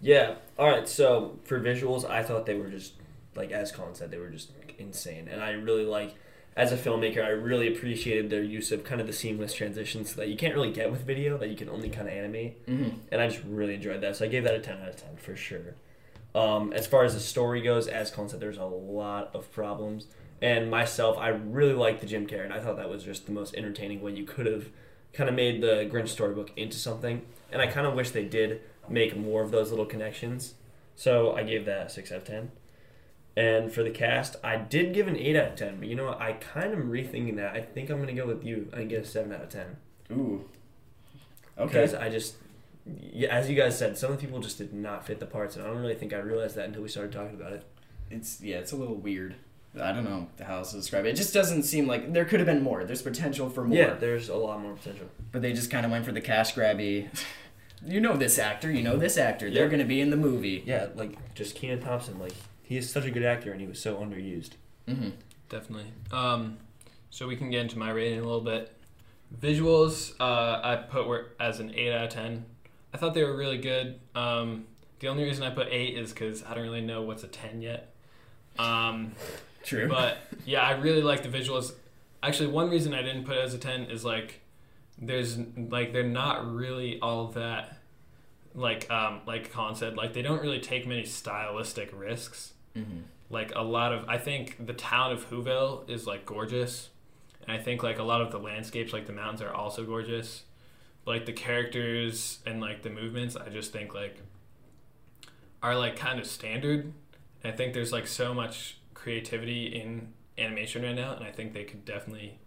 Yeah. 0.00 0.36
All 0.58 0.68
right. 0.68 0.88
So 0.88 1.38
for 1.44 1.60
visuals, 1.60 2.08
I 2.08 2.22
thought 2.22 2.46
they 2.46 2.54
were 2.58 2.68
just 2.70 2.94
like 3.34 3.50
as 3.52 3.70
Colin 3.72 3.94
said, 3.94 4.10
they 4.10 4.18
were 4.18 4.30
just 4.30 4.50
insane, 4.78 5.28
and 5.28 5.42
I 5.42 5.50
really 5.52 5.84
like. 5.84 6.14
As 6.56 6.72
a 6.72 6.76
filmmaker, 6.76 7.24
I 7.24 7.28
really 7.28 7.72
appreciated 7.72 8.28
their 8.28 8.42
use 8.42 8.72
of 8.72 8.82
kind 8.82 9.00
of 9.00 9.06
the 9.06 9.12
seamless 9.12 9.54
transitions 9.54 10.14
that 10.16 10.28
you 10.28 10.36
can't 10.36 10.52
really 10.52 10.72
get 10.72 10.90
with 10.90 11.02
video, 11.06 11.38
that 11.38 11.48
you 11.48 11.56
can 11.56 11.68
only 11.70 11.88
kind 11.88 12.08
of 12.08 12.12
animate, 12.12 12.66
Mm-hmm. 12.66 12.98
and 13.12 13.20
I 13.20 13.28
just 13.28 13.42
really 13.44 13.74
enjoyed 13.74 14.00
that. 14.00 14.16
So 14.16 14.24
I 14.24 14.28
gave 14.28 14.42
that 14.44 14.54
a 14.54 14.58
ten 14.58 14.78
out 14.82 14.88
of 14.88 14.96
ten 14.96 15.16
for 15.16 15.36
sure. 15.36 15.76
Um, 16.34 16.72
as 16.72 16.88
far 16.88 17.04
as 17.04 17.14
the 17.14 17.20
story 17.20 17.62
goes, 17.62 17.86
as 17.86 18.10
Colin 18.10 18.28
said, 18.28 18.40
there's 18.40 18.58
a 18.58 18.64
lot 18.64 19.30
of 19.32 19.50
problems, 19.52 20.08
and 20.42 20.68
myself, 20.68 21.16
I 21.18 21.28
really 21.28 21.72
liked 21.72 22.00
the 22.00 22.06
Jim 22.06 22.26
Carrey, 22.26 22.44
and 22.44 22.52
I 22.52 22.58
thought 22.58 22.76
that 22.78 22.90
was 22.90 23.04
just 23.04 23.26
the 23.26 23.32
most 23.32 23.54
entertaining 23.54 24.02
way 24.02 24.12
you 24.12 24.24
could 24.24 24.46
have 24.46 24.68
kind 25.12 25.30
of 25.30 25.36
made 25.36 25.62
the 25.62 25.88
Grinch 25.90 26.08
storybook 26.08 26.50
into 26.56 26.76
something, 26.76 27.22
and 27.52 27.62
I 27.62 27.68
kind 27.68 27.86
of 27.86 27.94
wish 27.94 28.10
they 28.10 28.24
did 28.24 28.60
make 28.88 29.16
more 29.16 29.42
of 29.42 29.50
those 29.50 29.70
little 29.70 29.86
connections. 29.86 30.54
So 30.96 31.34
I 31.34 31.42
gave 31.42 31.64
that 31.66 31.86
a 31.86 31.90
six 31.90 32.10
out 32.12 32.18
of 32.18 32.24
ten. 32.24 32.50
And 33.36 33.72
for 33.72 33.82
the 33.82 33.90
cast, 33.90 34.36
I 34.42 34.56
did 34.56 34.92
give 34.92 35.06
an 35.08 35.16
eight 35.16 35.36
out 35.36 35.52
of 35.52 35.56
ten, 35.56 35.78
but 35.78 35.88
you 35.88 35.94
know 35.94 36.06
what? 36.06 36.20
I 36.20 36.32
kind 36.32 36.72
of 36.72 36.78
am 36.80 36.90
rethinking 36.90 37.36
that. 37.36 37.54
I 37.54 37.60
think 37.60 37.88
I'm 37.90 37.98
gonna 38.00 38.12
go 38.12 38.26
with 38.26 38.44
you 38.44 38.68
and 38.72 38.88
get 38.88 39.02
a 39.02 39.04
seven 39.06 39.32
out 39.32 39.42
of 39.42 39.48
ten 39.48 39.76
Ooh. 40.12 40.44
Okay. 41.56 41.66
because 41.66 41.94
I 41.94 42.08
just, 42.08 42.34
yeah, 43.12 43.28
as 43.28 43.48
you 43.48 43.56
guys 43.56 43.78
said, 43.78 43.96
some 43.96 44.12
of 44.12 44.18
the 44.20 44.26
people 44.26 44.40
just 44.40 44.58
did 44.58 44.72
not 44.74 45.06
fit 45.06 45.20
the 45.20 45.26
parts, 45.26 45.56
and 45.56 45.64
I 45.64 45.68
don't 45.68 45.78
really 45.78 45.94
think 45.94 46.12
I 46.12 46.18
realized 46.18 46.56
that 46.56 46.66
until 46.66 46.82
we 46.82 46.88
started 46.88 47.12
talking 47.12 47.34
about 47.34 47.52
it. 47.52 47.64
It's 48.10 48.40
yeah, 48.40 48.56
it's 48.56 48.72
a 48.72 48.76
little 48.76 48.96
weird. 48.96 49.36
I 49.80 49.92
don't 49.92 50.04
know 50.04 50.26
how 50.44 50.58
else 50.58 50.72
to 50.72 50.78
describe 50.78 51.06
it. 51.06 51.10
It 51.10 51.16
just 51.16 51.32
doesn't 51.32 51.62
seem 51.62 51.86
like 51.86 52.12
there 52.12 52.24
could 52.24 52.40
have 52.40 52.46
been 52.46 52.62
more. 52.62 52.82
There's 52.84 53.02
potential 53.02 53.48
for 53.48 53.64
more. 53.64 53.78
Yeah, 53.78 53.94
there's 53.94 54.28
a 54.28 54.34
lot 54.34 54.60
more 54.60 54.74
potential. 54.74 55.06
But 55.30 55.42
they 55.42 55.52
just 55.52 55.70
kind 55.70 55.86
of 55.86 55.92
went 55.92 56.04
for 56.04 56.12
the 56.12 56.20
cash 56.20 56.54
grabby. 56.54 57.08
you 57.86 58.00
know 58.00 58.16
this 58.16 58.38
actor. 58.38 58.70
You 58.70 58.82
know 58.82 58.96
this 58.96 59.16
actor. 59.18 59.50
They're 59.50 59.64
Yeah. 59.64 59.70
gonna 59.70 59.84
be 59.84 60.00
in 60.00 60.10
the 60.10 60.16
movie. 60.16 60.62
Yeah, 60.66 60.88
like 60.94 61.34
just 61.34 61.54
Kenan 61.54 61.80
Thompson, 61.80 62.18
like 62.18 62.34
he 62.62 62.76
is 62.76 62.90
such 62.90 63.04
a 63.04 63.10
good 63.10 63.24
actor, 63.24 63.52
and 63.52 63.60
he 63.60 63.66
was 63.66 63.80
so 63.80 63.96
underused. 63.96 64.50
Mm-hmm. 64.88 65.10
Definitely. 65.48 65.92
Um, 66.12 66.58
so 67.10 67.26
we 67.26 67.36
can 67.36 67.50
get 67.50 67.60
into 67.62 67.78
my 67.78 67.90
rating 67.90 68.18
a 68.20 68.22
little 68.22 68.40
bit. 68.40 68.72
Visuals, 69.40 70.12
uh, 70.20 70.60
I 70.62 70.76
put 70.76 71.06
were 71.06 71.28
as 71.38 71.60
an 71.60 71.72
eight 71.74 71.92
out 71.92 72.04
of 72.04 72.10
ten. 72.10 72.44
I 72.92 72.96
thought 72.98 73.14
they 73.14 73.22
were 73.24 73.36
really 73.36 73.58
good. 73.58 74.00
Um, 74.14 74.66
the 74.98 75.08
only 75.08 75.24
reason 75.24 75.44
I 75.44 75.50
put 75.50 75.68
eight 75.70 75.96
is 75.96 76.12
because 76.12 76.42
I 76.44 76.54
don't 76.54 76.64
really 76.64 76.80
know 76.80 77.02
what's 77.02 77.22
a 77.22 77.28
ten 77.28 77.62
yet. 77.62 77.94
Um, 78.58 79.12
True. 79.62 79.88
but 79.88 80.18
yeah, 80.44 80.62
I 80.62 80.72
really 80.72 81.02
like 81.02 81.22
the 81.22 81.28
visuals. 81.28 81.72
Actually, 82.22 82.48
one 82.48 82.68
reason 82.70 82.92
I 82.92 83.02
didn't 83.02 83.24
put 83.24 83.36
it 83.36 83.40
as 83.44 83.54
a 83.54 83.58
ten 83.58 83.84
is 83.84 84.04
like 84.04 84.40
there's 85.00 85.38
like 85.56 85.92
they're 85.92 86.02
not 86.02 86.52
really 86.52 87.00
all 87.00 87.28
that 87.28 87.76
like 88.54 88.90
um 88.90 89.20
like 89.26 89.50
Colin 89.52 89.74
said 89.74 89.96
like 89.96 90.12
they 90.12 90.22
don't 90.22 90.42
really 90.42 90.60
take 90.60 90.86
many 90.86 91.04
stylistic 91.04 91.90
risks 91.92 92.52
mm-hmm. 92.76 93.00
like 93.28 93.52
a 93.54 93.62
lot 93.62 93.92
of 93.92 94.08
I 94.08 94.18
think 94.18 94.64
the 94.64 94.72
town 94.72 95.12
of 95.12 95.28
Whoville 95.30 95.88
is 95.88 96.06
like 96.06 96.26
gorgeous, 96.26 96.90
and 97.46 97.56
I 97.56 97.62
think 97.62 97.82
like 97.82 97.98
a 97.98 98.02
lot 98.02 98.20
of 98.20 98.30
the 98.30 98.38
landscapes, 98.38 98.92
like 98.92 99.06
the 99.06 99.12
mountains, 99.12 99.42
are 99.42 99.52
also 99.52 99.84
gorgeous. 99.84 100.44
But, 101.04 101.12
like 101.12 101.26
the 101.26 101.32
characters 101.32 102.40
and 102.44 102.60
like 102.60 102.82
the 102.82 102.90
movements, 102.90 103.36
I 103.36 103.48
just 103.48 103.72
think 103.72 103.94
like 103.94 104.20
are 105.62 105.76
like 105.76 105.96
kind 105.96 106.18
of 106.18 106.26
standard. 106.26 106.92
And 107.42 107.52
I 107.52 107.56
think 107.56 107.72
there's 107.72 107.92
like 107.92 108.06
so 108.06 108.34
much 108.34 108.78
creativity 108.94 109.66
in 109.66 110.12
animation 110.36 110.82
right 110.82 110.94
now, 110.94 111.14
and 111.14 111.24
I 111.24 111.30
think 111.30 111.52
they 111.52 111.64
could 111.64 111.84
definitely 111.84 112.38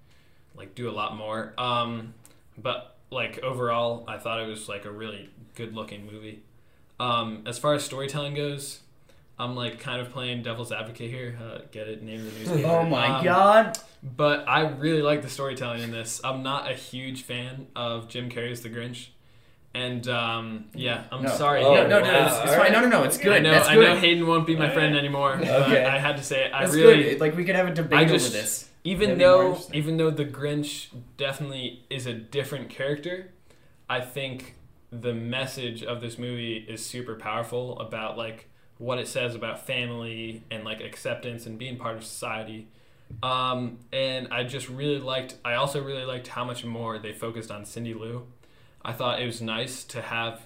like 0.55 0.75
do 0.75 0.89
a 0.89 0.91
lot 0.91 1.15
more. 1.15 1.53
Um, 1.57 2.13
but 2.57 2.97
like 3.11 3.39
overall, 3.43 4.03
I 4.07 4.17
thought 4.17 4.39
it 4.41 4.47
was 4.47 4.67
like 4.69 4.85
a 4.85 4.91
really 4.91 5.29
good 5.55 5.73
looking 5.75 6.05
movie. 6.11 6.43
Um, 6.99 7.43
as 7.45 7.57
far 7.59 7.73
as 7.73 7.83
storytelling 7.83 8.33
goes, 8.35 8.79
I'm 9.39 9.55
like 9.55 9.79
kind 9.79 9.99
of 10.01 10.11
playing 10.11 10.43
devil's 10.43 10.71
advocate 10.71 11.09
here. 11.09 11.37
Uh, 11.41 11.59
get 11.71 11.87
it? 11.87 12.01
Name 12.03 12.19
of 12.25 12.33
the 12.33 12.39
newspaper. 12.39 12.67
Oh 12.67 12.85
my 12.85 13.17
Um, 13.19 13.23
god. 13.23 13.77
But 14.03 14.47
I 14.49 14.67
really 14.67 15.01
like 15.01 15.21
the 15.21 15.29
storytelling 15.29 15.81
in 15.81 15.91
this. 15.91 16.19
I'm 16.23 16.43
not 16.43 16.69
a 16.69 16.73
huge 16.73 17.23
fan 17.23 17.67
of 17.75 18.09
Jim 18.09 18.29
Carrey's 18.29 18.59
The 18.61 18.69
Grinch, 18.69 19.07
and 19.73 20.05
um, 20.09 20.65
yeah, 20.73 21.05
I'm 21.11 21.23
No. 21.23 21.29
sorry. 21.29 21.63
Oh, 21.63 21.73
no, 21.73 21.87
no, 21.87 21.99
no, 22.01 22.11
wow. 22.11 22.25
it's, 22.27 22.35
it's 22.37 22.49
fine. 22.51 22.59
right. 22.59 22.71
No, 22.73 22.81
no, 22.81 22.89
no, 22.89 23.03
it's 23.03 23.17
good. 23.17 23.31
I 23.31 23.39
know. 23.39 23.51
That's 23.51 23.69
I 23.69 23.75
know 23.75 23.95
Hayden 23.95 24.27
won't 24.27 24.45
be 24.45 24.55
my 24.57 24.69
friend 24.69 24.97
anymore. 24.97 25.37
but 25.39 25.47
Okay. 25.47 25.85
I 25.85 25.97
had 25.99 26.17
to 26.17 26.23
say 26.23 26.45
it. 26.45 26.53
I 26.53 26.63
That's 26.65 26.75
really, 26.75 27.03
good. 27.03 27.21
Like 27.21 27.35
we 27.37 27.45
could 27.45 27.55
have 27.55 27.67
a 27.67 27.73
debate 27.73 27.99
I 27.99 28.03
over 28.03 28.11
this. 28.13 28.69
Even 28.83 29.17
That'd 29.17 29.19
be 29.19 29.25
more 29.25 29.55
though 29.55 29.61
even 29.73 29.97
though 29.97 30.11
the 30.11 30.25
Grinch 30.25 30.87
definitely 31.17 31.85
is 31.89 32.05
a 32.05 32.13
different 32.13 32.69
character, 32.69 33.31
I 33.89 34.01
think 34.01 34.55
the 34.91 35.13
message 35.13 35.83
of 35.83 36.01
this 36.01 36.17
movie 36.17 36.57
is 36.57 36.85
super 36.85 37.15
powerful 37.15 37.79
about 37.79 38.17
like 38.17 38.49
what 38.77 38.99
it 38.99 39.07
says 39.07 39.35
about 39.35 39.65
family 39.65 40.43
and 40.51 40.63
like 40.63 40.81
acceptance 40.81 41.45
and 41.45 41.57
being 41.57 41.77
part 41.77 41.95
of 41.95 42.03
society. 42.03 42.67
Um, 43.21 43.79
and 43.91 44.27
I 44.31 44.43
just 44.43 44.69
really 44.69 44.99
liked. 44.99 45.36
I 45.45 45.53
also 45.55 45.81
really 45.81 46.05
liked 46.05 46.27
how 46.27 46.43
much 46.43 46.65
more 46.65 46.97
they 46.97 47.13
focused 47.13 47.51
on 47.51 47.65
Cindy 47.65 47.93
Lou. 47.93 48.25
I 48.84 48.91
thought 48.91 49.21
it 49.21 49.25
was 49.25 49.41
nice 49.41 49.84
to 49.86 50.01
have, 50.01 50.41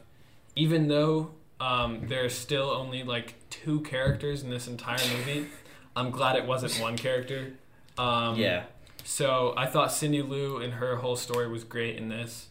even 0.55 0.87
though 0.87 1.31
um, 1.59 2.07
there 2.07 2.25
are 2.25 2.29
still 2.29 2.69
only 2.69 3.03
like 3.03 3.35
two 3.49 3.81
characters 3.81 4.43
in 4.43 4.49
this 4.49 4.67
entire 4.67 4.99
movie. 5.17 5.47
I'm 5.95 6.11
glad 6.11 6.35
it 6.35 6.45
wasn't 6.45 6.79
one 6.79 6.97
character. 6.97 7.53
Um, 7.97 8.35
yeah. 8.37 8.63
So 9.03 9.53
I 9.57 9.67
thought 9.67 9.91
Cindy 9.91 10.21
Lou 10.21 10.57
and 10.57 10.73
her 10.73 10.97
whole 10.97 11.15
story 11.15 11.47
was 11.47 11.63
great 11.63 11.95
in 11.97 12.09
this. 12.09 12.47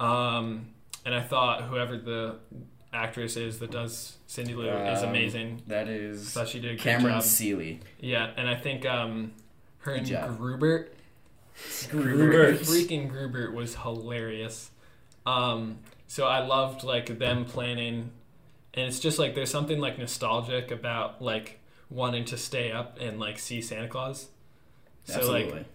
Um, 0.00 0.68
and 1.04 1.14
I 1.14 1.22
thought 1.22 1.62
whoever 1.64 1.96
the 1.96 2.36
actress 2.92 3.36
is 3.36 3.58
that 3.60 3.70
does 3.70 4.16
Cindy 4.26 4.54
Lou 4.54 4.68
is 4.68 5.02
Um, 5.02 5.08
amazing. 5.10 5.62
That 5.66 5.88
I 5.88 6.12
thought 6.16 6.48
she 6.48 6.60
did 6.60 6.72
a 6.72 6.74
good 6.74 6.80
Cameron 6.82 7.14
job. 7.14 7.22
Seeley. 7.22 7.80
Yeah, 8.00 8.30
and 8.36 8.48
I 8.48 8.54
think 8.54 8.86
um, 8.86 9.32
her 9.78 9.92
Good 9.92 9.98
and 9.98 10.06
job. 10.06 10.38
Groopert 10.38 10.88
Gruber. 11.90 12.54
freaking 12.54 13.08
Gruber 13.08 13.50
was 13.50 13.76
hilarious. 13.76 14.70
Um, 15.26 15.78
so 16.06 16.26
I 16.26 16.44
loved 16.44 16.82
like 16.84 17.18
them 17.18 17.44
planning, 17.44 18.10
and 18.74 18.86
it's 18.86 18.98
just 19.00 19.18
like 19.18 19.34
there's 19.34 19.50
something 19.50 19.78
like 19.80 19.98
nostalgic 19.98 20.70
about 20.70 21.22
like 21.22 21.60
wanting 21.90 22.24
to 22.26 22.36
stay 22.38 22.72
up 22.72 22.98
and 23.00 23.18
like 23.20 23.38
see 23.38 23.60
Santa 23.60 23.88
Claus. 23.88 24.28
So 25.04 25.16
Absolutely. 25.16 25.52
like 25.52 25.66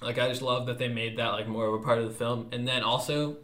like 0.00 0.18
I 0.18 0.28
just 0.28 0.42
love 0.42 0.66
that 0.66 0.78
they 0.78 0.88
made 0.88 1.16
that 1.16 1.28
like 1.28 1.48
more 1.48 1.66
of 1.66 1.74
a 1.74 1.78
part 1.78 1.98
of 1.98 2.04
the 2.04 2.14
film, 2.14 2.48
and 2.52 2.66
then 2.66 2.82
also, 2.82 3.36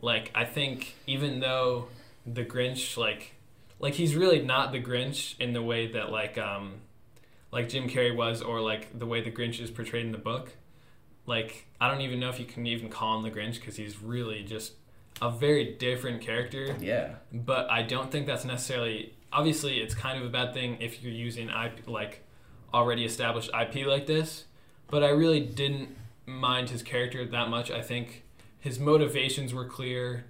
like 0.00 0.30
I 0.34 0.44
think 0.44 0.94
even 1.06 1.40
though 1.40 1.88
the 2.26 2.44
Grinch 2.44 2.96
like 2.96 3.34
like 3.78 3.94
he's 3.94 4.14
really 4.14 4.42
not 4.42 4.72
the 4.72 4.80
Grinch 4.80 5.38
in 5.38 5.52
the 5.52 5.62
way 5.62 5.88
that 5.92 6.10
like 6.10 6.38
um 6.38 6.74
like 7.52 7.68
Jim 7.68 7.88
Carrey 7.88 8.14
was 8.14 8.42
or 8.42 8.60
like 8.60 8.98
the 8.98 9.06
way 9.06 9.20
the 9.20 9.30
Grinch 9.30 9.60
is 9.60 9.70
portrayed 9.70 10.06
in 10.06 10.12
the 10.12 10.18
book. 10.18 10.52
Like 11.26 11.66
I 11.80 11.90
don't 11.90 12.00
even 12.00 12.20
know 12.20 12.28
if 12.28 12.38
you 12.38 12.46
can 12.46 12.66
even 12.66 12.88
call 12.88 13.16
him 13.16 13.22
the 13.22 13.30
Grinch 13.30 13.54
because 13.54 13.76
he's 13.76 14.00
really 14.00 14.42
just 14.42 14.74
a 15.20 15.30
very 15.30 15.74
different 15.74 16.22
character. 16.22 16.76
yeah. 16.80 17.14
But 17.32 17.70
I 17.70 17.82
don't 17.82 18.10
think 18.10 18.26
that's 18.26 18.44
necessarily 18.44 19.14
obviously 19.32 19.78
it's 19.80 19.94
kind 19.94 20.18
of 20.18 20.26
a 20.26 20.30
bad 20.30 20.54
thing 20.54 20.78
if 20.80 21.02
you're 21.02 21.12
using 21.12 21.48
IP 21.48 21.86
like 21.86 22.24
already 22.72 23.04
established 23.04 23.50
IP 23.58 23.86
like 23.86 24.06
this. 24.06 24.44
But 24.90 25.02
I 25.04 25.08
really 25.10 25.40
didn't 25.40 25.96
mind 26.26 26.70
his 26.70 26.82
character 26.82 27.24
that 27.24 27.48
much. 27.48 27.70
I 27.70 27.82
think 27.82 28.24
his 28.58 28.78
motivations 28.78 29.54
were 29.54 29.64
clear 29.64 30.24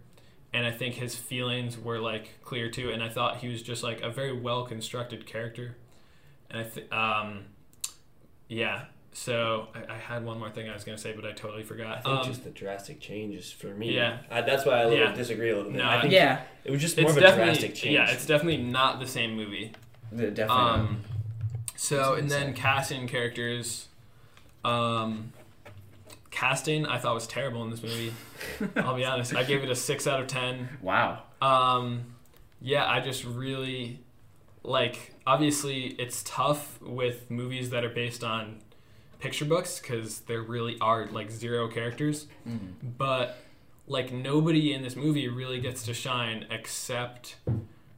and 0.52 0.66
I 0.66 0.70
think 0.72 0.94
his 0.96 1.14
feelings 1.14 1.78
were 1.78 1.98
like 1.98 2.40
clear 2.42 2.70
too 2.70 2.90
and 2.90 3.02
I 3.02 3.08
thought 3.08 3.38
he 3.38 3.48
was 3.48 3.62
just 3.62 3.82
like 3.82 4.00
a 4.02 4.10
very 4.10 4.32
well 4.38 4.64
constructed 4.64 5.26
character. 5.26 5.76
And 6.50 6.60
I 6.60 6.64
th- 6.64 6.90
um 6.92 7.44
yeah, 8.48 8.84
so 9.12 9.68
I, 9.74 9.94
I 9.94 9.96
had 9.96 10.24
one 10.24 10.38
more 10.38 10.50
thing 10.50 10.68
I 10.68 10.74
was 10.74 10.84
gonna 10.84 10.98
say, 10.98 11.12
but 11.12 11.24
I 11.24 11.32
totally 11.32 11.62
forgot. 11.62 11.98
I 11.98 12.00
think 12.00 12.18
Um, 12.20 12.26
just 12.26 12.44
the 12.44 12.50
drastic 12.50 13.00
changes 13.00 13.50
for 13.52 13.68
me. 13.68 13.94
yeah. 13.94 14.18
I, 14.30 14.40
that's 14.42 14.64
why 14.66 14.74
I 14.74 14.82
a 14.82 14.88
little 14.88 15.06
Yeah. 15.06 15.12
disagree 15.14 15.50
a 15.50 15.56
little 15.56 15.70
bit. 15.70 15.78
No, 15.78 15.88
I 15.88 16.00
think 16.00 16.12
Yeah. 16.12 16.42
it 16.64 16.70
was 16.70 16.80
just 16.80 16.96
more 16.98 17.08
it's 17.10 17.16
of 17.18 17.24
a 17.24 17.34
drastic 17.36 17.74
change. 17.74 17.94
yeah, 17.94 18.10
it's 18.10 18.26
definitely 18.26 18.62
not 18.62 18.98
the 19.00 19.06
same 19.06 19.36
movie. 19.36 19.72
The- 20.12 20.30
Definitely. 20.30 20.64
Um, 20.64 21.00
so 21.76 22.14
and 22.14 22.28
then 22.30 22.48
insane. 22.48 22.54
casting 22.62 23.08
characters, 23.08 23.86
um, 24.64 25.32
casting 26.30 26.86
I 26.86 26.98
thought 26.98 27.14
was 27.14 27.26
terrible 27.26 27.62
in 27.64 27.70
this 27.70 27.82
movie. 27.82 28.12
I'll 28.76 28.96
be 28.96 29.04
honest, 29.04 29.34
I 29.34 29.44
gave 29.44 29.62
it 29.62 29.70
a 29.70 29.76
six 29.76 30.06
out 30.06 30.20
of 30.20 30.26
ten. 30.26 30.68
wow. 30.80 31.22
Um, 31.42 32.14
yeah, 32.60 32.86
I 32.88 33.00
just 33.00 33.24
really 33.24 34.00
like. 34.62 35.14
Obviously, 35.26 35.86
it's 35.98 36.22
tough 36.24 36.80
with 36.82 37.30
movies 37.30 37.70
that 37.70 37.84
are 37.84 37.88
based 37.90 38.22
on 38.24 38.60
picture 39.20 39.44
books 39.44 39.78
because 39.80 40.20
there 40.20 40.42
really 40.42 40.76
are 40.80 41.06
like 41.06 41.30
zero 41.30 41.68
characters. 41.68 42.26
Mhm. 42.48 42.72
But 42.98 43.36
like 43.86 44.12
nobody 44.12 44.72
in 44.72 44.82
this 44.82 44.96
movie 44.96 45.28
really 45.28 45.60
gets 45.60 45.82
to 45.84 45.94
shine 45.94 46.46
except 46.50 47.36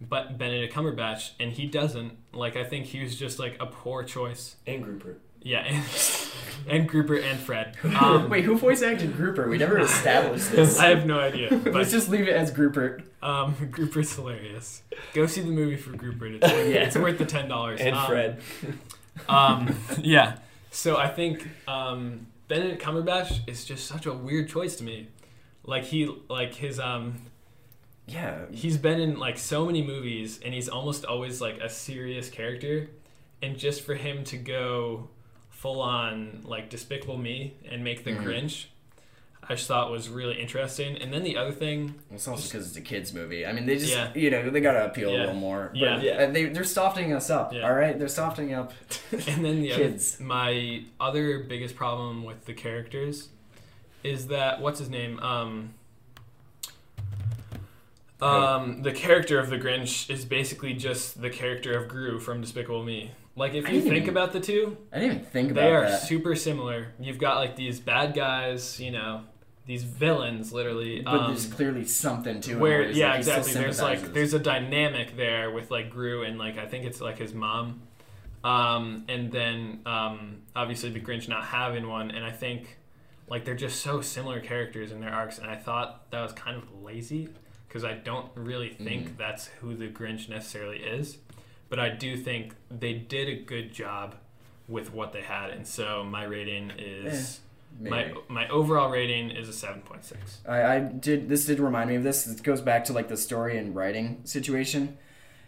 but 0.01 0.37
Benedict 0.37 0.75
Cumberbatch, 0.75 1.31
and 1.39 1.53
he 1.53 1.67
doesn't. 1.67 2.17
Like 2.33 2.57
I 2.57 2.65
think 2.65 2.87
he 2.87 3.03
was 3.03 3.17
just 3.17 3.39
like 3.39 3.57
a 3.61 3.67
poor 3.67 4.03
choice. 4.05 4.57
and 4.67 4.83
Grouper. 4.83 5.19
Yeah, 5.43 5.61
and, 5.61 5.85
and 6.69 6.89
Grouper 6.89 7.17
and 7.17 7.39
Fred. 7.39 7.77
Um, 8.01 8.29
Wait, 8.31 8.45
who 8.45 8.57
voice 8.57 8.83
acted 8.83 9.17
Grouper? 9.17 9.49
We 9.49 9.59
never 9.59 9.79
established 9.81 10.51
this. 10.53 10.79
I 10.79 10.89
have 10.89 11.07
no 11.07 11.19
idea, 11.21 11.49
but 11.65 11.75
Let's 11.75 11.91
just 11.91 12.09
leave 12.09 12.27
it 12.29 12.33
as 12.35 12.51
Grouper. 12.51 13.03
Um, 13.23 13.55
Grouper's 13.71 14.15
hilarious. 14.15 14.83
Go 15.15 15.27
see 15.27 15.41
the 15.43 15.51
movie 15.51 15.77
for 15.77 15.97
Grouper. 15.97 16.27
It's, 16.27 16.43
worth, 16.53 16.69
Yeah. 16.69 16.81
it's 16.83 16.97
worth 16.97 17.19
the 17.19 17.27
ten 17.27 17.49
dollars. 17.49 17.81
And 17.81 17.95
um, 17.95 18.07
Fred. 18.07 18.41
Um, 19.29 19.77
yeah. 20.01 20.39
So 20.71 20.97
I 20.97 21.09
think 21.09 21.47
um, 21.69 22.27
Benedict 22.49 22.83
Cumberbatch 22.83 23.41
is 23.47 23.65
just 23.65 23.87
such 23.87 24.07
a 24.07 24.13
weird 24.13 24.49
choice 24.49 24.77
to 24.77 24.85
me. 24.85 25.09
Like 25.65 25.85
he, 25.85 26.13
like 26.29 26.55
his, 26.55 26.81
um, 26.81 27.17
Yeah. 28.07 28.47
he's 28.51 28.77
been 28.79 29.01
in 29.01 29.19
like 29.19 29.39
so 29.39 29.67
many 29.67 29.83
movies, 29.83 30.41
and 30.45 30.53
he's 30.55 30.69
almost 30.69 31.05
always 31.05 31.41
like 31.41 31.59
a 31.61 31.69
serious 31.69 32.29
character. 32.31 32.89
And 33.43 33.59
just 33.59 33.83
for 33.83 33.95
him 33.95 34.25
to 34.25 34.37
go 34.37 35.09
full 35.63 35.81
on 35.81 36.41
like 36.45 36.69
Despicable 36.71 37.17
Me 37.17 37.55
and 37.71 37.85
make 37.85 38.03
the 38.03 38.11
Mhm. 38.11 38.25
Grinch, 38.25 38.65
I 39.49 39.55
just 39.55 39.69
thought 39.69 39.93
was 39.93 40.09
really 40.09 40.41
interesting. 40.41 40.97
And 40.97 41.13
then 41.13 41.23
the 41.23 41.37
other 41.37 41.53
thing 41.53 41.95
It's 42.11 42.27
also 42.27 42.49
because 42.49 42.67
it's 42.67 42.77
a 42.77 42.81
kids 42.81 43.13
movie. 43.15 43.47
I 43.47 43.53
mean, 43.53 43.67
they 43.67 43.79
just 43.79 43.93
Yeah. 43.93 44.11
you 44.15 44.29
know 44.31 44.51
they 44.51 44.61
gotta 44.61 44.85
appeal 44.85 45.11
a 45.11 45.17
little 45.19 45.35
more. 45.35 45.69
But, 45.73 45.79
Yeah. 45.79 46.01
Yeah. 46.03 46.27
they 46.27 46.47
they're 46.47 46.65
softening 46.65 47.13
us 47.13 47.31
up. 47.31 47.53
Yeah. 47.53 47.61
All 47.69 47.75
right, 47.75 47.97
they're 47.97 48.09
softening 48.09 48.55
up. 48.55 48.73
And 49.13 49.45
then 49.45 49.63
the 49.63 49.71
Kids. 49.71 50.17
other, 50.17 50.25
my 50.25 50.83
other 51.01 51.39
biggest 51.41 51.77
problem 51.77 52.25
with 52.25 52.45
the 52.47 52.55
characters 52.55 53.29
is 54.03 54.27
that 54.29 54.61
what's 54.61 54.81
his 54.81 54.91
name? 54.91 55.21
Um, 55.21 55.75
um, 58.21 58.83
the 58.83 58.93
character 58.93 59.39
of 59.39 59.49
the 59.51 59.59
Grinch 59.59 60.11
is 60.11 60.25
basically 60.25 60.75
just 60.75 61.21
the 61.23 61.31
character 61.31 61.73
of 61.77 61.89
Gru 61.89 62.19
from 62.21 62.41
Despicable 62.41 62.83
Me. 62.85 63.13
Like 63.35 63.55
if 63.55 63.69
you 63.71 63.81
think 63.81 63.97
even- 63.97 64.09
about 64.11 64.33
the 64.33 64.41
two, 64.41 64.77
I 64.93 64.99
didn't 64.99 65.13
even 65.17 65.25
think 65.27 65.51
about 65.53 65.61
they 65.63 65.73
are 65.73 65.89
that. 65.89 66.03
super 66.03 66.35
similar. 66.37 66.89
You've 67.01 67.19
got 67.19 67.37
like 67.37 67.57
these 67.57 67.81
bad 67.81 68.13
guys, 68.15 68.79
you 68.79 68.91
know, 68.91 69.23
these 69.65 69.85
villains, 69.85 70.53
literally. 70.53 71.01
but 71.01 71.15
um, 71.15 71.27
there's 71.29 71.47
clearly 71.47 71.85
something 71.87 72.41
to 72.43 72.53
it. 72.53 72.59
where 72.59 72.83
yeah 72.91 73.11
like, 73.11 73.19
exactly 73.21 73.55
there's 73.55 73.81
like 73.81 74.13
there's 74.13 74.35
a 74.35 74.39
dynamic 74.39 75.17
there 75.17 75.51
with 75.51 75.71
like 75.71 75.89
Gru 75.91 76.25
and 76.25 76.37
like 76.39 76.59
I 76.59 76.67
think 76.67 76.85
it's 76.85 77.01
like 77.01 77.19
his 77.19 77.33
mom 77.33 77.81
um 78.45 79.05
and 79.09 79.31
then 79.31 79.81
um 79.87 80.39
obviously 80.57 80.91
the 80.91 80.99
Grinch 81.01 81.29
not 81.29 81.45
having 81.45 81.89
one 81.89 82.11
and 82.11 82.25
I 82.25 82.33
think 82.33 82.77
like 83.29 83.45
they're 83.45 83.55
just 83.55 83.81
so 83.83 84.01
similar 84.01 84.41
characters 84.41 84.91
in 84.91 85.01
their 85.01 85.13
arcs 85.13 85.39
and 85.39 85.49
I 85.49 85.55
thought 85.57 86.11
that 86.11 86.21
was 86.21 86.33
kind 86.33 86.57
of 86.57 86.65
lazy 86.83 87.29
because 87.69 87.85
I 87.85 87.93
don't 87.95 88.29
really 88.35 88.71
think 88.71 89.11
Mhm. 89.11 89.17
that's 89.17 89.47
who 89.47 89.77
the 89.77 89.87
Grinch 89.89 90.29
necessarily 90.29 90.79
is 90.79 91.19
but 91.73 91.81
I 91.81 91.89
do 91.89 92.19
think 92.19 92.55
they 92.71 92.93
did 92.93 93.31
a 93.31 93.35
good 93.35 93.73
job 93.73 94.17
with 94.69 94.93
what 94.93 95.15
they 95.15 95.23
had 95.23 95.49
and 95.49 95.67
so 95.67 96.05
my 96.05 96.25
rating 96.25 96.71
is 96.77 97.41
eh, 97.81 97.89
my 97.89 98.05
Maybe. 98.05 98.19
my 98.29 98.49
overall 98.49 98.91
rating 98.91 99.31
is 99.31 99.49
a 99.49 99.67
7.6 99.67 100.13
I, 100.47 100.75
I 100.75 100.81
did 100.81 101.31
this 101.31 101.47
did 101.47 101.61
remind 101.61 101.89
me 101.89 101.97
of 101.97 102.03
this. 102.03 102.27
It 102.27 102.43
goes 102.43 102.61
back 102.61 102.85
to 102.85 102.93
like 102.93 103.09
the 103.09 103.17
story 103.17 103.57
and 103.57 103.75
writing 103.75 104.21
situation. 104.25 104.99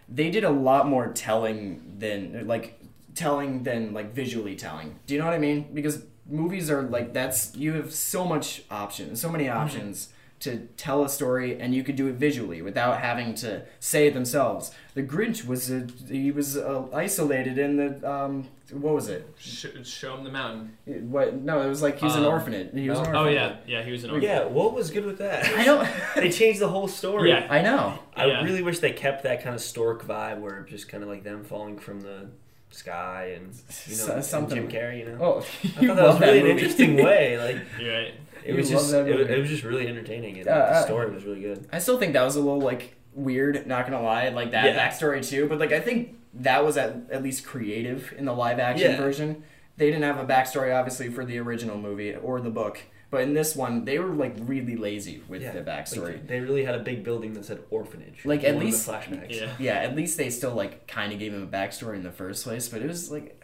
They 0.09 0.31
did 0.31 0.45
a 0.45 0.51
lot 0.51 0.89
more 0.89 1.13
telling 1.13 1.97
than 1.99 2.47
like 2.47 2.81
telling 3.15 3.63
than 3.63 3.93
like 3.93 4.15
visually 4.15 4.57
telling. 4.57 4.99
Do 5.07 5.13
you 5.13 5.21
know 5.21 5.27
what 5.27 5.35
I 5.35 5.39
mean? 5.39 5.75
Because 5.75 6.07
movies 6.27 6.71
are 6.71 6.81
like 6.85 7.13
that's 7.13 7.55
you 7.55 7.75
have 7.75 7.93
so 7.93 8.25
much 8.25 8.63
options, 8.71 9.21
so 9.21 9.29
many 9.31 9.45
mm-hmm. 9.45 9.59
options 9.59 10.09
to 10.45 10.69
tell 10.77 11.05
a 11.05 11.09
story, 11.09 11.59
and 11.61 11.75
you 11.75 11.83
could 11.85 11.97
do 11.97 12.07
it 12.09 12.15
visually 12.15 12.63
without 12.63 13.01
having 13.01 13.35
to 13.37 13.63
say 13.81 14.07
it 14.07 14.15
themselves. 14.15 14.71
The 14.95 15.03
Grinch 15.03 15.47
was 15.47 15.71
a, 15.71 15.87
he 16.09 16.31
was 16.31 16.57
uh, 16.57 16.87
isolated 16.93 17.59
in 17.59 17.77
the 17.77 18.11
um 18.11 18.49
what 18.73 18.95
was 18.95 19.09
it? 19.11 19.29
Sh- 19.39 19.67
show 19.85 20.17
him 20.17 20.25
the 20.25 20.31
mountain 20.31 20.77
What 21.11 21.35
no, 21.35 21.61
it 21.61 21.69
was 21.69 21.83
like 21.83 21.99
he 21.99 22.07
was 22.07 22.17
an 22.17 22.25
Um, 22.25 22.33
orphanage. 22.33 22.71
He 22.73 22.89
was 22.89 22.99
an 22.99 23.15
Oh 23.15 23.29
yeah, 23.29 23.57
yeah, 23.67 23.83
he 23.83 23.93
was 23.93 24.05
an 24.05 24.11
orphan. 24.11 24.25
Yeah, 24.25 24.45
what 24.47 24.73
was 24.75 24.91
good 24.91 25.05
with 25.05 25.19
that? 25.19 25.45
I 25.55 25.65
don't. 25.65 25.87
they 26.17 26.31
changed 26.31 26.61
the 26.61 26.69
whole 26.69 26.89
story. 26.89 27.29
Yeah. 27.31 27.47
I 27.51 27.61
know. 27.61 27.99
I 28.17 28.27
Yeah. 28.27 28.43
really 28.43 28.63
wish 28.63 28.79
they 28.79 28.93
kept 28.93 29.23
that 29.25 29.43
kind 29.43 29.55
of 29.55 29.61
stork 29.61 30.05
vibe 30.07 30.41
where 30.41 30.61
it's 30.61 30.71
just 30.71 30.89
kind 30.89 31.03
of 31.03 31.09
like 31.09 31.23
them 31.25 31.45
falling 31.45 31.79
from 31.79 32.01
the 32.01 32.29
sky 32.71 33.35
and 33.37 33.55
you 33.87 33.97
know 33.97 34.03
So- 34.07 34.13
and 34.15 34.25
something- 34.25 34.57
Jim 34.57 34.69
Carrey. 34.69 34.99
You 35.01 35.07
know, 35.11 35.19
Oh, 35.21 35.47
I 35.77 35.81
you 35.81 35.89
thought 35.89 35.97
that 35.97 36.07
was 36.07 36.21
really 36.21 36.39
that 36.41 36.45
an 36.47 36.51
interesting 36.59 36.97
way. 36.97 37.39
Like 37.39 37.59
You're 37.81 37.93
right. 37.95 38.15
It 38.45 38.51
You 38.51 38.57
was 38.57 38.71
just 38.71 38.93
it, 38.93 39.17
was- 39.19 39.29
it 39.29 39.39
was 39.39 39.49
just 39.49 39.63
really 39.65 39.87
entertaining 39.89 40.39
and 40.39 40.47
Uh, 40.49 40.55
the 40.55 40.65
uh, 40.77 40.85
story 40.85 41.11
was 41.11 41.25
really 41.25 41.41
good. 41.41 41.67
I 41.73 41.79
still 41.79 41.99
think 41.99 42.13
that 42.13 42.23
was 42.25 42.37
a 42.37 42.41
little 42.41 42.61
like 42.61 42.95
weird. 43.15 43.67
Not 43.67 43.87
gonna 43.89 44.03
lie, 44.03 44.29
like 44.29 44.51
that 44.53 44.65
Yeah. 44.67 44.89
backstory 44.89 45.27
too. 45.29 45.49
But 45.49 45.59
like 45.59 45.73
I 45.73 45.81
think 45.81 46.17
that 46.35 46.65
was 46.65 46.77
at, 46.77 46.97
at 47.11 47.23
least 47.23 47.47
creative 47.47 48.13
in 48.19 48.25
the 48.25 48.33
live 48.35 48.59
action 48.59 48.91
Yeah. 48.93 48.97
version. 48.97 49.43
They 49.77 49.87
didn't 49.87 50.03
have 50.05 50.19
a 50.19 50.25
backstory 50.27 50.77
obviously 50.79 51.09
for 51.09 51.25
the 51.25 51.39
original 51.39 51.79
movie 51.79 52.15
or 52.15 52.41
the 52.41 52.51
book, 52.51 52.81
but 53.11 53.23
in 53.23 53.35
this 53.35 53.55
one 53.57 53.85
they 53.85 53.99
were 53.99 54.09
like 54.15 54.35
really 54.41 54.77
lazy 54.77 55.23
with 55.29 55.43
Yeah, 55.43 55.53
the 55.53 55.61
backstory. 55.63 56.13
Like, 56.15 56.27
they 56.27 56.41
really 56.41 56.65
had 56.65 56.75
a 56.75 56.81
big 56.81 57.03
building 57.05 57.33
that 57.35 57.45
said 57.45 57.61
orphanage. 57.71 58.25
Like, 58.25 58.45
at 58.45 58.57
least- 58.59 58.85
the 58.87 58.93
flashbacks. 58.93 59.41
Yeah. 59.41 59.51
yeah, 59.59 59.75
at 59.75 59.95
least 59.97 60.19
they 60.19 60.29
still 60.31 60.55
like 60.55 60.87
kind 60.87 61.13
of 61.13 61.19
gave 61.19 61.33
him 61.33 61.43
a 61.43 61.47
backstory 61.47 61.97
in 61.97 62.03
the 62.03 62.13
first 62.13 62.45
place. 62.45 62.69
But 62.69 62.83
it 62.83 62.89
was 62.89 63.11
like, 63.11 63.41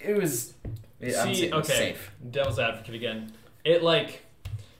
it 0.00 0.16
was. 0.16 0.54
I'm 1.02 1.34
saying 1.34 1.52
okay, 1.54 1.72
safe. 1.72 2.10
devil's 2.30 2.58
advocate 2.58 2.94
again. 2.94 3.32
It 3.64 3.82
like, 3.82 4.23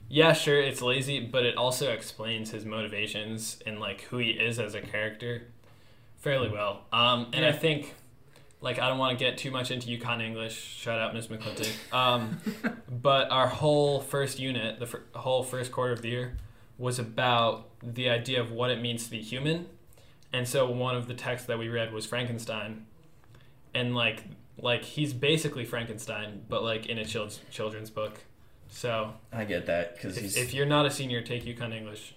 yeah, 0.09 0.33
sure, 0.33 0.59
it's 0.59 0.81
lazy, 0.81 1.19
but 1.19 1.45
it 1.45 1.57
also 1.57 1.91
explains 1.91 2.51
his 2.51 2.65
motivations 2.65 3.59
and 3.65 3.79
like 3.79 4.01
who 4.01 4.17
he 4.17 4.31
is 4.31 4.59
as 4.59 4.75
a 4.75 4.81
character 4.81 5.47
fairly 6.17 6.49
well. 6.49 6.81
Um, 6.91 7.27
and 7.33 7.45
I 7.45 7.51
think, 7.51 7.93
like, 8.61 8.79
I 8.79 8.89
don't 8.89 8.97
want 8.97 9.17
to 9.17 9.23
get 9.23 9.37
too 9.37 9.51
much 9.51 9.71
into 9.71 9.87
UConn 9.87 10.21
English. 10.21 10.59
Shout 10.59 10.99
out, 10.99 11.13
Miss 11.13 11.27
McClintock. 11.27 11.93
Um, 11.93 12.39
but 13.01 13.29
our 13.31 13.47
whole 13.47 14.01
first 14.01 14.39
unit, 14.39 14.79
the 14.79 14.87
fir- 14.87 15.03
whole 15.13 15.43
first 15.43 15.71
quarter 15.71 15.93
of 15.93 16.01
the 16.01 16.09
year, 16.09 16.37
was 16.77 16.99
about 16.99 17.69
the 17.81 18.09
idea 18.09 18.41
of 18.41 18.51
what 18.51 18.71
it 18.71 18.81
means 18.81 19.05
to 19.05 19.11
be 19.11 19.21
human. 19.21 19.67
And 20.33 20.47
so 20.47 20.69
one 20.69 20.95
of 20.95 21.07
the 21.07 21.13
texts 21.13 21.47
that 21.47 21.57
we 21.57 21.69
read 21.69 21.93
was 21.93 22.05
Frankenstein, 22.05 22.85
and 23.73 23.95
like 23.95 24.23
like 24.57 24.83
he's 24.83 25.13
basically 25.13 25.63
Frankenstein, 25.63 26.43
but 26.49 26.63
like 26.63 26.87
in 26.87 26.97
a 26.97 27.05
child's 27.05 27.39
children's 27.51 27.89
book. 27.89 28.21
So 28.75 29.13
I 29.31 29.45
get 29.45 29.67
that 29.67 29.95
because 29.95 30.17
if, 30.17 30.35
if 30.35 30.53
you're 30.53 30.65
not 30.65 30.85
a 30.85 30.91
senior, 30.91 31.21
take 31.21 31.45
UConn 31.45 31.73
English. 31.73 32.13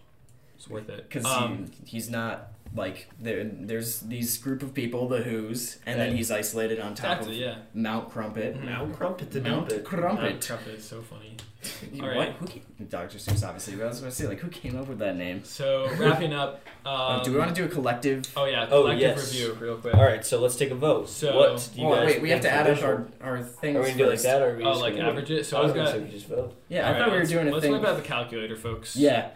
It's 0.56 0.68
worth 0.68 0.88
it. 0.88 1.08
because 1.08 1.24
Um, 1.24 1.70
he, 1.84 1.92
he's 1.92 2.10
not 2.10 2.48
like 2.74 3.08
there. 3.20 3.44
There's 3.44 4.00
these 4.00 4.36
group 4.38 4.64
of 4.64 4.74
people, 4.74 5.06
the 5.06 5.18
Who's, 5.18 5.78
and 5.86 6.00
then 6.00 6.16
he's 6.16 6.32
isolated 6.32 6.80
on 6.80 6.96
top 6.96 7.18
exactly, 7.18 7.44
of 7.44 7.56
yeah. 7.56 7.62
Mount 7.74 8.10
Crumpit. 8.10 8.60
Mount 8.60 8.92
Crumpit 8.98 9.30
to 9.30 9.40
Mount 9.40 9.70
Mount 9.70 9.84
Crumpit. 9.84 10.20
Mount 10.20 10.40
Crumpit 10.40 10.74
is 10.74 10.84
so 10.84 11.00
funny. 11.00 11.36
You- 11.92 12.02
All 12.02 12.08
what? 12.08 12.16
right. 12.16 12.32
Who 12.34 12.46
came, 12.46 12.62
Dr. 12.88 13.18
Seuss, 13.18 13.44
obviously. 13.46 13.74
But 13.76 13.84
I 13.84 13.88
was 13.88 13.98
going 14.00 14.10
to 14.10 14.16
say, 14.16 14.26
like, 14.28 14.38
who 14.38 14.48
came 14.48 14.78
up 14.78 14.86
with 14.88 14.98
that 15.00 15.16
name? 15.16 15.42
So 15.44 15.88
wrapping 15.98 16.32
up. 16.32 16.60
Um, 16.86 16.92
Uh, 16.98 17.22
do 17.22 17.32
we 17.32 17.38
want 17.38 17.54
to 17.54 17.60
do 17.60 17.66
a 17.66 17.68
collective? 17.68 18.24
Oh 18.36 18.46
yeah, 18.46 18.66
Oh, 18.70 18.90
yes. 18.90 19.32
review 19.32 19.52
real 19.60 19.76
quick. 19.76 19.94
All 19.94 20.02
right, 20.04 20.24
so 20.24 20.40
let's 20.40 20.56
take 20.56 20.70
a 20.70 20.74
vote. 20.74 21.08
So- 21.08 21.36
what 21.36 21.70
do 21.74 21.80
you 21.82 21.86
Well, 21.86 21.96
guys 21.96 22.06
wait, 22.14 22.22
we 22.22 22.30
have 22.30 22.40
to 22.42 22.50
add 22.50 22.70
up 22.70 22.82
our, 22.82 23.06
our 23.20 23.42
things. 23.42 23.76
Are 23.76 23.80
we 23.82 23.88
gonna 23.88 23.98
do 24.04 24.08
like 24.10 24.22
that, 24.22 24.40
or 24.40 24.54
are 24.54 24.56
we 24.56 24.64
Oh, 24.64 24.70
just 24.70 24.80
like 24.82 24.96
gonna- 24.96 25.08
average 25.10 25.30
it. 25.30 25.44
So 25.44 25.56
I 25.56 25.60
I've 25.60 25.64
was 25.66 25.74
gonna 25.74 25.90
say 25.90 25.98
we 26.00 26.08
just 26.10 26.26
vote. 26.28 26.54
Yeah, 26.68 26.80
I 26.80 26.82
All 26.86 26.92
right, 26.92 26.98
thought 27.00 27.12
we 27.12 27.18
were 27.18 27.24
doing 27.26 27.48
a 27.48 27.50
Let's 27.50 27.62
thing. 27.64 27.72
talk 27.72 27.82
about 27.82 27.96
the 27.96 28.02
calculator, 28.02 28.56
folks. 28.56 28.96
yeah, 28.96 29.30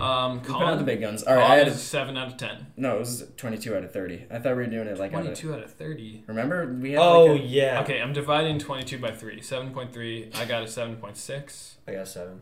Um, 0.00 0.40
we 0.42 0.48
put 0.48 0.62
out 0.62 0.78
the 0.78 0.84
big 0.84 1.00
guns. 1.00 1.22
All 1.22 1.34
right, 1.34 1.42
I 1.42 1.46
Colin 1.48 1.58
had 1.58 1.68
is 1.68 1.74
a, 1.74 1.78
seven 1.78 2.16
out 2.16 2.28
of 2.28 2.36
ten. 2.36 2.66
no, 2.76 2.96
it 2.96 2.98
was 3.00 3.24
22 3.36 3.76
out 3.76 3.84
of 3.84 3.92
30. 3.92 4.26
I 4.30 4.38
thought 4.38 4.50
we 4.56 4.62
were 4.62 4.66
doing 4.66 4.86
it 4.88 4.98
like 4.98 5.12
out 5.12 5.20
of, 5.20 5.24
Twenty-two 5.26 5.54
out 5.54 5.62
of 5.62 5.72
thirty. 5.72 6.24
Remember 6.26 6.66
we 6.80 6.92
had 6.92 7.00
Oh 7.00 7.26
like 7.26 7.40
a, 7.42 7.44
yeah. 7.44 7.80
Okay, 7.82 8.00
I'm 8.00 8.12
dividing 8.12 8.58
twenty-two 8.58 8.98
by 8.98 9.10
three. 9.12 9.40
Seven 9.42 9.72
point 9.72 9.92
three. 9.92 10.30
I 10.34 10.44
got 10.44 10.62
a 10.62 10.68
seven 10.68 10.96
point 10.96 11.16
six. 11.16 11.76
I 11.86 11.92
got 11.92 12.08
seven. 12.08 12.40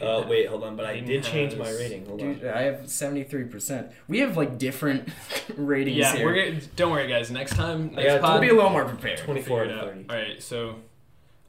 Uh, 0.00 0.24
wait, 0.28 0.48
hold 0.48 0.64
on, 0.64 0.74
but 0.76 0.86
I 0.86 0.94
Hayden 0.94 1.08
did 1.08 1.22
change 1.22 1.54
my 1.56 1.70
rating. 1.70 2.06
Hold 2.06 2.18
Dude, 2.18 2.42
on. 2.44 2.48
I 2.54 2.62
have 2.62 2.76
73%. 2.84 3.92
We 4.08 4.20
have 4.20 4.36
like 4.36 4.58
different 4.58 5.08
ratings 5.56 5.98
Yeah, 5.98 6.16
here. 6.16 6.24
we're 6.26 6.34
gonna, 6.50 6.60
don't 6.74 6.90
worry, 6.90 7.06
guys. 7.06 7.30
Next 7.30 7.54
time, 7.54 7.90
I 7.92 8.02
next 8.02 8.20
got- 8.22 8.32
we'll 8.32 8.40
be 8.40 8.48
a 8.48 8.54
little 8.54 8.70
more 8.70 8.86
prepared. 8.86 9.18
Twenty-four 9.18 9.64
out 9.64 9.70
of 9.70 9.78
out. 9.78 9.84
thirty. 9.88 10.06
All 10.08 10.16
right, 10.16 10.42
so 10.42 10.76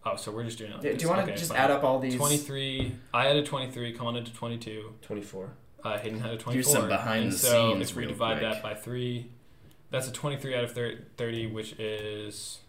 oh, 0.06 0.16
so 0.16 0.32
we're 0.32 0.43
just 0.43 0.58
doing 0.58 0.72
it. 0.72 0.76
Like 0.76 0.82
Do, 0.84 0.89
this. 0.89 0.97
do 0.99 1.03
you 1.03 1.10
want 1.10 1.26
to 1.26 1.32
Okay, 1.32 1.39
just 1.39 1.51
fine. 1.51 1.60
add 1.62 1.72
up 1.72 1.84
all 1.84 1.99
these? 1.99 2.16
Twenty-three. 2.16 2.93
I 3.14 3.26
had 3.28 3.36
a 3.36 3.43
twenty-three. 3.43 3.93
Colin 3.93 4.16
had 4.16 4.28
a 4.28 4.32
twenty-two. 4.32 4.93
Twenty-four. 5.01 5.49
Uh, 5.84 5.97
Hayden 5.99 6.20
had 6.20 6.32
a 6.32 6.38
twenty-four. 6.38 6.74
Do 6.74 6.80
some 6.80 6.88
behind 6.89 7.24
and 7.26 7.32
the 7.34 7.38
so 7.38 7.74
scenes 7.74 7.91
if 7.91 7.95
we 7.95 8.03
real 8.03 8.12
divide 8.12 8.39
quick. 8.39 8.51
that 8.53 8.64
by 8.64 8.74
three, 8.74 9.28
that's 9.91 10.08
a 10.08 10.12
twenty-three 10.12 10.56
out 10.56 10.64
of 10.64 10.72
thirty, 11.18 11.47
which 11.47 11.74
is 11.80 12.60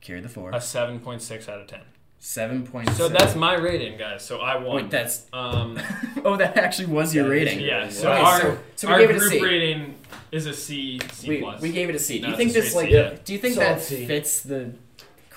Carry 0.00 0.20
the 0.20 0.28
four. 0.28 0.50
a 0.52 0.60
seven 0.60 1.00
point 1.00 1.22
six 1.22 1.48
out 1.48 1.60
of 1.60 1.66
ten. 1.66 1.80
Seven 2.18 2.66
point. 2.66 2.90
So 2.92 3.08
that's 3.08 3.34
my 3.36 3.54
rating, 3.54 3.98
guys. 3.98 4.24
So 4.24 4.38
I 4.40 4.56
won. 4.56 4.76
Wait, 4.76 4.90
that's. 4.90 5.26
um, 5.32 5.78
Oh, 6.24 6.36
that 6.36 6.56
actually 6.56 6.86
was 6.86 7.14
your 7.14 7.28
rating. 7.28 7.60
yeah. 7.60 7.88
So 7.88 8.10
Okay, 8.10 8.20
our 8.22 8.40
so- 8.40 8.58
so 8.74 8.88
we 8.88 8.92
our 8.94 8.98
gave 9.00 9.10
it 9.10 9.16
a 9.16 9.18
group 9.20 9.42
rating 9.42 9.94
is 10.32 10.46
a 10.46 10.54
C, 10.54 10.98
C 11.12 11.28
We, 11.28 11.38
plus. 11.40 11.60
we 11.62 11.70
gave 11.72 11.88
it 11.88 11.94
a 11.94 11.98
C. 11.98 12.18
Do 12.18 12.26
you 12.26 12.28
it's 12.32 12.36
think 12.38 12.52
this 12.52 12.74
like? 12.74 12.90
Yeah. 12.90 13.14
Do 13.24 13.32
you 13.32 13.38
think 13.38 13.54
Solid 13.54 13.76
that 13.78 13.82
fits 13.82 14.40
the 14.42 14.72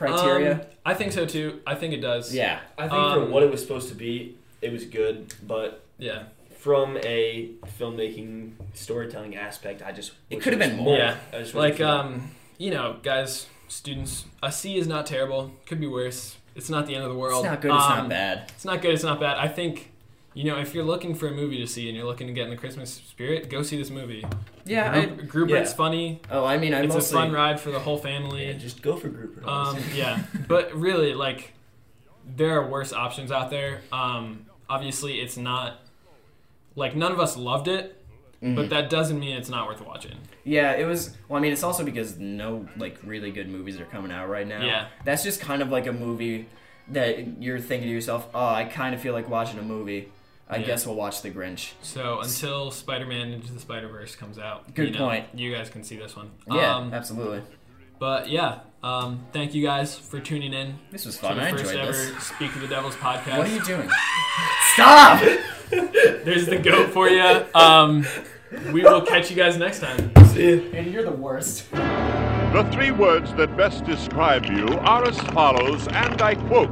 criteria? 0.08 0.54
Um, 0.54 0.62
I 0.86 0.94
think 0.94 1.12
so 1.12 1.26
too. 1.26 1.60
I 1.68 1.76
think 1.76 1.94
it 1.94 2.02
does. 2.02 2.34
yeah. 2.34 2.60
I 2.78 2.84
think 2.84 2.94
Um, 2.94 3.14
for 3.26 3.32
what 3.32 3.44
it 3.44 3.52
was 3.52 3.62
supposed 3.62 3.90
to 3.90 3.96
be, 3.96 4.36
it 4.62 4.72
was 4.72 4.86
good, 4.86 5.34
but 5.46 5.82
Yeah. 5.98 6.24
from 6.58 6.98
a 7.04 7.50
filmmaking 7.80 8.52
storytelling 8.74 9.36
aspect, 9.36 9.82
I 9.82 9.92
just 9.92 10.12
It 10.30 10.42
could 10.42 10.54
have 10.54 10.60
been 10.60 10.78
more. 10.78 10.98
Yeah. 10.98 11.16
I 11.34 11.40
just 11.40 11.56
Like 11.56 11.80
um, 11.82 12.32
you 12.58 12.72
know, 12.72 12.98
guys, 13.04 13.48
students, 13.68 14.26
a 14.44 14.52
C 14.52 14.78
is 14.78 14.88
not 14.88 15.06
terrible. 15.06 15.52
Could 15.66 15.80
be 15.80 15.88
worse. 15.88 16.38
It's 16.56 16.70
not 16.70 16.88
the 16.88 16.96
end 16.96 17.04
of 17.04 17.10
the 17.10 17.16
world. 17.18 17.46
It's 17.46 17.52
not 17.52 17.62
good. 17.62 17.72
It's 17.74 17.84
Um, 17.86 17.98
not 18.00 18.10
bad. 18.10 18.52
It's 18.56 18.66
not 18.66 18.82
good. 18.82 18.94
It's 18.94 19.04
not 19.04 19.20
bad. 19.20 19.38
I 19.38 19.48
think, 19.48 19.89
you 20.34 20.44
know, 20.44 20.58
if 20.58 20.74
you're 20.76 20.84
looking 20.84 21.16
for 21.16 21.28
a 21.28 21.32
movie 21.32 21.58
to 21.58 21.68
see 21.68 21.88
and 21.88 21.98
you're 21.98 22.06
looking 22.06 22.28
to 22.28 22.34
get 22.34 22.44
in 22.46 22.50
the 22.52 22.56
Christmas 22.56 22.92
spirit, 22.94 23.50
go 23.50 23.62
see 23.64 23.78
this 23.78 23.90
movie. 23.90 24.24
Yeah. 24.66 24.92
I, 24.92 25.06
Group, 25.06 25.28
Group 25.30 25.50
It's 25.52 25.72
yeah. 25.72 25.76
funny. 25.76 26.22
oh, 26.30 26.46
I 26.46 26.58
mean, 26.58 26.74
I 26.74 26.82
it's 26.84 26.94
mostly. 26.94 27.18
a 27.18 27.22
fun 27.22 27.32
ride 27.32 27.60
for 27.60 27.72
the 27.72 27.80
whole 27.80 27.98
family. 27.98 28.46
yeah, 28.48 28.54
just 28.54 28.82
go 28.82 28.96
for 28.96 29.10
Grouper. 29.10 29.48
Um, 29.48 29.78
yeah, 29.94 30.22
but 30.48 30.74
really, 30.76 31.14
like, 31.14 31.54
there 32.36 32.60
are 32.60 32.68
worse 32.68 32.94
options 32.94 33.32
out 33.32 33.50
there. 33.50 33.82
Um, 33.92 34.46
obviously, 34.70 35.20
it's 35.20 35.36
not 35.38 35.80
like 36.76 36.96
none 36.96 37.12
of 37.12 37.20
us 37.20 37.36
loved 37.36 37.68
it, 37.68 37.96
Mhm. 38.44 38.56
but 38.56 38.70
that 38.70 38.90
doesn't 38.90 39.20
mean 39.20 39.36
it's 39.36 39.50
not 39.50 39.68
worth 39.68 39.82
watching. 39.86 40.16
Yeah, 40.46 40.72
it 40.74 40.86
was. 40.86 41.18
Well, 41.28 41.38
I 41.40 41.42
mean, 41.42 41.52
it's 41.52 41.64
also 41.64 41.84
because 41.84 42.18
no 42.18 42.68
like 42.78 42.98
really 43.04 43.32
good 43.32 43.50
movies 43.50 43.80
are 43.82 43.86
coming 43.86 44.12
out 44.12 44.30
right 44.30 44.48
now. 44.48 44.64
Yeah. 44.64 44.88
That's 45.04 45.24
just 45.24 45.42
kind 45.42 45.62
of 45.62 45.70
like 45.72 45.88
a 45.88 45.92
movie 45.92 46.48
that 46.90 47.42
you're 47.42 47.60
thinking 47.60 47.90
to 47.90 47.94
yourself, 47.94 48.30
"Oh, 48.34 48.48
I 48.48 48.64
kind 48.64 48.96
of 48.96 49.02
feel 49.02 49.14
like 49.14 49.28
watching 49.28 49.60
a 49.60 49.64
movie. 49.64 50.10
I 50.50 50.58
Yeah. 50.58 50.66
guess 50.68 50.86
we'll 50.86 50.96
watch 50.96 51.22
The 51.22 51.30
Grinch." 51.32 51.72
So 51.82 52.20
until 52.22 52.72
Spider-Man 52.72 53.34
Into 53.34 53.54
the 53.54 53.60
Spider-Verse 53.60 54.16
comes 54.16 54.38
out, 54.40 54.74
Good 54.74 54.90
you 54.94 55.00
know, 55.00 55.08
point. 55.08 55.26
You 55.34 55.54
guys 55.54 55.70
can 55.70 55.84
see 55.84 55.96
this 55.98 56.16
one. 56.16 56.32
Yeah, 56.52 56.76
Um, 56.78 56.94
absolutely. 56.94 57.42
but 58.00 58.30
yeah, 58.30 58.60
um, 58.84 59.26
thank 59.34 59.54
you 59.54 59.62
guys 59.64 59.98
for 59.98 60.20
tuning 60.20 60.54
in 60.54 60.80
This 60.92 61.06
was 61.06 61.16
to 61.18 61.22
fun. 61.22 61.38
the 61.38 61.44
I 61.44 61.52
first 61.52 61.66
enjoyed 61.66 61.80
ever 61.82 61.92
this. 61.92 62.24
Speak 62.24 62.56
of 62.56 62.62
the 62.62 62.68
Devil's 62.68 62.96
podcast. 62.96 63.38
What 63.38 63.48
are 63.48 63.54
you 63.54 63.64
doing? 63.64 63.90
Stop! 64.74 65.22
There's 65.70 66.46
the 66.48 66.58
goat 66.58 66.90
for 66.92 67.08
you. 67.10 67.46
Um, 67.54 68.06
we 68.74 68.82
will 68.82 69.02
catch 69.02 69.30
you 69.30 69.36
guys 69.36 69.58
next 69.58 69.80
time. 69.82 70.12
See 70.28 70.48
you. 70.50 70.72
And 70.74 70.92
you're 70.92 71.04
the 71.04 71.12
worst. 71.12 71.70
The 71.72 72.68
three 72.72 72.90
words 72.90 73.32
that 73.36 73.56
best 73.56 73.84
describe 73.86 74.46
you 74.46 74.66
are 74.80 75.06
as 75.08 75.20
follows, 75.20 75.88
and 75.90 76.20
I 76.22 76.34
quote 76.34 76.72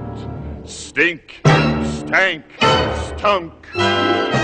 Stink, 0.68 1.40
stank, 1.86 2.44
stunk. 3.18 4.37